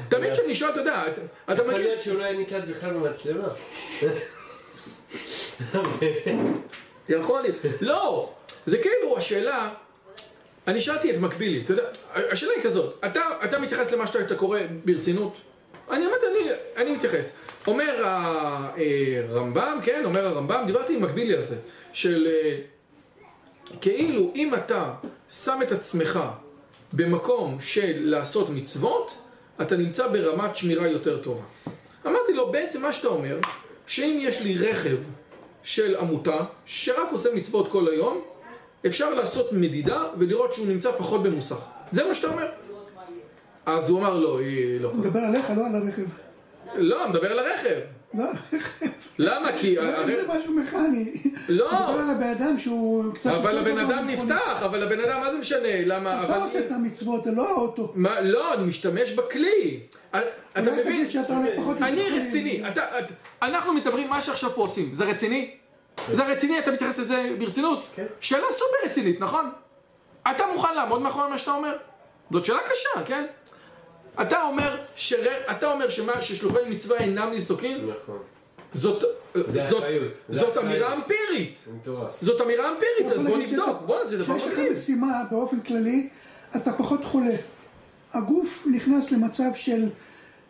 תמיד 0.10 0.34
כשאני 0.34 0.56
שואל, 0.56 0.72
אתה 0.72 0.80
יודע, 0.80 1.04
אתה- 1.08 1.22
אתה 1.54 1.62
יכול 1.62 1.74
מכיר 1.74 1.88
להיות 1.88 2.02
שהוא 2.02 2.20
לא 2.20 2.24
היה 2.24 2.40
נקלט 2.40 2.64
בכלל 2.64 2.94
במצלמה. 2.94 3.48
יכול 7.10 7.42
להיות. 7.42 7.56
לא, 7.82 8.34
זה 8.66 8.78
כאילו 8.78 9.18
השאלה, 9.18 9.70
אני 10.68 10.82
שאלתי 10.82 11.12
את 11.12 11.20
מקבילי, 11.20 11.62
אתה 11.66 11.74
יודע, 11.74 11.84
השאלה 12.14 12.52
היא 12.56 12.64
כזאת, 12.64 13.00
אתה, 13.06 13.22
אתה 13.44 13.60
מתייחס 13.60 13.92
למה 13.92 14.08
שאתה 14.08 14.36
קורא 14.36 14.60
ברצינות? 14.86 15.34
אני 15.92 16.06
באמת, 16.06 16.22
אני, 16.32 16.52
אני 16.78 16.92
מתייחס. 16.92 17.30
אומר 17.68 18.06
הרמב"ם, 19.30 19.80
כן, 19.84 20.02
אומר 20.06 20.28
הרמב"ם, 20.28 20.64
דיברתי 20.66 20.96
עם 20.96 21.02
מקבילי 21.02 21.36
על 21.36 21.46
זה, 21.46 21.56
של 21.94 22.28
אה, 22.28 22.58
כאילו 23.82 24.32
אם 24.36 24.54
אתה 24.54 24.94
שם 25.32 25.60
את 25.64 25.72
עצמך 25.72 26.20
במקום 26.94 27.58
של 27.62 27.94
לעשות 27.98 28.50
מצוות, 28.50 29.12
אתה 29.62 29.78
נמצא 29.78 30.08
ברמת 30.08 30.58
שמירה 30.58 30.88
יותר 30.88 31.18
טובה. 31.24 31.44
אמרתי 32.06 32.34
לו, 32.34 32.52
בעצם 32.52 32.82
מה 32.82 32.94
שאתה 32.94 33.08
אומר, 33.08 33.40
שאם 33.88 34.20
יש 34.22 34.42
לי 34.42 34.58
רכב 34.58 34.98
של 35.64 35.96
עמותה, 35.96 36.40
שרק 36.66 37.08
עושה 37.12 37.30
מצוות 37.36 37.72
כל 37.72 37.88
היום, 37.88 38.22
אפשר 38.86 39.14
לעשות 39.14 39.54
מדידה 39.54 40.04
ולראות 40.18 40.54
שהוא 40.54 40.68
נמצא 40.68 40.92
פחות 40.92 41.24
במוסך. 41.24 41.60
זה 41.92 42.08
מה 42.08 42.16
שאתה 42.16 42.28
אומר? 42.34 42.48
אז 43.66 43.90
הוא 43.90 44.00
אמר 44.00 44.20
לא, 44.20 44.40
היא 44.40 44.82
לא. 44.82 44.88
הוא 44.88 44.98
מדבר 44.98 45.20
עליך, 45.20 45.50
לא 45.58 45.68
על 45.68 45.76
הרכב. 45.76 46.06
לא, 46.76 47.10
מדבר 47.10 47.32
על 47.32 47.40
הרכב. 47.40 47.80
לא. 48.14 48.26
למה? 49.18 49.52
כי... 49.62 49.76
לא, 49.76 50.06
זה 50.06 50.28
משהו 50.28 50.54
מכני. 50.54 51.14
לא. 51.50 51.70
על 51.90 52.10
הבן 52.10 52.30
אדם 52.30 52.58
שהוא 52.58 53.14
קצת... 53.14 53.30
אבל 53.32 53.58
הבן 53.58 53.78
אדם. 53.78 54.08
נפתח, 54.08 54.62
אבל 54.66 54.84
הבן 54.84 55.00
אדם, 55.00 55.20
מה 55.22 55.32
זה 55.32 55.38
משנה? 55.38 55.86
למה? 55.86 56.24
אתה 56.26 56.36
אבל- 56.36 56.44
עושה 56.44 56.60
את 56.60 56.72
המצוות, 56.72 57.24
זה 57.24 57.32
לא 57.32 57.50
האוטו. 57.50 57.94
לא, 58.22 58.54
אני 58.54 58.64
משתמש 58.64 59.14
בכלי. 59.14 59.80
אתה 60.12 60.22
מבין? 60.62 61.08
אני 61.82 62.10
רציני. 62.10 62.64
אנחנו 63.42 63.74
מדברים 63.74 64.10
מה 64.10 64.22
שעכשיו 64.22 64.50
פה 64.50 64.62
עושים. 64.62 64.92
זה 64.96 65.06
רציני? 65.06 65.52
זה 66.14 66.24
רציני? 66.24 66.60
אתה 66.60 66.72
מתייחס 66.72 67.00
לזה 67.00 67.30
ברצינות? 67.40 67.86
כן. 67.96 68.06
שאלה 68.20 68.46
סופר 68.52 68.76
רצינית, 68.86 69.20
נכון? 69.20 69.52
אתה 70.22 70.44
מוכן 70.54 70.76
לעמוד 70.76 71.02
מאחורי 71.02 71.30
מה 71.30 71.38
שאתה 71.38 71.52
אומר? 71.52 71.76
זאת 72.32 72.46
שאלה 72.46 72.60
קשה, 72.72 73.04
כן? 73.06 73.26
אתה 74.22 74.42
אומר, 74.42 74.78
שר... 74.96 75.18
אתה 75.52 75.72
אומר 75.72 75.90
שמה, 75.90 76.22
ששלוחי 76.22 76.60
מצווה 76.70 76.98
אינם 76.98 77.30
ניזוקים? 77.32 77.78
נכון. 77.78 78.20
זאת, 78.74 79.04
זה 79.36 79.70
זאת, 79.70 79.84
זאת. 80.30 80.58
אמירה 80.58 80.94
אמפירית. 80.94 81.56
זאת 82.22 82.42
אמירה 82.42 82.72
אמפירית, 82.72 83.14
אז 83.16 83.28
בוא 83.28 83.38
נבדוק. 83.38 83.82
בוא, 83.86 84.06
זה 84.06 84.18
דבר 84.18 84.38
כשיש 84.38 84.48
לך 84.48 84.54
מדהים. 84.54 84.74
משימה 84.74 85.24
באופן 85.32 85.60
כללי, 85.60 86.10
אתה 86.56 86.74
פחות 86.74 87.06
חולה. 87.06 87.36
הגוף 88.14 88.68
נכנס 88.72 89.12
למצב 89.12 89.50
של 89.56 89.86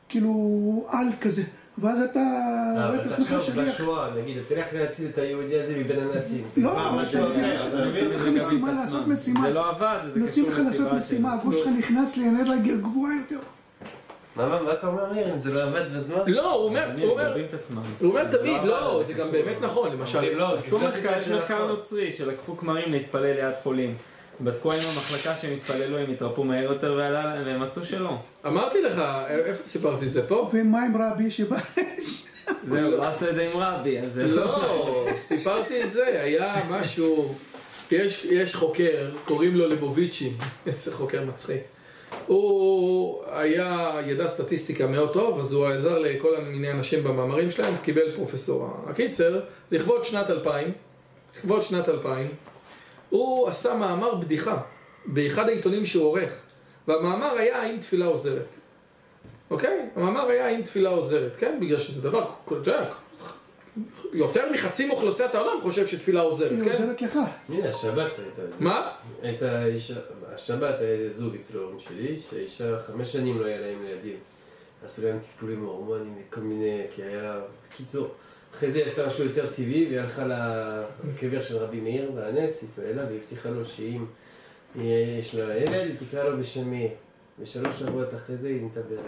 כאילו 0.09 0.85
על 0.89 1.07
כזה, 1.21 1.43
ואז 1.77 2.01
אתה 2.01 2.19
אה, 2.19 2.87
רואה 2.87 2.95
את 2.95 2.99
אבל 2.99 3.13
עצמך 3.13 3.33
תחשוב 3.33 3.41
שליח. 3.41 3.75
בשואה, 3.75 4.09
נגיד, 4.21 4.37
תלך 4.47 4.67
להציל 4.73 5.07
את 5.13 5.17
היהודי 5.17 5.59
הזה 5.59 5.77
מבין 5.79 5.99
הנאצים. 5.99 6.47
לא, 6.57 6.89
אבל 6.89 7.01
משהו 7.01 7.23
אחר, 7.23 7.67
אתה 7.67 7.85
מבין? 7.85 8.05
נותנים 8.11 8.35
לך 8.35 8.45
משימה 8.45 8.73
לעשות 8.73 9.07
משימה. 9.07 9.41
זה 9.41 9.53
לא 9.53 9.69
עבד, 9.69 9.99
זה 10.13 10.19
נותנים 10.19 10.45
קשור 10.45 10.49
לך 10.49 10.71
לעשות 10.71 10.93
משימה. 10.93 11.33
הגוף 11.33 11.55
שלך 11.55 11.67
נכנס 11.77 12.17
לאנרגיה 12.17 12.75
גבוהה 12.77 13.13
יותר. 13.21 13.39
מה, 14.35 14.73
אתה 14.73 14.87
אומר? 14.87 15.31
אם 15.33 15.37
זה 15.37 15.53
לא 15.53 15.63
עבד 15.63 15.95
בזמן? 15.95 16.19
לא, 16.27 16.53
הוא 16.53 16.65
אומר, 16.65 16.89
הוא 17.01 17.11
אומר. 17.11 17.35
הוא 17.99 18.09
אומר 18.09 18.37
תמיד, 18.37 18.57
לא, 18.63 18.67
לא, 18.67 18.95
אבל 18.95 19.05
זה 19.05 19.13
גם. 19.13 19.31
באמת 19.31 19.57
נכון, 19.61 19.87
אבל 19.87 19.97
למשל. 19.97 20.37
לא, 20.37 20.57
עשו 20.57 20.79
מחקר. 20.79 21.67
נוצרי 21.67 22.11
שלקחו 22.11 22.57
כמרים 22.57 22.91
להתפלל 22.91 23.33
ליד 23.33 23.53
חולים. 23.63 23.95
בדקו 24.43 24.71
עם 24.71 24.79
המחלקה 24.79 25.35
שהם 25.41 25.53
התפללו, 25.53 25.97
הם 25.97 26.11
התרפאו 26.11 26.43
מהר 26.43 26.63
יותר 26.63 26.99
והם 27.45 27.61
מצאו 27.61 27.85
שלא. 27.85 28.17
אמרתי 28.47 28.81
לך, 28.81 29.01
איפה 29.27 29.65
סיפרתי 29.65 30.05
את 30.05 30.13
זה 30.13 30.27
פה? 30.27 30.49
ומה 30.53 30.85
עם 30.85 31.01
רבי 31.01 31.31
שבא... 31.31 31.57
זהו, 32.69 32.91
לא 32.91 33.07
עשו 33.07 33.29
את 33.29 33.35
זה 33.35 33.49
עם 33.53 33.59
רבי, 33.59 33.99
אז 33.99 34.13
זה 34.13 34.27
לא, 34.27 35.05
סיפרתי 35.19 35.83
את 35.83 35.93
זה, 35.93 36.21
היה 36.21 36.55
משהו, 36.69 37.35
יש, 37.91 38.25
יש 38.25 38.55
חוקר, 38.55 39.11
קוראים 39.25 39.55
לו 39.55 39.67
ליבוביצ'י, 39.67 40.31
איזה 40.65 40.93
חוקר 40.93 41.25
מצחיק. 41.25 41.61
הוא 42.27 43.23
היה, 43.31 43.99
ידע 44.05 44.27
סטטיסטיקה 44.27 44.87
מאוד 44.87 45.13
טוב, 45.13 45.39
אז 45.39 45.53
הוא 45.53 45.67
עזר 45.67 45.99
לכל 45.99 46.41
מיני 46.41 46.71
אנשים 46.71 47.03
במאמרים 47.03 47.51
שלהם, 47.51 47.73
קיבל 47.83 48.15
פרופסורה. 48.15 48.69
הקיצר, 48.87 49.39
לכבוד 49.71 50.05
שנת 50.05 50.29
2000, 50.29 50.71
לכבוד 51.37 51.63
שנת 51.63 51.89
2000, 51.89 52.27
הוא 53.11 53.49
עשה 53.49 53.75
מאמר 53.75 54.15
בדיחה 54.15 54.61
באחד 55.05 55.49
העיתונים 55.49 55.85
שהוא 55.85 56.05
עורך, 56.05 56.29
והמאמר 56.87 57.37
היה 57.37 57.61
האם 57.61 57.77
תפילה 57.77 58.05
עוזרת. 58.05 58.55
אוקיי? 59.51 59.89
המאמר 59.95 60.27
היה 60.27 60.45
האם 60.45 60.61
תפילה 60.61 60.89
עוזרת, 60.89 61.31
כן? 61.37 61.57
בגלל 61.61 61.79
שזה 61.79 62.01
דבר, 62.01 62.31
אתה 62.45 62.55
יודע, 62.55 62.89
יותר 64.13 64.51
מחצי 64.53 64.87
מאוכלוסיית 64.87 65.35
העולם 65.35 65.61
חושב 65.61 65.87
שתפילה 65.87 66.21
עוזרת, 66.21 66.51
היא 66.51 66.63
כן? 66.63 66.71
עוזרת 66.71 67.01
לך. 67.01 67.17
הנה, 67.49 67.69
השבת 67.69 68.11
הייתה. 68.19 68.41
זה. 68.57 68.63
מה? 68.63 68.91
הייתה 69.21 69.65
אישה, 69.65 69.95
השבת 70.33 70.79
היה 70.79 70.89
איזה 70.89 71.09
זוג 71.09 71.35
אצל 71.35 71.57
ההורים 71.57 71.79
שלי, 71.79 72.19
שהאישה 72.19 72.79
חמש 72.79 73.13
שנים 73.13 73.39
לא 73.39 73.45
היה 73.45 73.59
להם 73.59 73.85
ילדים. 73.85 74.15
עשו 74.85 75.01
להם 75.01 75.19
טיפולים 75.19 75.65
הורמונים 75.65 76.15
וכל 76.29 76.41
מיני, 76.41 76.81
כי 76.95 77.03
היה... 77.03 77.39
בקיצור, 77.69 78.07
אחרי 78.55 78.71
זה 78.71 78.77
היא 78.77 78.85
עשתה 78.85 79.07
משהו 79.07 79.23
יותר 79.23 79.47
טבעי, 79.47 79.85
והיא 79.85 79.99
הלכה 79.99 80.25
לקבר 81.13 81.41
של 81.41 81.57
רבי 81.57 81.79
מאיר 81.79 82.11
בנס, 82.11 82.63
התפללה 82.63 83.03
והבטיחה 83.11 83.49
לו 83.49 83.65
שאם 83.65 84.05
יש 84.75 85.35
לה 85.35 85.57
ילד, 85.57 85.73
היא 85.73 85.95
תקרא 86.07 86.23
לו 86.23 86.37
בשם 86.37 86.69
מאיר. 86.69 86.89
ושלוש 87.41 87.79
שבועות 87.79 88.13
אחרי 88.15 88.37
זה 88.37 88.47
היא 88.47 88.61
נתעברה. 88.65 89.03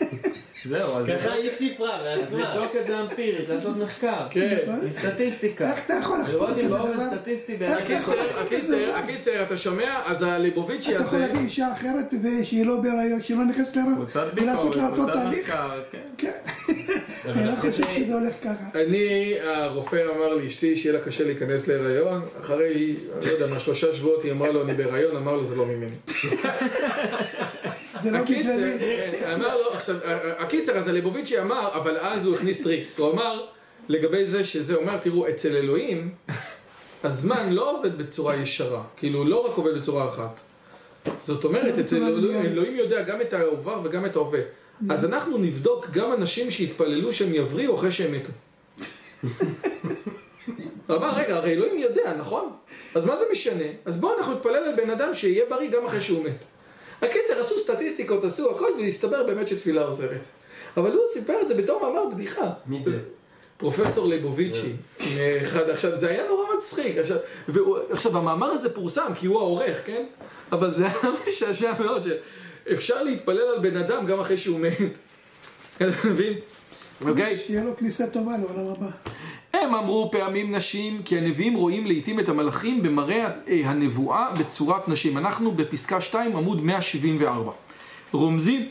זהו, 0.68 0.98
אז 0.98 1.06
ככה 1.06 1.32
היא 1.32 1.50
סיפרה 1.50 1.98
בעצמה. 2.02 2.54
לבדוק 2.54 2.76
את 2.80 2.86
זה 2.86 3.00
אמפירית, 3.00 3.48
לעשות 3.48 3.76
מחקר. 3.76 4.26
כן. 4.30 4.90
סטטיסטיקה. 4.90 5.70
איך 5.70 5.86
אתה 5.86 5.94
יכול 5.94 6.20
לחפור 6.20 6.36
לראות 6.36 6.58
אם 6.58 6.64
כזה 6.64 6.76
באופן 6.76 6.92
דבר? 6.92 7.16
סטטיסטי 7.16 7.58
הקיצר, 8.46 8.96
הקיצר, 8.96 9.42
אתה 9.42 9.56
שומע? 9.56 10.02
אז 10.06 10.22
הליבוביצ'י 10.22 10.96
אתה 10.96 11.04
יכול 11.04 11.06
הזה... 11.06 11.18
להביא 11.18 11.40
אישה 11.40 11.72
אחרת 11.72 12.14
ושהיא 12.22 12.66
לא 12.66 12.80
בהיריון, 12.80 13.22
שהיא 13.22 13.36
לא 13.36 13.44
נכנסת 13.44 13.76
להיריון, 13.76 13.96
קבוצת 13.96 14.34
ביקורת, 14.34 14.94
קבוצת? 14.94 15.16
מחקר, 15.30 15.80
כן. 16.16 16.30
אני 17.26 17.46
לא 17.46 17.52
אחרי 17.54 17.70
חושב 17.72 17.84
זה- 17.84 17.90
שזה 17.96 18.14
הולך 18.14 18.34
ככה. 18.44 18.80
אני, 18.82 19.34
הרופא 19.42 20.02
אמר 20.16 20.34
לאשתי 20.34 20.76
שיהיה 20.76 20.92
לה 20.98 21.04
קשה 21.04 21.24
להיכנס 21.24 21.66
להיריון, 21.68 22.22
אחרי, 22.40 22.66
אני 23.18 23.26
לא 23.26 23.32
יודע 23.32 23.46
מה, 23.46 23.60
שלושה 23.60 23.94
שבועות 23.94 24.22
היא 24.22 24.32
אמרה 24.32 24.50
לו 24.52 24.62
אני 24.62 24.74
בהיריון, 24.74 25.16
אמר 25.16 25.36
לו 25.36 25.44
זה 25.44 25.56
לא 25.56 25.66
ממני. 25.66 25.96
זה 28.02 28.10
לא 28.10 28.18
הקיצר, 28.18 28.40
בגללי. 28.42 28.78
כן, 29.20 29.30
אמר 29.34 29.56
לו, 29.58 29.72
עכשיו, 29.72 29.96
הקיצר, 30.38 30.78
אז 30.78 30.88
הליבוביצ'י 30.88 31.38
אמר, 31.40 31.68
אבל 31.74 31.96
אז 31.98 32.26
הוא 32.26 32.34
הכניס 32.34 32.62
טריק, 32.62 32.88
הוא 32.96 33.10
אמר, 33.12 33.44
לגבי 33.88 34.26
זה 34.26 34.44
שזה, 34.44 34.74
אומר, 34.74 34.96
תראו, 34.98 35.28
אצל 35.28 35.56
אלוהים, 35.56 36.10
הזמן 37.04 37.52
לא 37.52 37.78
עובד 37.78 37.98
בצורה 37.98 38.36
ישרה, 38.36 38.82
כאילו, 38.96 39.24
לא 39.24 39.46
רק 39.46 39.56
עובד 39.56 39.78
בצורה 39.78 40.08
אחת. 40.08 40.36
זאת 41.20 41.44
אומרת, 41.44 41.78
אצל 41.78 41.82
בצורה 41.82 42.08
אלוהים, 42.44 42.76
יודע 42.76 43.02
גם 43.02 43.20
את 43.20 43.32
העבר 43.34 43.80
וגם 43.84 44.06
את 44.06 44.16
ההווה. 44.16 44.40
אז 44.90 45.04
אנחנו 45.04 45.38
נבדוק 45.38 45.90
גם 45.90 46.12
אנשים 46.12 46.50
שהתפללו 46.50 47.12
שהם 47.12 47.34
יבריאו 47.34 47.76
אחרי 47.76 47.92
שהם 47.92 48.12
מתו. 48.12 48.32
אמר, 50.90 51.14
רגע, 51.16 51.36
הרי 51.36 51.52
אלוהים 51.52 51.78
יודע, 51.78 52.16
נכון? 52.16 52.52
אז 52.94 53.06
מה 53.06 53.16
זה 53.18 53.24
משנה? 53.32 53.64
אז 53.84 54.00
בואו 54.00 54.18
אנחנו 54.18 54.32
נתפלל 54.32 54.56
על 54.56 54.76
בן 54.76 54.90
אדם 54.90 55.14
שיהיה 55.14 55.44
בריא 55.50 55.70
גם 55.70 55.86
אחרי 55.86 56.00
שהוא 56.00 56.24
מת. 56.24 56.44
הקיצר, 57.02 57.40
עשו 57.40 57.58
סטטיסטיקות, 57.58 58.24
עשו 58.24 58.50
הכל, 58.50 58.70
והסתבר 58.78 59.26
באמת 59.26 59.48
שתפילה 59.48 59.82
עוזרת. 59.82 60.20
אבל 60.76 60.92
הוא 60.92 61.02
סיפר 61.12 61.40
את 61.42 61.48
זה 61.48 61.54
בתור 61.54 61.80
מאמר 61.82 62.14
בדיחה. 62.14 62.50
מי 62.66 62.82
זה? 62.82 62.98
פרופסור 63.56 64.08
ליבוביצ'י, 64.08 64.72
אחד, 65.42 65.70
עכשיו 65.70 65.96
זה 65.96 66.08
היה 66.08 66.28
נורא 66.28 66.44
מצחיק, 66.58 66.96
עכשיו, 66.96 67.16
והוא, 67.48 67.78
עכשיו 67.90 68.18
המאמר 68.18 68.46
הזה 68.46 68.74
פורסם 68.74 69.12
כי 69.14 69.26
הוא 69.26 69.38
העורך, 69.38 69.86
כן? 69.86 70.04
אבל 70.52 70.74
זה 70.74 70.86
היה 70.86 71.12
משעשע 71.28 71.72
מאוד, 71.80 72.08
שאפשר 72.68 73.02
להתפלל 73.02 73.54
על 73.56 73.62
בן 73.62 73.76
אדם 73.76 74.06
גם 74.06 74.20
אחרי 74.20 74.38
שהוא 74.38 74.60
מת. 74.60 74.98
אתה 75.76 76.08
מבין? 76.08 76.32
אוקיי? 77.04 77.38
שיהיה 77.46 77.64
לו 77.64 77.76
כניסה 77.76 78.06
טובה 78.06 78.32
לעולם 78.38 78.72
הבא. 78.72 78.90
הם 79.52 79.74
אמרו 79.74 80.10
פעמים 80.12 80.54
נשים, 80.54 81.02
כי 81.02 81.18
הנביאים 81.18 81.54
רואים 81.54 81.86
לעיתים 81.86 82.20
את 82.20 82.28
המלאכים 82.28 82.82
במראה 82.82 83.30
אה, 83.48 83.60
הנבואה 83.64 84.32
בצורת 84.38 84.88
נשים. 84.88 85.18
אנחנו 85.18 85.52
בפסקה 85.52 86.00
2, 86.00 86.36
עמוד 86.36 86.60
174. 86.60 87.52
רומזים 88.12 88.68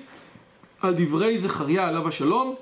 על 0.81 0.93
דברי 0.97 1.37
זכריה 1.37 1.87
עליו 1.87 2.07
השלום, 2.07 2.55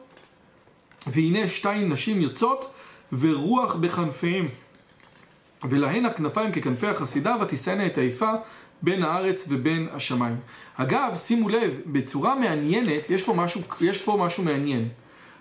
והנה 1.07 1.49
שתיים 1.49 1.89
נשים 1.89 2.21
יוצאות, 2.21 2.71
ורוח 3.19 3.75
בכנפיהם. 3.75 4.47
ולהן 5.69 6.05
הכנפיים 6.05 6.51
ככנפי 6.51 6.87
החסידה, 6.87 7.35
ותישאנה 7.41 7.85
את 7.85 7.97
היפה 7.97 8.31
בין 8.81 9.03
הארץ 9.03 9.45
ובין 9.49 9.87
השמיים. 9.93 10.37
אגב, 10.75 11.15
שימו 11.15 11.49
לב, 11.49 11.73
בצורה 11.85 12.35
מעניינת, 12.35 13.09
יש 13.09 13.23
פה 13.23 13.33
משהו, 13.33 13.61
יש 13.81 14.01
פה 14.01 14.17
משהו 14.19 14.43
מעניין. 14.43 14.89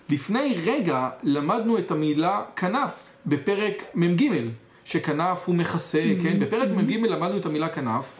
לפני 0.09 0.57
רגע 0.65 1.09
למדנו 1.23 1.77
את 1.77 1.91
המילה 1.91 2.41
כנף 2.55 3.09
בפרק 3.25 3.83
מ"ג, 3.95 4.23
שכנף 4.85 5.43
הוא 5.45 5.55
מכסה, 5.55 6.03
כן? 6.23 6.39
בפרק 6.39 6.69
מ"ג 6.69 7.05
למדנו 7.05 7.37
את 7.37 7.45
המילה 7.45 7.69
כנף, 7.69 8.11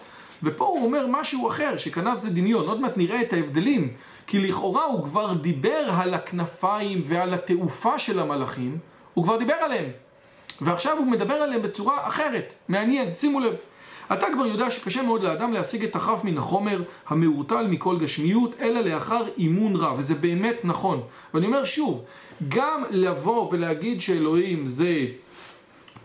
ופה 0.43 0.65
הוא 0.65 0.85
אומר 0.85 1.05
משהו 1.09 1.47
אחר, 1.49 1.77
שכנף 1.77 2.19
זה 2.19 2.29
דמיון. 2.29 2.67
עוד 2.67 2.81
מעט 2.81 2.97
נראה 2.97 3.21
את 3.21 3.33
ההבדלים, 3.33 3.93
כי 4.27 4.39
לכאורה 4.39 4.83
הוא 4.83 5.03
כבר 5.03 5.33
דיבר 5.33 5.89
על 6.01 6.13
הכנפיים 6.13 7.01
ועל 7.05 7.33
התעופה 7.33 7.99
של 7.99 8.19
המלאכים, 8.19 8.77
הוא 9.13 9.23
כבר 9.23 9.37
דיבר 9.37 9.53
עליהם. 9.53 9.89
ועכשיו 10.61 10.97
הוא 10.97 11.07
מדבר 11.07 11.33
עליהם 11.33 11.61
בצורה 11.61 12.07
אחרת, 12.07 12.53
מעניין, 12.69 13.15
שימו 13.15 13.39
לב. 13.39 13.53
אתה 14.13 14.25
כבר 14.33 14.45
יודע 14.45 14.71
שקשה 14.71 15.01
מאוד 15.01 15.23
לאדם 15.23 15.53
להשיג 15.53 15.83
את 15.83 15.95
החף 15.95 16.23
מן 16.23 16.37
החומר 16.37 16.81
המעורטל 17.07 17.67
מכל 17.67 17.97
גשמיות, 17.99 18.55
אלא 18.59 18.81
לאחר 18.81 19.23
אימון 19.37 19.75
רב, 19.75 19.99
וזה 19.99 20.15
באמת 20.15 20.55
נכון. 20.63 21.01
ואני 21.33 21.45
אומר 21.45 21.63
שוב, 21.63 22.03
גם 22.49 22.83
לבוא 22.89 23.49
ולהגיד 23.51 24.01
שאלוהים 24.01 24.67
זה 24.67 25.05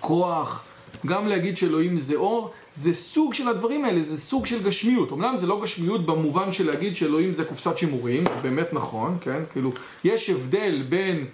כוח, 0.01 0.65
גם 1.07 1.27
להגיד 1.27 1.57
שאלוהים 1.57 1.99
זה 1.99 2.15
אור, 2.15 2.51
זה 2.75 2.93
סוג 2.93 3.35
של 3.35 3.49
הדברים 3.49 3.85
האלה, 3.85 4.03
זה 4.03 4.19
סוג 4.19 4.47
של 4.47 4.63
גשמיות. 4.63 5.13
אמנם 5.13 5.39
זה 5.39 5.47
לא 5.47 5.63
גשמיות 5.63 6.07
במובן 6.07 6.53
של 6.53 6.67
להגיד 6.67 6.97
שאלוהים 6.97 7.35
זה 7.35 7.45
קופסת 7.45 7.79
שימורים, 7.79 8.25
זה 8.25 8.41
באמת 8.43 8.73
נכון, 8.73 9.19
כן? 9.21 9.43
כאילו, 9.53 9.73
יש 10.05 10.31
הבדל 10.31 10.83
בין, 10.89 11.27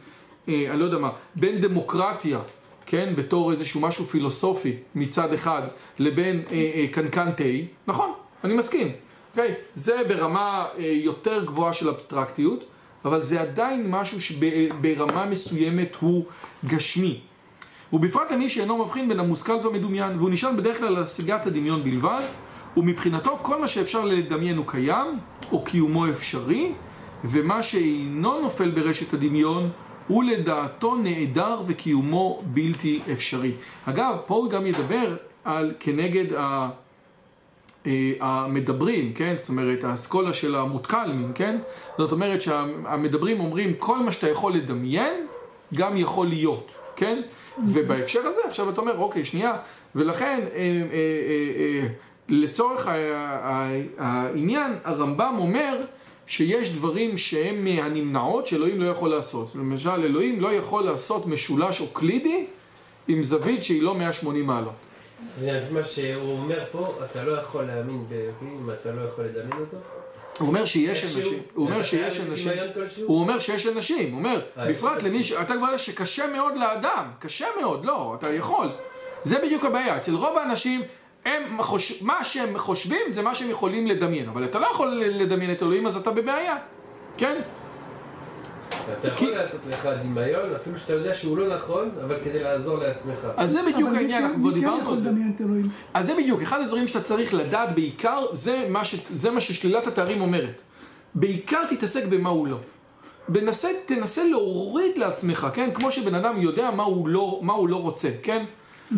אה, 0.49 0.67
אני 0.71 0.81
לא 0.81 0.85
יודע 0.85 0.99
מה, 0.99 1.11
בין 1.35 1.61
דמוקרטיה, 1.61 2.39
כן? 2.93 3.13
בתור 3.17 3.53
איזשהו 3.53 3.81
משהו 3.81 4.05
פילוסופי 4.05 4.77
מצד 4.95 5.33
אחד, 5.33 5.63
לבין 5.99 6.43
אה, 6.51 6.71
אה, 6.75 6.87
קנקן 6.93 7.33
תה, 7.37 7.45
נכון, 7.87 8.13
אני 8.45 8.55
מסכים. 8.55 8.93
אוקיי? 9.31 9.55
זה 9.73 9.97
ברמה 10.09 10.67
אה, 10.79 10.85
יותר 10.85 11.45
גבוהה 11.45 11.73
של 11.73 11.89
אבסטרקטיות, 11.89 12.65
אבל 13.05 13.23
זה 13.23 13.41
עדיין 13.41 13.91
משהו 13.91 14.21
שברמה 14.21 15.27
מסוימת 15.27 15.97
הוא 16.01 16.25
גשמי. 16.65 17.21
ובפרט 17.93 18.31
למי 18.31 18.51
שאינו 18.51 18.85
מבחין 18.85 19.09
בין 19.09 19.21
המושכל 19.21 19.57
והמדומיין, 19.65 20.19
והוא 20.19 20.31
נשען 20.31 20.57
בדרך 20.57 20.79
כלל 20.79 20.97
על 20.97 21.03
השגת 21.03 21.47
הדמיון 21.47 21.83
בלבד, 21.83 22.23
ומבחינתו 22.77 23.39
כל 23.43 23.61
מה 23.61 23.69
שאפשר 23.69 24.05
לדמיין 24.05 24.57
הוא 24.57 24.67
קיים, 24.69 25.19
או 25.53 25.65
קיומו 25.65 26.09
אפשרי, 26.11 26.73
ומה 27.25 27.63
שאינו 27.63 28.41
נופל 28.41 28.71
ברשת 28.71 29.15
הדמיון, 29.15 29.71
הוא 30.09 30.25
לדעתו 30.25 30.97
נעדר 30.97 31.61
וקיומו 31.67 32.43
בלתי 32.45 33.01
אפשרי. 33.13 33.53
אגב, 33.85 34.17
פה 34.27 34.35
הוא 34.35 34.51
גם 34.51 34.67
ידבר 34.67 35.17
על 35.45 35.75
כנגד 35.81 36.35
ה... 36.35 36.69
אה, 37.87 38.13
המדברים, 38.21 39.13
כן? 39.13 39.35
זאת 39.39 39.49
אומרת, 39.49 39.85
האסכולה 39.85 40.35
של 40.35 40.57
המותקלמים, 40.57 41.33
כן? 41.35 41.59
זאת 41.99 42.13
אומרת 42.13 42.43
שהמדברים 42.43 43.41
אומרים 43.41 43.75
כל 43.79 43.99
מה 43.99 44.13
שאתה 44.13 44.31
יכול 44.31 44.53
לדמיין, 44.53 45.27
גם 45.75 45.97
יכול 45.97 46.27
להיות, 46.27 46.71
כן? 46.97 47.23
ובהקשר 47.67 48.21
הזה 48.21 48.41
עכשיו 48.45 48.71
אתה 48.71 48.81
אומר, 48.81 48.99
אוקיי, 48.99 49.25
שנייה, 49.25 49.57
ולכן 49.95 50.41
אה, 50.55 50.59
אה, 50.59 51.83
אה, 51.83 51.89
לצורך 52.29 52.89
העניין, 53.99 54.73
הרמב"ם 54.85 55.35
אומר 55.39 55.77
שיש 56.33 56.71
דברים 56.71 57.19
שהם 57.19 57.65
מהנמנעות 57.65 58.47
שאלוהים 58.47 58.81
לא 58.81 58.91
יכול 58.91 59.11
לעשות. 59.11 59.53
למשל, 59.55 59.91
אלוהים 59.91 60.41
לא 60.41 60.53
יכול 60.53 60.85
לעשות 60.85 61.27
משולש 61.27 61.81
אוקלידי 61.81 62.47
עם 63.09 63.23
זווית 63.23 63.65
שהיא 63.65 63.83
לא 63.83 63.95
180 63.95 64.47
מעלות. 64.47 64.73
מה 65.73 65.85
שהוא 65.85 66.39
אומר 66.39 66.65
פה, 66.73 66.95
אתה 67.05 67.25
לא 67.25 67.33
יכול 67.33 67.65
להאמין 67.65 68.05
באלוהים 68.09 68.59
אם 68.65 68.71
אתה 68.71 68.93
לא 68.93 69.01
יכול 69.01 69.25
לדמיין 69.25 69.61
אותו? 69.61 69.77
הוא 70.39 70.49
אומר 70.49 70.65
שיש 70.65 71.05
אנשים, 71.05 71.43
הוא 71.55 71.67
אומר 71.67 71.83
שיש 71.83 72.21
אנשים, 72.21 72.53
הוא 73.07 73.21
אומר 73.21 73.39
שיש 73.39 73.67
אנשים, 73.67 74.13
הוא 74.13 74.19
אומר, 74.19 74.41
בפרט 74.57 75.03
למי 75.03 75.25
ש... 75.25 75.33
אתה 75.33 75.55
כבר 75.55 75.67
יודע 75.67 75.79
שקשה 75.79 76.27
מאוד 76.33 76.53
לאדם, 76.57 77.05
קשה 77.19 77.47
מאוד, 77.61 77.85
לא, 77.85 78.17
אתה 78.19 78.33
יכול. 78.33 78.69
זה 79.25 79.39
בדיוק 79.39 79.65
הבעיה, 79.65 79.97
אצל 79.97 80.15
רוב 80.15 80.39
האנשים, 80.39 80.83
הם 81.25 81.63
חוש... 81.63 82.03
מה 82.03 82.25
שהם 82.25 82.59
חושבים 82.59 83.01
זה 83.11 83.23
מה 83.23 83.35
שהם 83.35 83.51
יכולים 83.51 83.87
לדמיין, 83.87 84.29
אבל 84.29 84.45
אתה 84.45 84.59
לא 84.59 84.67
יכול 84.67 84.89
לדמיין 85.05 85.53
את 85.53 85.63
אלוהים 85.63 85.87
אז 85.87 85.97
אתה 85.97 86.11
בבעיה, 86.11 86.57
כן? 87.17 87.41
אתה 88.99 89.09
יכול 89.09 89.31
לעשות 89.31 89.61
לך 89.71 89.89
דמיון, 90.03 90.55
אפילו 90.55 90.79
שאתה 90.79 90.93
יודע 90.93 91.15
שהוא 91.15 91.39
לא 91.39 91.57
נכון, 91.57 91.91
אבל 92.05 92.19
כדי 92.23 92.43
לעזור 92.43 92.79
לעצמך. 92.79 93.19
אז 93.37 93.51
זה 93.51 93.61
בדיוק 93.73 93.91
העניין, 93.95 94.25
אנחנו 94.25 94.43
כבר 94.43 94.53
דיברנו 94.53 94.91
על 94.91 95.01
זה. 95.01 95.11
אז 95.95 96.07
זה 96.07 96.15
בדיוק, 96.15 96.43
אחד 96.43 96.61
הדברים 96.61 96.89
שאתה 96.89 97.03
צריך 97.03 97.35
לדעת 97.35 97.75
בעיקר, 97.75 98.27
זה 98.33 98.67
מה, 98.69 98.85
ש... 98.85 98.95
זה 99.17 99.31
מה 99.31 99.41
ששלילת 99.41 99.87
התארים 99.87 100.21
אומרת. 100.21 100.63
בעיקר 101.15 101.67
תתעסק 101.71 102.05
במה 102.05 102.29
הוא 102.29 102.47
לא. 102.47 102.57
בנסה, 103.29 103.69
תנסה 103.87 104.25
להוריד 104.25 104.99
לעצמך, 104.99 105.47
כן? 105.55 105.71
כמו 105.75 105.93
שבן 105.93 106.15
אדם 106.15 106.41
יודע 106.41 106.71
מה 106.71 106.83
הוא 106.83 107.09
לא, 107.09 107.39
מה 107.43 107.53
הוא 107.53 107.69
לא 107.69 107.77
רוצה, 107.77 108.09
כן? 108.23 108.45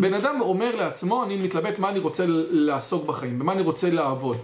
בן 0.01 0.15
אדם 0.15 0.41
אומר 0.41 0.77
לעצמו, 0.77 1.25
אני 1.25 1.37
מתלבט 1.37 1.79
מה 1.79 1.91
אני 1.91 1.99
רוצה 1.99 2.25
לעסוק 2.51 3.07
בחיים, 3.07 3.39
במה 3.39 3.53
אני 3.53 3.63
רוצה 3.63 3.91
לעבוד. 3.91 4.37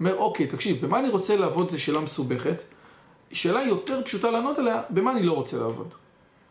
אומר, 0.00 0.16
אוקיי, 0.16 0.46
תקשיב, 0.46 0.86
במה 0.86 1.00
אני 1.00 1.08
רוצה 1.08 1.36
לעבוד 1.36 1.70
זה 1.70 1.78
שאלה 1.78 2.00
מסובכת. 2.00 2.62
שאלה 3.32 3.62
יותר 3.62 4.02
פשוטה 4.04 4.30
לענות 4.30 4.58
עליה, 4.58 4.82
במה 4.90 5.12
אני 5.12 5.22
לא 5.22 5.32
רוצה 5.32 5.58
לעבוד. 5.58 5.88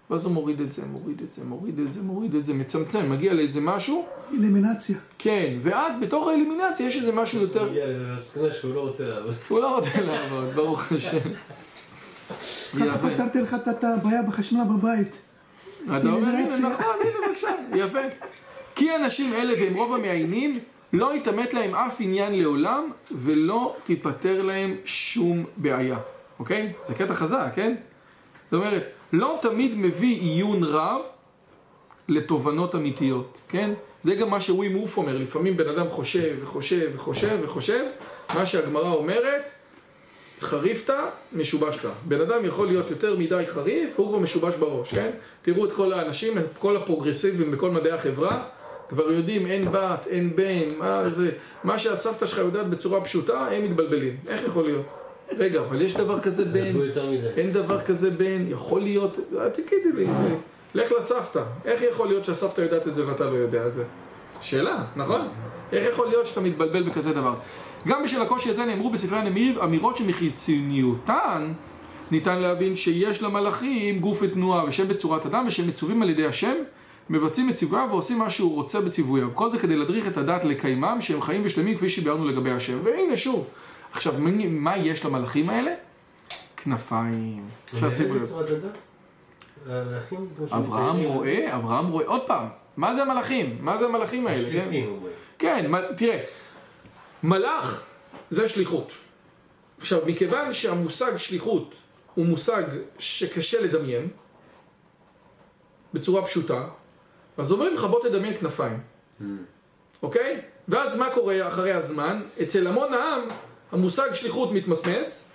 ואז 0.10 0.26
הוא 0.26 0.34
מוריד 0.34 0.62
את 0.62 0.74
זה, 0.74 0.82
מוריד 0.91 1.22
את 1.22 1.34
זה, 1.34 1.43
מוריד 1.43 1.80
את 1.80 1.93
זה, 1.93 2.02
מוריד 2.02 2.36
את 2.36 2.45
זה, 2.45 2.54
מצמצם, 2.54 3.12
מגיע 3.12 3.34
לאיזה 3.34 3.62
משהו. 3.62 4.06
אלימינציה. 4.34 4.97
כן, 5.18 5.58
ואז 5.62 6.00
בתוך 6.02 6.28
האלימינציה 6.28 6.88
יש 6.88 6.97
איזה 6.97 7.12
משהו 7.12 7.41
יותר... 7.41 7.60
הוא 7.60 7.70
מגיע 7.70 7.86
למסקנה 7.88 8.52
שהוא 8.52 8.76
לא 8.76 8.82
רוצה 8.82 9.08
לעבוד. 9.08 9.34
הוא 9.50 9.60
לא 9.60 9.76
רוצה 9.76 10.02
לעבוד, 10.02 10.45
ברוך 10.56 10.91
השם. 10.91 11.18
ככה 12.80 13.10
פתרתי 13.10 13.41
לך 13.41 13.56
את 13.70 13.84
הבעיה 13.84 14.22
בחשמל 14.24 14.64
בבית. 14.64 15.16
אתה 15.84 16.12
אומר, 16.12 16.28
הנה, 16.28 16.58
נכון, 16.58 16.95
הנה, 17.02 17.28
בבקשה, 17.28 17.47
יפה. 17.76 18.00
כי 18.80 18.90
האנשים 18.90 19.34
אלה 19.34 19.54
והם 19.60 19.74
רוב 19.74 19.94
המעיינים, 19.94 20.60
לא 20.94 21.16
יתעמת 21.16 21.54
להם 21.54 21.76
אף 21.76 21.96
עניין 22.00 22.40
לעולם, 22.40 22.92
ולא 23.12 23.76
תיפטר 23.84 24.42
להם 24.42 24.76
שום 24.86 25.46
בעיה. 25.58 25.98
אוקיי? 26.40 26.74
זה 26.86 26.94
קטע 26.94 27.14
חזק, 27.14 27.52
כן? 27.56 27.76
זאת 28.52 28.54
אומרת, 28.54 28.84
לא 29.14 29.40
תמיד 29.42 29.72
מביא 29.76 30.22
עיון 30.22 30.64
רב 30.64 31.02
לתובנות 32.08 32.76
אמיתיות, 32.76 33.38
כן? 33.50 33.74
זה 34.04 34.16
גם 34.16 34.30
מה 34.30 34.42
שווים 34.42 34.78
ווף 34.78 34.98
אומר, 34.98 35.18
לפעמים 35.18 35.58
בן 35.58 35.68
אדם 35.68 35.90
חושב 35.90 36.36
וחושב 36.40 36.90
וחושב 36.96 37.38
וחושב, 37.42 37.86
מה 38.36 38.46
שהגמרא 38.46 38.92
אומרת, 38.94 39.42
חריפת, 40.42 40.94
משובשת. 41.34 41.90
בן 42.08 42.22
אדם 42.22 42.46
יכול 42.46 42.68
להיות 42.68 42.90
יותר 42.90 43.18
מדי 43.18 43.44
חריף, 43.48 44.00
הוא 44.00 44.08
כבר 44.10 44.20
משובש 44.20 44.56
בראש, 44.56 44.94
כן? 44.94 45.10
תראו 45.42 45.66
את 45.66 45.72
כל 45.72 45.94
האנשים, 45.94 46.38
את 46.38 46.58
כל 46.60 46.78
הפרוגרסיבים 46.78 47.52
בכל 47.52 47.72
מדעי 47.72 47.92
החברה, 47.92 48.44
כבר 48.90 49.12
יודעים 49.12 49.46
אין 49.46 49.72
בת, 49.72 50.08
אין 50.08 50.36
בן, 50.36 50.70
מה 50.80 51.10
זה, 51.10 51.32
מה 51.64 51.80
שהסבתא 51.80 52.26
שלך 52.26 52.38
יודעת 52.38 52.70
בצורה 52.70 53.02
פשוטה, 53.02 53.48
הם 53.48 53.64
מתבלבלים. 53.64 54.18
איך 54.28 54.42
יכול 54.48 54.64
להיות? 54.64 54.86
רגע, 55.38 55.60
אבל 55.60 55.82
יש 55.82 55.96
דבר 55.96 56.20
כזה 56.20 56.46
בן, 56.46 56.74
אין 57.38 57.54
דבר 57.54 57.82
כזה 57.82 58.10
בן, 58.10 58.46
יכול 58.50 58.82
להיות, 58.82 59.16
תגידי 59.54 59.92
לי, 59.96 60.06
לך 60.76 60.92
לסבתא, 61.00 61.42
איך 61.66 61.82
יכול 61.92 62.08
להיות 62.08 62.26
שהסבתא 62.26 62.62
יודעת 62.62 62.88
את 62.88 62.96
זה 62.96 63.08
ואתה 63.08 63.30
לא 63.30 63.36
יודע 63.36 63.68
את 63.68 63.76
זה? 63.76 63.84
שאלה, 64.42 64.84
נכון? 64.96 65.22
איך 65.72 65.94
יכול 65.94 66.08
להיות 66.08 66.28
שאתה 66.28 66.42
מתבלבל 66.42 66.84
בכזה 66.84 67.14
דבר? 67.14 67.34
גם 67.88 68.04
בשל 68.04 68.22
הקושי 68.22 68.50
הזה 68.50 68.66
נאמרו 68.66 68.90
בספרי 68.90 69.20
הנמיר 69.20 69.64
אמירות 69.64 69.98
שמחיצוניותן 69.98 71.54
ניתן 72.12 72.40
להבין 72.40 72.76
שיש 72.76 73.24
למלאכים 73.24 74.00
גוף 74.00 74.20
ותנועה 74.22 74.66
ושם 74.68 74.88
בצורת 74.88 75.26
אדם 75.26 75.46
ושהם 75.48 75.68
מצווים 75.68 76.02
על 76.02 76.10
ידי 76.10 76.26
השם 76.26 76.56
מבצעים 77.10 77.49
את 77.49 77.55
ציווייו 77.55 77.88
ועושים 77.91 78.20
מה 78.20 78.30
שהוא 78.30 78.55
רוצה 78.55 78.82
בציווייו 78.82 79.36
כל 79.36 79.51
זה 79.51 79.60
כדי 79.60 79.76
להדריך 79.76 80.07
את 80.07 80.18
הדת 80.18 80.43
לקיימם 80.43 80.97
שהם 81.01 81.22
חיים 81.22 81.41
ושלמים 81.45 81.78
כפי 81.78 81.89
שביארנו 81.89 82.28
לגבי 82.28 82.51
השם 82.51 82.78
והנה 82.84 83.18
שוב 83.18 83.47
עכשיו, 83.91 84.14
מה 84.49 84.78
יש 84.78 85.05
למלאכים 85.05 85.49
האלה? 85.49 85.74
כנפיים. 86.57 87.49
עכשיו 87.74 87.93
שימו 87.93 88.16
לב. 88.16 88.22
אברהם 90.51 90.97
רואה, 91.03 91.55
אברהם 91.55 91.88
רואה, 91.88 92.05
עוד 92.05 92.28
פעם, 92.28 92.47
מה 92.78 92.95
זה 92.95 93.01
המלאכים? 93.01 93.57
מה 93.62 93.78
זה 93.78 93.86
המלאכים 93.86 94.28
האלה? 94.28 94.49
כן, 95.39 95.72
תראה, 95.97 96.24
מלאך 97.24 97.86
זה 98.30 98.49
שליחות. 98.49 98.91
עכשיו, 99.80 99.99
מכיוון 100.05 100.53
שהמושג 100.53 101.18
שליחות 101.18 101.74
הוא 102.16 102.26
מושג 102.26 102.64
שקשה 102.99 103.62
לדמיין, 103.62 104.07
בצורה 105.93 106.26
פשוטה, 106.26 106.68
אז 107.40 107.52
אומרים 107.52 107.76
לך 107.76 107.84
בוא 107.84 108.04
תדמיין 108.04 108.38
כנפיים, 108.38 108.80
אוקיי? 110.04 110.42
ואז 110.68 110.98
מה 110.98 111.10
קורה 111.10 111.48
אחרי 111.48 111.74
הזמן? 111.74 112.22
אצל 112.42 112.68
המון 112.68 112.94
העם 112.94 113.22
המושג 113.72 114.14
שליחות 114.14 114.52
מתמסמס, 114.52 115.30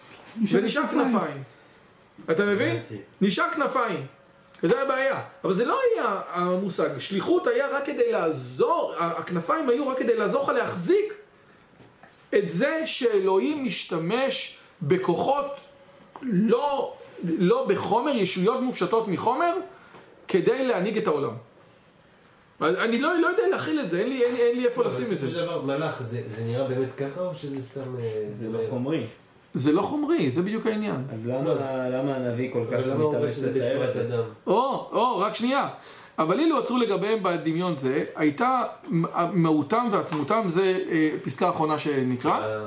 ונשאר 0.52 0.82
כנפיים. 0.82 1.42
אתה 2.30 2.44
מבין? 2.46 2.82
נשאר 3.20 3.50
כנפיים. 3.54 4.06
וזה 4.62 4.82
הבעיה. 4.82 5.22
אבל 5.44 5.54
זה 5.54 5.64
לא 5.64 5.78
היה 5.94 6.20
המושג. 6.28 6.98
שליחות 6.98 7.46
היה 7.46 7.68
רק 7.68 7.86
כדי 7.86 8.12
לעזור, 8.12 8.94
הכנפיים 8.98 9.68
היו 9.68 9.88
רק 9.88 9.98
כדי 9.98 10.16
לעזור 10.16 10.42
לך 10.42 10.48
להחזיק 10.48 11.14
את 12.34 12.50
זה 12.50 12.82
שאלוהים 12.86 13.64
משתמש 13.64 14.58
בכוחות 14.82 15.56
לא, 16.22 16.94
לא 17.22 17.66
בחומר, 17.68 18.10
ישויות 18.10 18.60
מופשטות 18.60 19.08
מחומר, 19.08 19.54
כדי 20.28 20.66
להנהיג 20.66 20.98
את 20.98 21.06
העולם. 21.06 21.34
אני 22.62 23.00
לא, 23.00 23.20
לא 23.20 23.26
יודע 23.26 23.42
להכיל 23.50 23.80
את 23.80 23.90
זה, 23.90 24.00
אין 24.00 24.08
לי, 24.56 24.64
איפה 24.64 24.82
לא, 24.82 24.88
לשים 24.88 25.04
את 25.04 25.08
זה. 25.08 25.14
בסופו 25.14 25.32
של 25.32 25.44
דבר, 25.44 25.62
מלאך, 25.62 26.02
זה, 26.02 26.22
זה 26.26 26.44
נראה 26.44 26.68
באמת 26.68 26.94
ככה 26.96 27.20
או 27.20 27.34
שזה 27.34 27.62
סתם... 27.62 27.80
אה, 27.80 28.24
זה 28.32 28.48
לא 28.48 28.58
חומרי. 28.70 29.06
זה 29.54 29.72
לא 29.72 29.82
חומרי, 29.82 30.30
זה 30.30 30.42
בדיוק 30.42 30.66
העניין. 30.66 31.04
אז 31.14 31.26
למה, 31.26 31.54
למה 31.88 32.16
הנביא 32.16 32.52
כל 32.52 32.64
כך 32.72 32.80
אומר 32.98 33.30
שזה 33.30 33.50
בצורת 33.50 33.96
אדם? 33.96 34.22
או, 34.46 34.88
או, 34.92 35.18
רק 35.18 35.34
שנייה. 35.34 35.68
אבל 36.18 36.40
אילו 36.40 36.58
עצרו 36.58 36.78
לגביהם 36.78 37.18
בדמיון 37.22 37.76
זה, 37.76 38.04
הייתה 38.16 38.62
מהותם 39.32 39.88
ועצמותם, 39.92 40.42
זה 40.46 40.78
אה, 40.90 41.10
פסקה 41.24 41.50
אחרונה 41.50 41.78
שנקרא, 41.78 42.38
אה, 42.38 42.60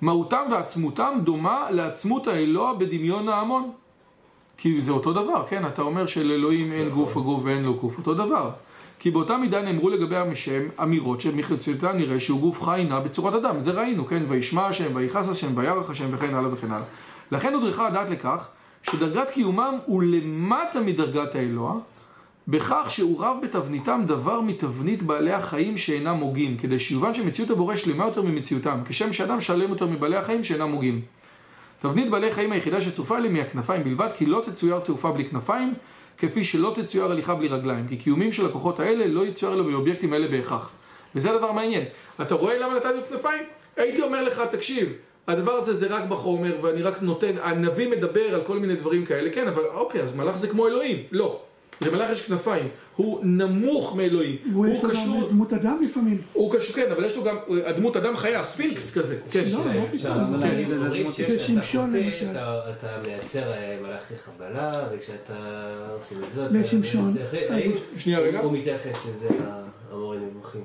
מהותם 0.00 0.42
ועצמותם 0.50 1.18
דומה 1.24 1.70
לעצמות 1.70 2.26
האלוה 2.26 2.74
בדמיון 2.74 3.28
ההמון. 3.28 3.70
כי 4.56 4.80
זה 4.80 4.92
אותו 4.92 5.12
דבר, 5.12 5.44
כן? 5.48 5.66
אתה 5.66 5.82
אומר 5.82 6.06
שלאלוהים 6.06 6.72
אין 6.72 6.88
גוף 6.88 7.16
הגוף 7.16 7.40
ואין 7.44 7.64
לו 7.64 7.74
גוף, 7.74 7.98
אותו 7.98 8.14
דבר. 8.14 8.50
כי 9.00 9.10
באותה 9.10 9.36
מידה 9.36 9.62
נאמרו 9.62 9.90
לגבי 9.90 10.16
המשם 10.16 10.62
אמירות 10.82 11.20
שמחציותן 11.20 11.96
נראה 11.96 12.20
שהוא 12.20 12.40
גוף 12.40 12.62
חי 12.62 12.86
נע 12.88 13.00
בצורת 13.00 13.34
אדם, 13.34 13.56
את 13.56 13.64
זה 13.64 13.70
ראינו, 13.70 14.06
כן? 14.06 14.22
וישמע 14.28 14.66
השם, 14.66 14.90
ויכעס 14.94 15.28
השם, 15.28 15.46
וירח 15.54 15.90
השם 15.90 16.06
וכן 16.10 16.34
הלאה 16.34 16.52
וכן 16.52 16.72
הלאה. 16.72 16.84
לכן 17.32 17.54
הודרכה 17.54 17.86
הדעת 17.86 18.10
לכך 18.10 18.48
שדרגת 18.82 19.30
קיומם 19.30 19.74
הוא 19.86 20.02
למטה 20.02 20.80
מדרגת 20.80 21.34
האלוה, 21.34 21.74
בכך 22.48 22.86
שהוא 22.88 23.24
רב 23.24 23.36
בתבניתם 23.42 24.02
דבר 24.06 24.40
מתבנית 24.40 25.02
בעלי 25.02 25.32
החיים 25.32 25.76
שאינם 25.76 26.16
הוגים, 26.16 26.56
כדי 26.56 26.78
שיובן 26.78 27.14
שמציאות 27.14 27.50
הבורא 27.50 27.76
שלמה 27.76 28.04
יותר 28.04 28.22
ממציאותם, 28.22 28.78
כשם 28.84 29.12
שאדם 29.12 29.40
שלם 29.40 29.70
יותר 29.70 29.86
מבעלי 29.86 30.16
החיים 30.16 30.44
שאינם 30.44 30.70
הוגים. 30.70 31.00
תבנית 31.82 32.10
בעלי 32.10 32.32
חיים 32.32 32.52
היחידה 32.52 32.80
שצופה 32.80 33.18
אליהם 33.18 33.34
היא 33.34 33.42
הכנפיים 33.42 33.84
בלבד, 33.84 34.08
כי 34.18 34.26
לא 34.26 34.42
תצויר 34.46 34.78
תעופה 34.78 35.12
בלי 35.12 35.24
כנפיים, 35.24 35.74
כפי 36.20 36.44
שלא 36.44 36.72
תצויר 36.74 37.04
הליכה 37.04 37.34
בלי 37.34 37.48
רגליים. 37.48 37.88
כי 37.88 37.96
קיומים 37.96 38.32
של 38.32 38.46
הכוחות 38.46 38.80
האלה 38.80 39.06
לא 39.06 39.26
יצויר 39.26 39.52
אלא 39.54 39.62
באובייקטים 39.62 40.12
האלה 40.12 40.28
בהכרח. 40.28 40.70
וזה 41.14 41.30
הדבר 41.30 41.52
מעניין. 41.52 41.84
אתה 42.20 42.34
רואה 42.34 42.58
למה 42.58 42.74
נתתי 42.74 42.88
לו 42.88 43.06
כנפיים? 43.08 43.42
הייתי 43.76 44.02
אומר 44.02 44.22
לך, 44.22 44.42
תקשיב, 44.52 44.92
הדבר 45.28 45.52
הזה 45.52 45.74
זה 45.74 45.86
רק 45.86 46.04
בחומר, 46.08 46.56
ואני 46.62 46.82
רק 46.82 47.02
נותן, 47.02 47.34
הנביא 47.42 47.88
מדבר 47.88 48.34
על 48.34 48.40
כל 48.46 48.58
מיני 48.58 48.76
דברים 48.76 49.06
כאלה, 49.06 49.30
כן, 49.30 49.48
אבל 49.48 49.62
אוקיי, 49.74 50.02
אז 50.02 50.14
מלאך 50.14 50.36
זה 50.38 50.48
כמו 50.48 50.68
אלוהים. 50.68 51.02
לא. 51.12 51.40
למלאך 51.86 52.10
יש 52.10 52.22
כנפיים. 52.26 52.68
הוא 52.96 53.20
נמוך 53.22 53.96
מאלוהים. 53.96 54.36
הוא 54.54 54.66
יש 54.66 54.82
לו 54.84 54.90
קשור... 54.90 55.20
גם 55.20 55.28
דמות 55.28 55.52
אדם 55.52 55.82
לפעמים. 55.90 56.22
הוא 56.32 56.54
קשור, 56.54 56.76
כן, 56.76 56.92
אבל 56.92 57.04
יש 57.04 57.16
לו 57.16 57.24
גם 57.24 57.36
הדמות 57.66 57.96
אדם 57.96 58.16
חיה, 58.16 58.44
ספינקס 58.44 58.98
כזה. 58.98 59.16
כן. 59.30 59.42
לא, 59.52 59.58
לא 59.74 59.82
פתאום. 59.92 60.34
אומרים 60.34 61.02
דמות 61.02 61.14
שכשאתה 61.14 61.34
בשמשון, 61.42 61.92
למשל. 61.96 62.26
אתה- 62.30 62.98
מייצר 63.06 63.52
אה, 63.52 63.78
מלאכי 63.82 64.14
חבלה, 64.24 64.84
וכשאתה 64.92 65.34
עושה 65.94 66.14
מצוות... 66.24 66.50
לשמשון. 66.52 67.04
אתה 67.14 67.22
מייצר- 67.32 67.54
האם 67.54 67.70
שנייה, 67.96 68.18
רגע. 68.20 68.40
הוא 68.40 68.52
מתייחס 68.52 69.06
לזה, 69.10 69.28
המורה 69.90 70.16
נבוכים. 70.16 70.62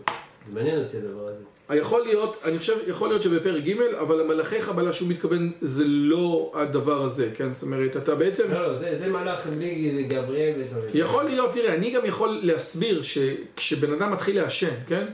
מעניין 0.54 0.78
אותי 0.84 0.98
הדבר 0.98 1.28
הזה. 1.28 1.44
יכול 1.74 2.04
להיות, 2.04 2.42
אני 2.44 2.60
חושב, 2.60 2.74
יכול 2.88 3.10
להיות 3.10 3.22
שבפרק 3.22 3.64
ג', 3.64 3.82
אבל 4.02 4.22
המלאכי 4.22 4.62
חבלה 4.62 4.94
שהוא 4.94 5.10
מתכוון 5.10 5.52
זה 5.62 5.84
לא 5.88 6.52
הדבר 6.56 7.02
הזה, 7.02 7.30
כן? 7.38 7.54
זאת 7.54 7.64
אומרת, 7.64 7.98
אתה 7.98 8.16
בעצם... 8.16 8.44
לא, 8.52 8.62
לא, 8.62 8.74
זה 8.74 8.96
זה 8.96 9.12
מלאך 9.12 9.48
בלי 9.48 10.04
גבריאל 10.08 10.54
מיני. 10.56 10.90
יכול 10.94 11.24
להיות, 11.24 11.54
תראה, 11.54 11.74
אני 11.74 11.92
גם 11.92 12.06
יכול 12.06 12.40
להסביר 12.42 13.02
שכשבן 13.02 13.94
אדם 13.94 14.12
מתחיל 14.12 14.36
לעשן, 14.42 14.76
כן? 14.88 15.06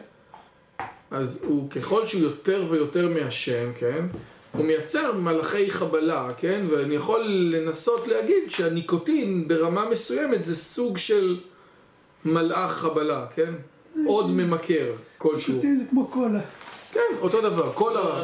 אז 1.11 1.39
הוא, 1.43 1.69
ככל 1.69 2.07
שהוא 2.07 2.21
יותר 2.21 2.65
ויותר 2.69 3.07
מעשן, 3.07 3.71
כן? 3.79 4.05
הוא 4.51 4.65
מייצר 4.65 5.13
מלאכי 5.13 5.71
חבלה, 5.71 6.29
כן? 6.37 6.65
ואני 6.69 6.95
יכול 6.95 7.21
לנסות 7.27 8.07
להגיד 8.07 8.43
שהניקוטין 8.51 9.47
ברמה 9.47 9.89
מסוימת 9.89 10.45
זה 10.45 10.55
סוג 10.55 10.97
של 10.97 11.37
מלאך 12.25 12.71
חבלה, 12.71 13.25
כן? 13.35 13.53
עוד 14.05 14.29
ממכר 14.29 14.91
כלשהו. 15.17 15.61
זה 15.61 15.67
כמו 15.89 16.07
קולה. 16.07 16.39
כן, 16.91 16.99
אותו 17.21 17.41
דבר. 17.41 17.71
כל 17.73 17.97
ה... 17.97 18.01
לא 18.01 18.23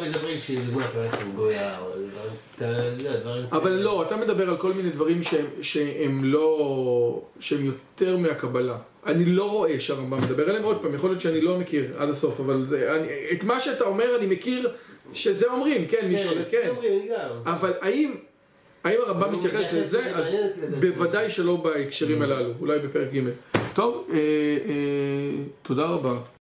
אתה 2.55 2.65
יודע, 2.65 3.15
דברים... 3.19 3.43
אבל. 3.51 3.71
לא, 3.71 4.03
אתה 4.07 4.17
מדבר 4.17 4.49
על 4.49 4.57
כל 4.57 4.73
מיני 4.73 4.89
דברים 4.89 5.21
שהם, 5.61 6.23
לא... 6.23 7.21
שהם 7.39 7.65
יותר 7.65 8.17
מהקבלה. 8.17 8.77
אני 9.05 9.25
לא 9.25 9.51
רואה 9.51 9.79
שהרמב"ם 9.79 10.21
מדבר 10.21 10.49
עליהם, 10.49 10.63
עוד 10.63 10.81
פעם, 10.81 10.95
יכול 10.95 11.09
להיות 11.09 11.21
שאני 11.21 11.41
לא 11.41 11.57
מכיר 11.59 11.85
עד 11.97 12.09
הסוף, 12.09 12.39
אבל 12.39 12.65
זה, 12.65 12.95
אני, 12.95 13.07
את 13.31 13.43
מה 13.43 13.59
שאתה 13.59 13.83
אומר 13.83 14.15
אני 14.19 14.27
מכיר 14.27 14.71
שזה 15.13 15.47
אומרים, 15.47 15.87
כן, 15.87 16.07
מי 16.07 16.17
כן, 16.17 16.43
זה 16.43 16.51
כן. 16.51 16.69
גם. 17.09 17.29
אבל 17.45 17.73
האם, 17.81 18.15
האם 18.83 18.97
הרמב"ם 19.07 19.35
מתייחס 19.35 19.73
לזה? 19.73 20.13
בוודאי 20.79 21.31
שלא 21.31 21.55
בהקשרים 21.55 22.21
הללו, 22.21 22.53
אולי 22.59 22.79
בפרק 22.79 23.07
ג'. 23.13 23.19
טוב, 23.77 24.07
אה, 24.13 24.17
אה, 24.17 25.43
תודה 25.61 25.85
רבה. 25.85 26.13